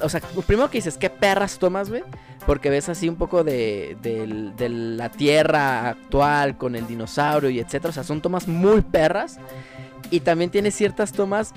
O 0.00 0.08
sea, 0.08 0.20
primero 0.46 0.70
que 0.70 0.78
dices, 0.78 0.98
¿qué 0.98 1.10
perras 1.10 1.58
tomas, 1.58 1.88
güey? 1.88 2.02
Porque 2.46 2.70
ves 2.70 2.88
así 2.88 3.08
un 3.08 3.14
poco 3.16 3.44
de, 3.44 3.96
de, 4.02 4.68
la 4.68 5.08
tierra 5.10 5.88
actual 5.90 6.56
con 6.56 6.74
el 6.74 6.86
dinosaurio 6.88 7.50
y 7.50 7.60
etcétera. 7.60 7.90
O 7.90 7.92
sea, 7.92 8.02
son 8.04 8.20
tomas 8.20 8.48
muy 8.48 8.80
perras. 8.80 9.38
Y 10.10 10.20
también 10.20 10.50
tiene 10.50 10.72
ciertas 10.72 11.12
tomas 11.12 11.52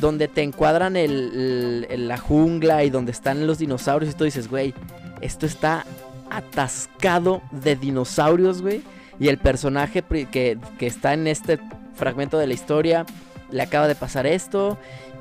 donde 0.00 0.26
te 0.28 0.42
encuadran 0.42 0.96
el- 0.96 1.86
la 2.08 2.18
jungla 2.18 2.84
y 2.84 2.90
donde 2.90 3.12
están 3.12 3.46
los 3.46 3.58
dinosaurios 3.58 4.12
y 4.12 4.16
tú 4.16 4.24
dices, 4.24 4.48
güey, 4.48 4.74
esto 5.20 5.46
está 5.46 5.84
atascado 6.30 7.42
de 7.50 7.76
dinosaurios, 7.76 8.62
güey. 8.62 8.82
Y 9.20 9.28
el 9.28 9.38
personaje 9.38 10.02
que, 10.02 10.58
que 10.78 10.86
está 10.86 11.14
en 11.14 11.26
este 11.26 11.58
fragmento 11.94 12.38
de 12.38 12.46
la 12.46 12.54
historia 12.54 13.06
le 13.50 13.62
acaba 13.62 13.88
de 13.88 13.94
pasar 13.94 14.26
esto 14.26 14.78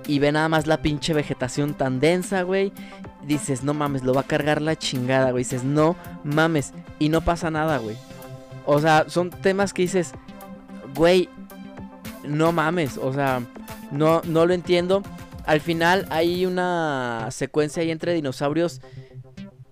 y 0.07 0.19
ve 0.19 0.31
nada 0.31 0.47
más 0.49 0.67
la 0.67 0.81
pinche 0.81 1.13
vegetación 1.13 1.73
tan 1.73 1.99
densa, 1.99 2.43
güey. 2.43 2.71
Dices, 3.25 3.63
no 3.63 3.73
mames, 3.73 4.03
lo 4.03 4.13
va 4.13 4.21
a 4.21 4.27
cargar 4.27 4.61
la 4.61 4.77
chingada, 4.77 5.31
güey. 5.31 5.43
Dices, 5.43 5.63
no 5.63 5.95
mames. 6.23 6.73
Y 6.97 7.09
no 7.09 7.21
pasa 7.21 7.51
nada, 7.51 7.77
güey. 7.77 7.97
O 8.65 8.79
sea, 8.79 9.05
son 9.07 9.29
temas 9.29 9.73
que 9.73 9.81
dices, 9.81 10.13
güey, 10.95 11.29
no 12.23 12.53
mames. 12.53 12.97
O 12.97 13.13
sea, 13.13 13.41
no, 13.91 14.21
no 14.23 14.45
lo 14.45 14.53
entiendo. 14.53 15.03
Al 15.45 15.59
final 15.59 16.07
hay 16.09 16.45
una 16.45 17.27
secuencia 17.31 17.81
ahí 17.81 17.91
entre 17.91 18.13
dinosaurios 18.13 18.81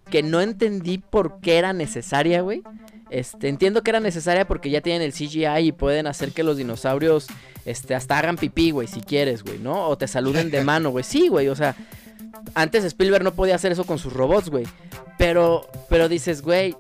que 0.10 0.22
no 0.22 0.42
entendí 0.42 0.98
por 0.98 1.40
qué 1.40 1.58
era 1.58 1.72
necesaria, 1.72 2.42
güey. 2.42 2.62
Este, 3.10 3.50
entiendo 3.50 3.84
que 3.84 3.92
era 3.92 4.00
necesaria 4.00 4.48
porque 4.48 4.70
ya 4.70 4.82
tienen 4.82 5.02
el 5.02 5.14
CGI 5.14 5.68
y 5.68 5.72
pueden 5.72 6.08
hacer 6.08 6.32
que 6.32 6.44
los 6.44 6.58
dinosaurios 6.58 7.28
este, 7.66 7.96
hasta 7.96 8.18
hagan 8.18 8.36
pipí, 8.36 8.72
güey, 8.72 8.88
si 8.88 9.02
quieres, 9.02 9.44
güey, 9.44 9.60
¿no? 9.60 9.88
O 9.88 9.98
te 9.98 10.08
saluden 10.08 10.52
de 10.52 10.62
mano, 10.64 10.90
güey. 10.90 11.04
Sí, 11.04 11.28
güey, 11.28 11.48
o 11.50 11.56
sea, 11.56 11.76
antes 12.54 12.84
Spielberg 12.84 13.24
no 13.24 13.34
podía 13.34 13.56
hacer 13.56 13.72
eso 13.72 13.86
con 13.86 14.00
sus 14.00 14.14
robots, 14.14 14.50
güey. 14.50 14.66
Pero, 15.18 15.68
pero 15.90 16.10
dices, 16.10 16.42
güey, 16.42 16.76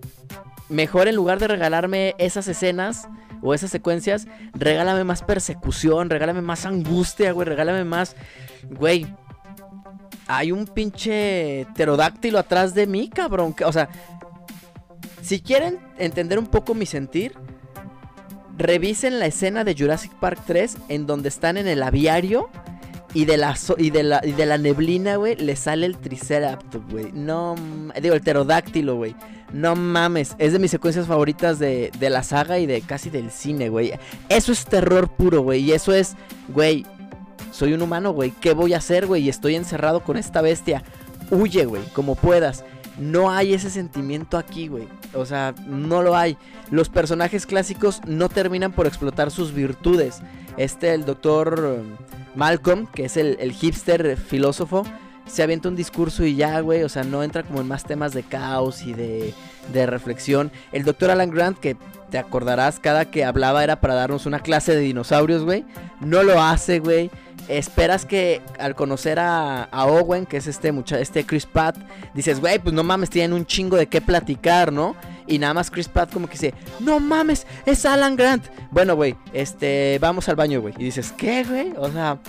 mejor 0.69 1.07
en 1.07 1.15
lugar 1.15 1.39
de 1.39 1.47
regalarme 1.47 2.15
esas 2.17 2.47
escenas 2.47 3.07
o 3.41 3.53
esas 3.53 3.69
secuencias, 3.69 4.27
regálame 4.53 5.03
más 5.03 5.21
persecución, 5.21 6.09
regálame 6.09 6.41
más 6.41 6.65
angustia, 6.65 7.31
güey, 7.31 7.47
regálame 7.47 7.83
más, 7.83 8.15
güey. 8.69 9.05
Hay 10.27 10.51
un 10.51 10.65
pinche 10.65 11.67
pterodáctilo 11.75 12.39
atrás 12.39 12.73
de 12.73 12.87
mí, 12.87 13.09
cabrón. 13.09 13.55
O 13.63 13.71
sea, 13.71 13.89
si 15.25 15.39
quieren 15.39 15.79
entender 15.97 16.37
un 16.37 16.45
poco 16.45 16.75
mi 16.75 16.85
sentir, 16.85 17.33
revisen 18.59 19.17
la 19.17 19.25
escena 19.25 19.63
de 19.63 19.75
Jurassic 19.75 20.11
Park 20.13 20.39
3 20.45 20.77
en 20.87 21.07
donde 21.07 21.29
están 21.29 21.57
en 21.57 21.67
el 21.67 21.81
aviario 21.81 22.47
y 23.15 23.25
de 23.25 23.37
la, 23.37 23.57
y 23.79 23.89
de 23.89 24.03
la, 24.03 24.21
y 24.23 24.33
de 24.33 24.45
la 24.45 24.59
neblina, 24.59 25.15
güey, 25.15 25.35
le 25.35 25.55
sale 25.55 25.87
el 25.87 25.97
Triceratops, 25.97 26.91
güey. 26.91 27.11
No, 27.11 27.55
digo, 27.99 28.13
el 28.13 28.21
pterodáctilo, 28.21 28.97
güey. 28.97 29.15
No 29.51 29.75
mames, 29.75 30.35
es 30.37 30.53
de 30.53 30.59
mis 30.59 30.69
secuencias 30.69 31.07
favoritas 31.07 31.57
de, 31.57 31.91
de 31.97 32.09
la 32.11 32.21
saga 32.21 32.59
y 32.59 32.67
de 32.67 32.81
casi 32.81 33.09
del 33.09 33.31
cine, 33.31 33.69
güey. 33.69 33.93
Eso 34.29 34.51
es 34.51 34.65
terror 34.65 35.09
puro, 35.09 35.41
güey. 35.41 35.61
Y 35.61 35.71
eso 35.71 35.91
es, 35.91 36.15
güey, 36.49 36.85
soy 37.51 37.73
un 37.73 37.81
humano, 37.81 38.11
güey. 38.11 38.29
¿Qué 38.29 38.53
voy 38.53 38.75
a 38.75 38.77
hacer, 38.77 39.07
güey? 39.07 39.23
Y 39.23 39.29
estoy 39.29 39.55
encerrado 39.55 40.03
con 40.03 40.17
esta 40.17 40.41
bestia. 40.41 40.83
Huye, 41.31 41.65
güey, 41.65 41.81
como 41.93 42.13
puedas. 42.13 42.63
No 42.97 43.31
hay 43.31 43.53
ese 43.53 43.69
sentimiento 43.69 44.37
aquí, 44.37 44.67
güey. 44.67 44.87
O 45.13 45.25
sea, 45.25 45.53
no 45.67 46.01
lo 46.01 46.15
hay. 46.15 46.37
Los 46.71 46.89
personajes 46.89 47.45
clásicos 47.45 48.01
no 48.05 48.29
terminan 48.29 48.71
por 48.71 48.87
explotar 48.87 49.31
sus 49.31 49.53
virtudes. 49.53 50.21
Este, 50.57 50.93
el 50.93 51.05
doctor 51.05 51.83
Malcolm, 52.35 52.87
que 52.87 53.05
es 53.05 53.17
el, 53.17 53.37
el 53.39 53.51
hipster 53.51 54.17
filósofo, 54.17 54.85
se 55.25 55.43
avienta 55.43 55.69
un 55.69 55.75
discurso 55.75 56.23
y 56.23 56.35
ya, 56.35 56.59
güey. 56.61 56.83
O 56.83 56.89
sea, 56.89 57.03
no 57.03 57.23
entra 57.23 57.43
como 57.43 57.61
en 57.61 57.67
más 57.67 57.83
temas 57.83 58.13
de 58.13 58.23
caos 58.23 58.83
y 58.83 58.93
de, 58.93 59.33
de 59.73 59.85
reflexión. 59.85 60.51
El 60.71 60.83
doctor 60.83 61.09
Alan 61.09 61.31
Grant, 61.31 61.57
que 61.57 61.75
te 62.09 62.17
acordarás, 62.17 62.79
cada 62.79 63.05
que 63.05 63.25
hablaba 63.25 63.63
era 63.63 63.81
para 63.81 63.95
darnos 63.95 64.25
una 64.25 64.39
clase 64.39 64.73
de 64.73 64.81
dinosaurios, 64.81 65.43
güey. 65.43 65.65
No 65.99 66.23
lo 66.23 66.41
hace, 66.41 66.79
güey. 66.79 67.09
Esperas 67.47 68.05
que 68.05 68.41
al 68.57 68.75
conocer 68.75 69.19
a, 69.19 69.63
a 69.63 69.85
Owen, 69.85 70.25
que 70.25 70.37
es 70.37 70.47
este 70.47 70.71
mucha 70.71 70.99
este 70.99 71.25
Chris 71.25 71.45
Pratt, 71.45 71.77
dices, 72.13 72.39
güey, 72.39 72.59
pues 72.59 72.73
no 72.73 72.83
mames, 72.83 73.09
tienen 73.09 73.33
un 73.33 73.45
chingo 73.45 73.77
de 73.77 73.87
qué 73.87 74.01
platicar, 74.01 74.71
¿no? 74.71 74.95
Y 75.27 75.39
nada 75.39 75.53
más 75.53 75.71
Chris 75.71 75.87
Pratt 75.87 76.11
como 76.11 76.27
que 76.27 76.33
dice, 76.33 76.53
no 76.79 76.99
mames, 76.99 77.45
es 77.65 77.85
Alan 77.85 78.15
Grant. 78.15 78.45
Bueno, 78.71 78.95
güey, 78.95 79.15
este, 79.33 79.97
vamos 79.99 80.29
al 80.29 80.35
baño, 80.35 80.61
güey. 80.61 80.73
Y 80.77 80.85
dices, 80.85 81.11
¿qué, 81.11 81.43
güey? 81.43 81.73
O 81.77 81.91
sea, 81.91 82.19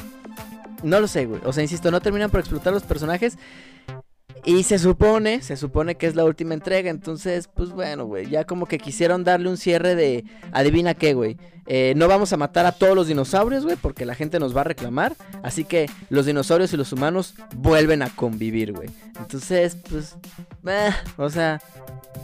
no 0.83 1.01
lo 1.01 1.09
sé, 1.09 1.27
güey. 1.27 1.41
O 1.45 1.53
sea, 1.53 1.63
insisto, 1.63 1.91
no 1.91 2.01
terminan 2.01 2.31
por 2.31 2.41
explotar 2.41 2.73
los 2.73 2.83
personajes. 2.83 3.39
Y 4.47 4.63
se 4.63 4.79
supone, 4.79 5.43
se 5.43 5.57
supone 5.57 5.97
que 5.97 6.07
es 6.07 6.15
la 6.15 6.25
última 6.25 6.55
entrega. 6.55 6.89
Entonces, 6.89 7.51
pues 7.53 7.71
bueno, 7.71 8.07
güey. 8.07 8.31
Ya 8.31 8.45
como 8.45 8.67
que 8.67 8.79
quisieron 8.79 9.25
darle 9.25 9.49
un 9.49 9.57
cierre 9.57 9.97
de. 9.97 10.25
Adivina 10.53 10.95
qué, 10.95 11.15
güey. 11.15 11.37
Eh, 11.67 11.95
no 11.97 12.07
vamos 12.07 12.33
a 12.33 12.37
matar 12.37 12.65
a 12.65 12.71
todos 12.71 12.95
los 12.95 13.09
dinosaurios, 13.09 13.65
güey. 13.65 13.75
Porque 13.75 14.07
la 14.07 14.15
gente 14.15 14.39
nos 14.39 14.57
va 14.57 14.61
a 14.61 14.65
reclamar. 14.65 15.17
Así 15.43 15.65
que 15.65 15.91
los 16.11 16.27
dinosaurios 16.27 16.73
y 16.73 16.77
los 16.77 16.93
humanos 16.93 17.35
vuelven 17.57 18.03
a 18.03 18.11
convivir, 18.11 18.73
güey. 18.73 18.89
Entonces, 19.19 19.77
pues. 19.91 20.17
eh, 20.65 20.91
o 21.17 21.29
sea. 21.29 21.61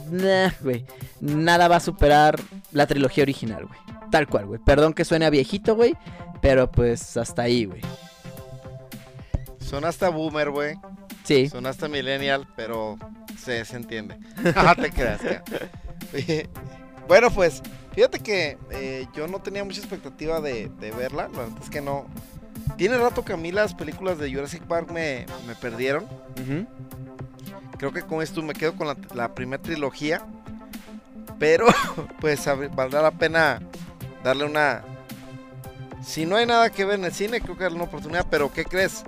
nah, 0.09 0.49
güey. 0.61 0.85
Nada 1.19 1.67
va 1.67 1.75
a 1.75 1.81
superar 1.81 2.39
la 2.71 2.87
trilogía 2.87 3.23
original, 3.23 3.65
güey. 3.65 3.79
Tal 4.11 4.27
cual, 4.29 4.45
güey. 4.45 4.61
Perdón 4.63 4.93
que 4.93 5.03
suene 5.03 5.25
a 5.25 5.29
viejito, 5.29 5.75
güey. 5.75 5.93
Pero 6.41 6.71
pues 6.71 7.17
hasta 7.17 7.41
ahí, 7.41 7.65
güey. 7.65 7.81
Son 9.63 9.85
hasta 9.85 10.09
boomer, 10.09 10.49
güey. 10.49 10.75
Sí. 11.23 11.49
Son 11.49 11.65
hasta 11.65 11.87
millennial, 11.87 12.47
pero 12.55 12.97
se, 13.39 13.63
se 13.65 13.75
entiende. 13.75 14.17
No 14.55 14.75
te 14.75 14.91
creas. 14.91 15.21
Bueno, 17.07 17.29
pues, 17.31 17.61
fíjate 17.93 18.19
que 18.19 18.57
eh, 18.71 19.07
yo 19.13 19.27
no 19.27 19.39
tenía 19.39 19.63
mucha 19.63 19.79
expectativa 19.79 20.39
de, 20.41 20.69
de 20.79 20.91
verla. 20.91 21.29
La 21.29 21.39
verdad 21.39 21.57
es 21.61 21.69
que 21.69 21.81
no. 21.81 22.05
Tiene 22.77 22.97
rato 22.97 23.25
que 23.25 23.33
a 23.33 23.37
mí 23.37 23.51
las 23.51 23.73
películas 23.73 24.17
de 24.17 24.33
Jurassic 24.33 24.63
Park 24.63 24.91
me, 24.91 25.25
me 25.47 25.55
perdieron. 25.55 26.07
Creo 27.77 27.91
que 27.91 28.01
con 28.01 28.21
esto 28.21 28.41
me 28.41 28.53
quedo 28.53 28.75
con 28.75 28.87
la, 28.87 28.95
la 29.13 29.33
primera 29.35 29.61
trilogía. 29.61 30.25
Pero, 31.39 31.67
pues, 32.21 32.45
valdrá 32.75 33.01
la 33.01 33.11
pena 33.11 33.59
darle 34.23 34.45
una. 34.45 34.83
Si 36.01 36.25
no 36.25 36.35
hay 36.35 36.45
nada 36.45 36.69
que 36.69 36.85
ver 36.85 36.99
en 36.99 37.05
el 37.05 37.13
cine, 37.13 37.41
creo 37.41 37.57
que 37.57 37.63
darle 37.63 37.77
una 37.77 37.85
oportunidad. 37.85 38.25
Pero, 38.29 38.51
¿qué 38.51 38.65
crees? 38.65 39.03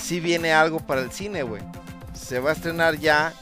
Si 0.00 0.18
viene 0.20 0.52
algo 0.52 0.80
para 0.80 1.00
el 1.02 1.12
cine, 1.12 1.42
güey. 1.42 1.62
Se 2.14 2.38
va 2.40 2.50
a 2.50 2.52
estrenar 2.54 2.96
ya 2.98 3.32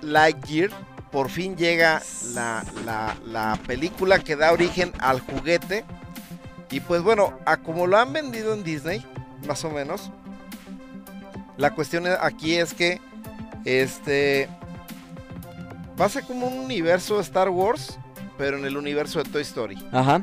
Lightyear. 0.00 0.70
Por 1.10 1.28
fin 1.28 1.56
llega 1.56 2.00
la, 2.32 2.64
la- 2.86 3.16
la 3.26 3.58
película 3.66 4.18
que 4.18 4.34
da 4.36 4.52
origen 4.52 4.92
al 4.98 5.20
juguete. 5.20 5.84
Y 6.70 6.80
pues 6.80 7.02
bueno, 7.02 7.38
a 7.44 7.58
como 7.58 7.86
lo 7.86 7.98
han 7.98 8.14
vendido 8.14 8.54
en 8.54 8.62
Disney, 8.64 9.04
más 9.46 9.62
o 9.64 9.70
menos. 9.70 10.10
La 11.58 11.74
cuestión 11.74 12.06
es- 12.06 12.16
aquí 12.20 12.54
es 12.54 12.72
que 12.72 12.98
este 13.66 14.48
va 16.00 16.06
a 16.06 16.08
ser 16.08 16.24
como 16.24 16.46
un 16.46 16.58
universo 16.60 17.16
de 17.16 17.22
Star 17.22 17.50
Wars, 17.50 17.98
pero 18.38 18.56
en 18.56 18.64
el 18.64 18.78
universo 18.78 19.22
de 19.22 19.28
Toy 19.28 19.42
Story. 19.42 19.86
Ajá. 19.92 20.22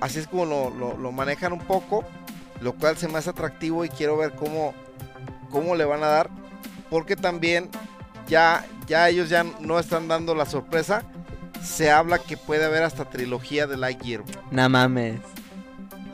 Así 0.00 0.18
es 0.18 0.26
como 0.26 0.44
lo, 0.44 0.70
lo- 0.70 0.96
lo 0.98 1.12
manejan 1.12 1.52
un 1.52 1.60
poco, 1.60 2.04
lo 2.60 2.74
cual 2.74 2.96
se 2.96 3.08
me 3.08 3.18
hace 3.18 3.30
atractivo 3.30 3.84
y 3.84 3.88
quiero 3.88 4.16
ver 4.16 4.32
cómo, 4.32 4.74
cómo 5.50 5.74
le 5.74 5.84
van 5.84 6.02
a 6.02 6.08
dar, 6.08 6.30
porque 6.90 7.16
también 7.16 7.68
ya, 8.28 8.64
ya 8.86 9.08
ellos 9.08 9.28
ya 9.28 9.44
no 9.60 9.78
están 9.78 10.08
dando 10.08 10.34
la 10.34 10.46
sorpresa. 10.46 11.02
Se 11.62 11.90
habla 11.90 12.20
que 12.20 12.36
puede 12.36 12.64
haber 12.64 12.84
hasta 12.84 13.10
trilogía 13.10 13.66
de 13.66 13.76
Lightyear. 13.76 14.22
No 14.50 14.68
mames. 14.68 15.20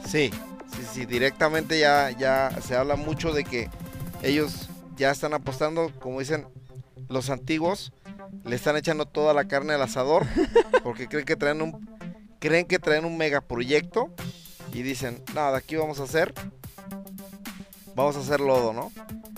Sí, 0.07 0.31
sí, 0.75 0.83
sí, 0.91 1.07
directamente 1.07 1.79
ya, 1.79 2.11
ya 2.11 2.51
se 2.63 2.77
habla 2.77 2.97
mucho 2.97 3.33
de 3.33 3.45
que 3.45 3.69
ellos 4.23 4.69
ya 4.97 5.11
están 5.11 5.35
apostando, 5.35 5.93
como 6.01 6.21
dicen 6.21 6.47
los 7.09 7.31
antiguos, 7.31 7.93
le 8.45 8.57
están 8.57 8.77
echando 8.77 9.07
toda 9.07 9.35
la 9.35 9.47
carne 9.47 9.75
al 9.75 9.83
asador, 9.83 10.25
porque 10.83 11.09
creen 11.09 11.27
que 11.27 11.37
traen 11.37 11.63
un, 11.63 11.89
creen 12.39 12.67
que 12.67 12.79
traen 12.79 13.05
un 13.05 13.17
megaproyecto 13.17 14.11
y 14.75 14.83
dicen, 14.83 15.23
nada, 15.35 15.57
aquí 15.59 15.77
vamos 15.77 16.01
a 16.01 16.05
hacer, 16.05 16.35
vamos 17.95 18.17
a 18.17 18.21
hacer 18.21 18.41
lodo, 18.41 18.73
¿no? 18.73 18.93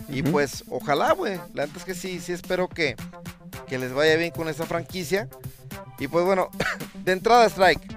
Y 0.09 0.23
pues, 0.23 0.65
ojalá, 0.69 1.13
güey, 1.13 1.39
la 1.55 1.67
neta 1.67 1.79
es 1.79 1.85
que 1.85 1.95
sí, 1.95 2.21
sí 2.21 2.33
espero 2.33 2.69
que, 2.69 2.97
que 3.67 3.79
les 3.79 3.93
vaya 3.93 4.17
bien 4.17 4.31
con 4.31 4.49
esta 4.49 4.67
franquicia. 4.67 5.29
Y 5.99 6.09
pues 6.09 6.25
bueno, 6.25 6.51
de 7.05 7.13
entrada 7.13 7.47
Strike, 7.47 7.97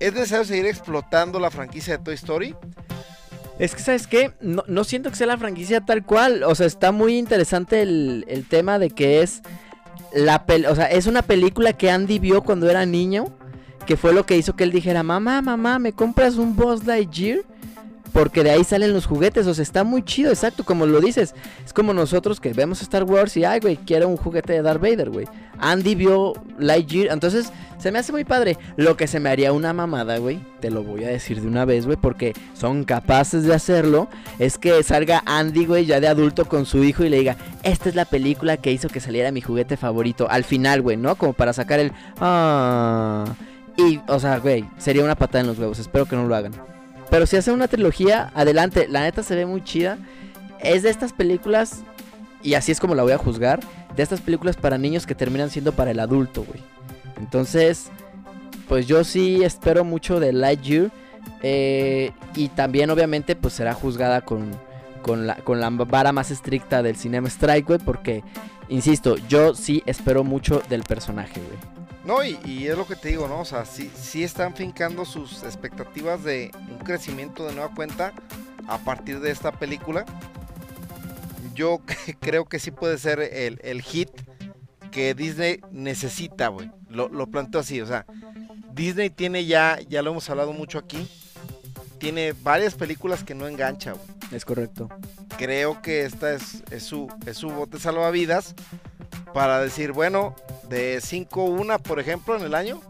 ¿Es 0.00 0.14
necesario 0.14 0.46
seguir 0.46 0.66
explotando 0.66 1.38
la 1.38 1.50
franquicia 1.50 1.98
de 1.98 2.02
Toy 2.02 2.14
Story? 2.14 2.56
Es 3.58 3.74
que, 3.74 3.82
¿sabes 3.82 4.06
qué? 4.06 4.32
No, 4.40 4.64
no 4.66 4.84
siento 4.84 5.10
que 5.10 5.16
sea 5.16 5.26
la 5.26 5.36
franquicia 5.36 5.82
tal 5.82 6.06
cual. 6.06 6.42
O 6.42 6.54
sea, 6.54 6.66
está 6.66 6.90
muy 6.90 7.18
interesante 7.18 7.82
el, 7.82 8.24
el 8.26 8.48
tema 8.48 8.78
de 8.78 8.88
que 8.88 9.20
es 9.20 9.42
la 10.14 10.42
o 10.68 10.74
sea, 10.74 10.86
es 10.86 11.06
una 11.06 11.20
película 11.20 11.74
que 11.74 11.90
Andy 11.90 12.18
vio 12.18 12.42
cuando 12.42 12.70
era 12.70 12.86
niño, 12.86 13.26
que 13.90 13.96
fue 13.96 14.12
lo 14.12 14.24
que 14.24 14.36
hizo 14.36 14.54
que 14.54 14.62
él 14.62 14.70
dijera, 14.70 15.02
mamá, 15.02 15.42
mamá, 15.42 15.80
¿me 15.80 15.92
compras 15.92 16.36
un 16.36 16.54
Buzz 16.54 16.86
Lightyear? 16.86 17.40
Porque 18.12 18.44
de 18.44 18.52
ahí 18.52 18.62
salen 18.62 18.92
los 18.92 19.04
juguetes, 19.04 19.48
o 19.48 19.52
sea, 19.52 19.64
está 19.64 19.82
muy 19.82 20.04
chido, 20.04 20.30
exacto, 20.30 20.64
como 20.64 20.86
lo 20.86 21.00
dices. 21.00 21.34
Es 21.66 21.72
como 21.72 21.92
nosotros 21.92 22.38
que 22.38 22.52
vemos 22.52 22.82
Star 22.82 23.02
Wars 23.02 23.36
y, 23.36 23.42
ay, 23.42 23.58
güey, 23.58 23.76
quiero 23.78 24.06
un 24.06 24.16
juguete 24.16 24.52
de 24.52 24.62
Darth 24.62 24.80
Vader, 24.80 25.10
güey. 25.10 25.26
Andy 25.58 25.96
vio 25.96 26.34
Lightyear, 26.60 27.12
entonces 27.12 27.52
se 27.80 27.90
me 27.90 27.98
hace 27.98 28.12
muy 28.12 28.22
padre. 28.22 28.58
Lo 28.76 28.96
que 28.96 29.08
se 29.08 29.18
me 29.18 29.28
haría 29.28 29.52
una 29.52 29.72
mamada, 29.72 30.18
güey, 30.18 30.38
te 30.60 30.70
lo 30.70 30.84
voy 30.84 31.02
a 31.02 31.08
decir 31.08 31.40
de 31.40 31.48
una 31.48 31.64
vez, 31.64 31.84
güey, 31.84 31.98
porque 32.00 32.32
son 32.54 32.84
capaces 32.84 33.42
de 33.42 33.54
hacerlo. 33.54 34.06
Es 34.38 34.56
que 34.56 34.84
salga 34.84 35.24
Andy, 35.26 35.66
güey, 35.66 35.84
ya 35.84 35.98
de 35.98 36.06
adulto 36.06 36.44
con 36.44 36.64
su 36.64 36.84
hijo 36.84 37.02
y 37.02 37.08
le 37.08 37.18
diga, 37.18 37.36
esta 37.64 37.88
es 37.88 37.96
la 37.96 38.04
película 38.04 38.56
que 38.56 38.70
hizo 38.70 38.88
que 38.88 39.00
saliera 39.00 39.32
mi 39.32 39.40
juguete 39.40 39.76
favorito. 39.76 40.28
Al 40.30 40.44
final, 40.44 40.80
güey, 40.80 40.96
¿no? 40.96 41.16
Como 41.16 41.32
para 41.32 41.52
sacar 41.52 41.80
el... 41.80 41.90
Ah... 42.20 43.24
Y, 43.88 44.00
o 44.08 44.18
sea, 44.18 44.38
güey, 44.38 44.64
sería 44.78 45.04
una 45.04 45.14
patada 45.14 45.40
en 45.40 45.46
los 45.46 45.58
huevos. 45.58 45.78
Espero 45.78 46.06
que 46.06 46.16
no 46.16 46.26
lo 46.26 46.34
hagan. 46.34 46.52
Pero 47.10 47.26
si 47.26 47.36
hace 47.36 47.50
una 47.52 47.68
trilogía, 47.68 48.30
adelante. 48.34 48.86
La 48.88 49.02
neta 49.02 49.22
se 49.22 49.34
ve 49.34 49.46
muy 49.46 49.62
chida. 49.64 49.98
Es 50.60 50.82
de 50.82 50.90
estas 50.90 51.12
películas, 51.12 51.82
y 52.42 52.54
así 52.54 52.70
es 52.72 52.80
como 52.80 52.94
la 52.94 53.02
voy 53.02 53.12
a 53.12 53.18
juzgar, 53.18 53.60
de 53.96 54.02
estas 54.02 54.20
películas 54.20 54.56
para 54.56 54.78
niños 54.78 55.06
que 55.06 55.14
terminan 55.14 55.50
siendo 55.50 55.72
para 55.72 55.90
el 55.90 56.00
adulto, 56.00 56.44
güey. 56.44 56.60
Entonces, 57.18 57.90
pues 58.68 58.86
yo 58.86 59.04
sí 59.04 59.42
espero 59.42 59.84
mucho 59.84 60.20
de 60.20 60.32
Lightyear. 60.32 60.90
Eh, 61.42 62.12
y 62.34 62.48
también 62.48 62.90
obviamente 62.90 63.36
pues 63.36 63.54
será 63.54 63.72
juzgada 63.74 64.20
con, 64.22 64.50
con, 65.02 65.26
la, 65.26 65.36
con 65.36 65.60
la 65.60 65.70
vara 65.70 66.12
más 66.12 66.30
estricta 66.30 66.82
del 66.82 66.96
Cinema 66.96 67.28
Strike, 67.28 67.66
güey. 67.66 67.78
Porque, 67.78 68.22
insisto, 68.68 69.16
yo 69.28 69.54
sí 69.54 69.82
espero 69.86 70.22
mucho 70.22 70.62
del 70.68 70.82
personaje, 70.82 71.40
güey. 71.40 71.79
No, 72.04 72.24
y, 72.24 72.66
es 72.66 72.76
lo 72.76 72.86
que 72.86 72.96
te 72.96 73.08
digo, 73.08 73.28
¿no? 73.28 73.40
O 73.40 73.44
sea, 73.44 73.64
sí, 73.64 73.90
sí 73.94 74.24
están 74.24 74.54
fincando 74.54 75.04
sus 75.04 75.42
expectativas 75.42 76.24
de 76.24 76.50
un 76.70 76.78
crecimiento 76.78 77.46
de 77.46 77.54
nueva 77.54 77.74
cuenta 77.74 78.12
a 78.66 78.78
partir 78.78 79.20
de 79.20 79.30
esta 79.30 79.52
película. 79.52 80.06
Yo 81.54 81.80
creo 82.20 82.46
que 82.46 82.58
sí 82.58 82.70
puede 82.70 82.96
ser 82.98 83.20
el, 83.20 83.82
hit 83.82 84.10
que 84.90 85.14
Disney 85.14 85.60
necesita, 85.70 86.48
güey. 86.48 86.70
Lo, 86.88 87.08
lo 87.08 87.26
planteo 87.26 87.60
así, 87.60 87.80
o 87.80 87.86
sea, 87.86 88.06
Disney 88.72 89.10
tiene 89.10 89.44
ya, 89.44 89.78
ya 89.88 90.02
lo 90.02 90.10
hemos 90.10 90.28
hablado 90.30 90.52
mucho 90.52 90.78
aquí, 90.78 91.06
tiene 92.00 92.32
varias 92.32 92.74
películas 92.74 93.22
que 93.22 93.34
no 93.34 93.46
engancha, 93.46 93.92
güey. 93.92 94.06
Es 94.32 94.44
correcto. 94.44 94.88
Creo 95.38 95.80
que 95.82 96.04
esta 96.04 96.32
es, 96.34 96.64
es, 96.70 96.82
su, 96.82 97.08
es 97.26 97.36
su 97.36 97.50
bote 97.50 97.78
salvavidas 97.78 98.54
para 99.32 99.60
decir, 99.60 99.92
bueno, 99.92 100.34
de 100.68 101.00
5 101.00 101.44
una, 101.44 101.78
por 101.78 102.00
ejemplo, 102.00 102.36
en 102.36 102.42
el 102.42 102.54
año, 102.54 102.80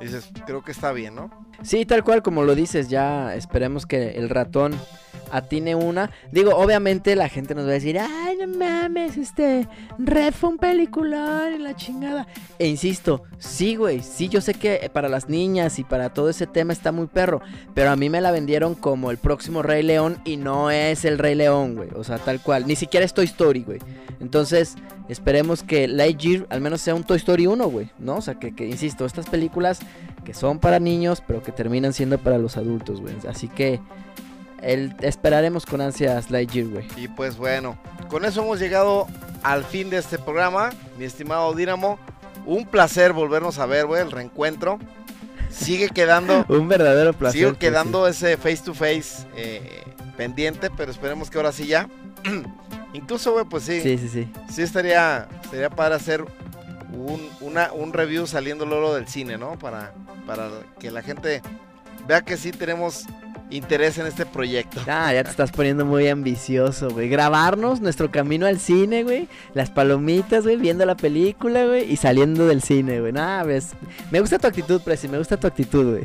dices, 0.00 0.28
creo 0.46 0.64
que 0.64 0.72
está 0.72 0.92
bien, 0.92 1.14
¿no? 1.14 1.30
Sí, 1.62 1.84
tal 1.86 2.02
cual 2.02 2.22
como 2.22 2.42
lo 2.42 2.54
dices, 2.54 2.88
ya 2.88 3.34
esperemos 3.34 3.86
que 3.86 4.12
el 4.12 4.28
ratón 4.28 4.74
atine 5.30 5.74
una. 5.74 6.10
Digo, 6.30 6.56
obviamente 6.56 7.16
la 7.16 7.28
gente 7.28 7.54
nos 7.54 7.66
va 7.66 7.70
a 7.70 7.74
decir, 7.74 7.98
ay, 7.98 8.31
no 8.46 8.58
mames, 8.58 9.16
este, 9.16 9.68
Red 9.98 10.34
fue 10.34 10.50
un 10.50 10.58
peliculón 10.58 11.54
y 11.54 11.58
la 11.58 11.74
chingada. 11.74 12.26
E 12.58 12.66
insisto, 12.66 13.22
sí, 13.38 13.76
güey, 13.76 14.02
sí, 14.02 14.28
yo 14.28 14.40
sé 14.40 14.54
que 14.54 14.90
para 14.92 15.08
las 15.08 15.28
niñas 15.28 15.78
y 15.78 15.84
para 15.84 16.12
todo 16.12 16.28
ese 16.28 16.46
tema 16.46 16.72
está 16.72 16.92
muy 16.92 17.06
perro, 17.06 17.40
pero 17.74 17.90
a 17.90 17.96
mí 17.96 18.08
me 18.10 18.20
la 18.20 18.30
vendieron 18.30 18.74
como 18.74 19.10
el 19.10 19.18
próximo 19.18 19.62
Rey 19.62 19.82
León 19.82 20.18
y 20.24 20.36
no 20.36 20.70
es 20.70 21.04
el 21.04 21.18
Rey 21.18 21.34
León, 21.34 21.76
güey, 21.76 21.88
o 21.94 22.04
sea, 22.04 22.18
tal 22.18 22.40
cual, 22.40 22.66
ni 22.66 22.76
siquiera 22.76 23.04
es 23.04 23.14
Toy 23.14 23.26
Story, 23.26 23.62
güey. 23.62 23.78
Entonces, 24.20 24.76
esperemos 25.08 25.62
que 25.62 25.88
Lightyear 25.88 26.46
al 26.50 26.60
menos 26.60 26.80
sea 26.80 26.94
un 26.94 27.04
Toy 27.04 27.16
Story 27.16 27.46
1, 27.46 27.66
güey, 27.68 27.90
¿no? 27.98 28.16
O 28.16 28.20
sea, 28.20 28.38
que, 28.38 28.54
que, 28.54 28.66
insisto, 28.66 29.04
estas 29.04 29.28
películas 29.28 29.80
que 30.24 30.34
son 30.34 30.58
para 30.58 30.78
niños, 30.78 31.22
pero 31.26 31.42
que 31.42 31.52
terminan 31.52 31.92
siendo 31.92 32.18
para 32.18 32.38
los 32.38 32.56
adultos, 32.56 33.00
güey. 33.00 33.14
Así 33.28 33.48
que 33.48 33.80
el, 34.62 34.94
esperaremos 35.00 35.66
con 35.66 35.80
ansias 35.80 36.30
Lightyear, 36.30 36.68
güey. 36.68 36.86
Y 36.96 37.08
pues 37.08 37.36
bueno, 37.36 37.76
con 38.08 38.24
eso 38.24 38.42
hemos 38.42 38.60
llegado 38.60 39.06
al 39.42 39.64
fin 39.64 39.90
de 39.90 39.98
este 39.98 40.18
programa, 40.18 40.70
mi 40.98 41.04
estimado 41.04 41.52
Dinamo. 41.54 41.98
Un 42.44 42.66
placer 42.66 43.12
volvernos 43.12 43.58
a 43.58 43.66
ver, 43.66 43.86
güey, 43.86 44.02
el 44.02 44.10
reencuentro. 44.10 44.78
Sigue 45.50 45.88
quedando. 45.90 46.44
un 46.48 46.68
verdadero 46.68 47.12
placer. 47.12 47.40
Sigue 47.40 47.56
quedando 47.56 48.06
ese 48.06 48.36
face 48.36 48.62
to 48.64 48.74
face 48.74 49.26
eh, 49.36 49.84
pendiente, 50.16 50.70
pero 50.70 50.90
esperemos 50.90 51.30
que 51.30 51.38
ahora 51.38 51.52
sí 51.52 51.66
ya. 51.66 51.88
Incluso, 52.94 53.32
güey, 53.32 53.44
pues 53.44 53.64
sí. 53.64 53.80
Sí, 53.80 53.98
sí, 53.98 54.08
sí. 54.08 54.32
Sí 54.50 54.62
estaría, 54.62 55.28
sería 55.50 55.70
para 55.70 55.96
hacer 55.96 56.24
un, 56.92 57.28
una, 57.40 57.72
un 57.72 57.92
review 57.92 58.26
saliendo 58.26 58.66
luego 58.66 58.94
del 58.94 59.08
cine, 59.08 59.38
¿no? 59.38 59.58
Para, 59.58 59.92
para 60.26 60.50
que 60.78 60.90
la 60.90 61.02
gente 61.02 61.42
vea 62.06 62.22
que 62.22 62.36
sí 62.36 62.52
tenemos 62.52 63.06
interés 63.52 63.98
en 63.98 64.06
este 64.06 64.26
proyecto. 64.26 64.80
Ah, 64.88 65.12
ya 65.12 65.22
te 65.24 65.30
estás 65.30 65.52
poniendo 65.52 65.84
muy 65.84 66.08
ambicioso, 66.08 66.90
güey. 66.90 67.08
Grabarnos 67.08 67.80
nuestro 67.80 68.10
camino 68.10 68.46
al 68.46 68.58
cine, 68.58 69.02
güey. 69.04 69.28
Las 69.54 69.70
palomitas, 69.70 70.44
güey, 70.44 70.56
viendo 70.56 70.84
la 70.86 70.96
película, 70.96 71.64
güey. 71.66 71.90
Y 71.92 71.96
saliendo 71.96 72.46
del 72.46 72.62
cine, 72.62 73.00
güey. 73.00 73.12
Nah, 73.12 73.42
ves. 73.44 73.70
Me 74.10 74.20
gusta 74.20 74.38
tu 74.38 74.46
actitud, 74.46 74.80
Presi, 74.82 75.08
me 75.08 75.18
gusta 75.18 75.36
tu 75.36 75.46
actitud, 75.46 75.92
güey. 75.98 76.04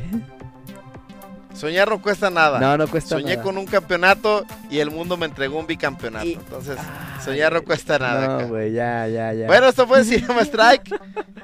Soñar 1.54 1.88
no 1.90 2.00
cuesta 2.00 2.30
nada. 2.30 2.60
No, 2.60 2.78
no 2.78 2.86
cuesta 2.86 3.16
Soñé 3.16 3.32
nada. 3.32 3.42
con 3.42 3.58
un 3.58 3.66
campeonato 3.66 4.44
y 4.70 4.78
el 4.78 4.92
mundo 4.92 5.16
me 5.16 5.26
entregó 5.26 5.58
un 5.58 5.66
bicampeonato. 5.66 6.28
Entonces, 6.28 6.78
soñar 7.24 7.52
no 7.52 7.62
cuesta 7.62 7.98
nada. 7.98 8.42
No, 8.42 8.48
güey, 8.48 8.72
ya, 8.72 9.08
ya, 9.08 9.32
ya. 9.32 9.46
Bueno, 9.48 9.66
esto 9.66 9.84
fue 9.88 10.04
Cinema 10.04 10.42
Strike. 10.42 10.94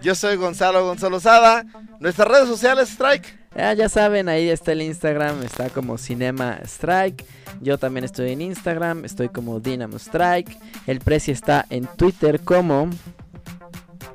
Yo 0.03 0.15
soy 0.15 0.37
Gonzalo 0.37 0.85
Gonzalo 0.87 1.19
Sada. 1.19 1.65
Nuestras 1.99 2.29
redes 2.29 2.47
sociales, 2.47 2.91
Strike. 2.91 3.44
Ya, 3.57 3.73
ya 3.73 3.89
saben, 3.89 4.29
ahí 4.29 4.49
está 4.49 4.73
el 4.73 4.83
Instagram, 4.83 5.43
está 5.45 5.71
como 5.71 5.97
Cinema 5.97 6.59
Strike. 6.65 7.25
Yo 7.61 7.79
también 7.79 8.05
estoy 8.05 8.33
en 8.33 8.43
Instagram, 8.43 9.05
estoy 9.05 9.29
como 9.29 9.61
Dynamo 9.61 9.97
Strike. 9.97 10.59
El 10.87 11.01
precio 11.01 11.33
está 11.33 11.65
en 11.71 11.87
Twitter 11.87 12.41
como 12.41 12.91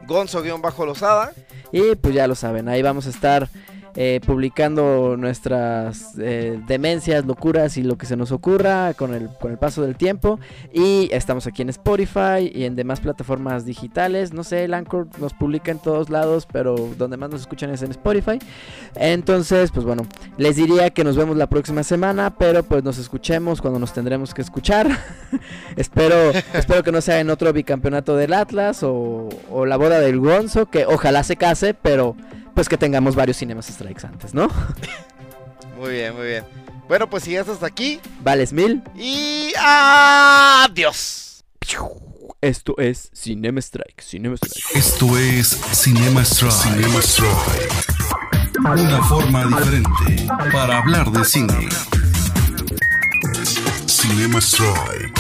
Gonzo-Losada. 0.08 1.32
Y 1.72 1.96
pues 1.96 2.14
ya 2.14 2.28
lo 2.28 2.36
saben, 2.36 2.68
ahí 2.68 2.82
vamos 2.82 3.08
a 3.08 3.10
estar 3.10 3.50
eh, 4.02 4.22
publicando 4.26 5.18
nuestras 5.18 6.14
eh, 6.20 6.58
demencias, 6.68 7.26
locuras 7.26 7.76
y 7.76 7.84
lo 7.84 7.98
que 7.98 8.06
se 8.06 8.16
nos 8.16 8.32
ocurra 8.32 8.94
con 8.94 9.14
el, 9.14 9.28
con 9.42 9.52
el 9.52 9.58
paso 9.58 9.82
del 9.82 9.98
tiempo. 9.98 10.40
Y 10.72 11.10
estamos 11.12 11.48
aquí 11.48 11.64
en 11.64 11.68
Spotify 11.68 12.50
y 12.50 12.64
en 12.64 12.78
demás 12.78 13.02
plataformas 13.02 13.66
digitales. 13.66 14.32
No 14.32 14.46
sé, 14.46 14.64
el 14.64 14.74
Anchor 14.74 15.10
nos 15.20 15.34
publica 15.34 15.72
en 15.72 15.80
todos 15.80 16.10
lados, 16.10 16.48
pero 16.50 16.78
donde 16.98 17.18
más 17.18 17.30
nos 17.30 17.42
escuchan 17.42 17.72
es 17.72 17.82
en 17.82 17.92
Spotify. 17.92 18.40
Entonces, 18.96 19.70
pues 19.70 19.86
bueno, 19.86 20.04
les 20.38 20.56
diría 20.56 20.92
que 20.92 21.04
nos 21.04 21.18
vemos 21.18 21.36
la 21.36 21.48
próxima 21.48 21.84
semana, 21.84 22.34
pero 22.38 22.64
pues 22.64 22.86
nos 22.86 23.00
escuchemos 23.00 23.60
cuando 23.60 23.80
nos 23.80 23.92
tendremos 23.92 24.34
que 24.34 24.42
escuchar. 24.42 24.88
espero, 25.76 26.32
espero 26.54 26.84
que 26.84 26.94
no 26.94 27.02
sea 27.02 27.20
en 27.20 27.30
otro 27.30 27.52
bicampeonato 27.52 28.16
del 28.16 28.32
Atlas 28.32 28.82
o, 28.82 29.28
o 29.52 29.66
la 29.66 29.76
boda 29.76 30.00
del 30.00 30.22
Gonzo, 30.22 30.68
que 30.68 30.86
ojalá 30.86 31.24
se 31.24 31.36
case, 31.36 31.74
pero 31.74 32.16
pues 32.60 32.68
que 32.68 32.78
tengamos 32.78 33.16
varios 33.16 33.38
Cinemas 33.38 33.68
Strikes 33.68 34.06
antes, 34.06 34.34
¿no? 34.34 34.50
Muy 35.80 35.94
bien, 35.94 36.14
muy 36.14 36.28
bien. 36.28 36.44
Bueno, 36.90 37.10
pues 37.10 37.24
si 37.24 37.32
ya 37.32 37.40
hasta 37.40 37.66
aquí. 37.66 38.02
Vales 38.22 38.52
mil. 38.52 38.84
Y 38.98 39.54
adiós. 39.58 41.46
Esto 42.42 42.76
es 42.78 43.12
Cinema 43.14 43.62
Strike, 43.62 44.02
Cinema 44.02 44.36
Strike. 44.36 44.76
Esto 44.76 45.18
es 45.18 45.58
Cinema 45.72 46.26
Strike. 46.26 46.52
Cinema 46.52 47.00
Strike. 47.00 47.72
Una 48.60 49.04
forma 49.04 49.46
diferente 49.46 50.28
para 50.52 50.80
hablar 50.80 51.10
de 51.14 51.24
cine. 51.24 51.70
Cinema 53.86 54.40
Strike. 54.42 55.18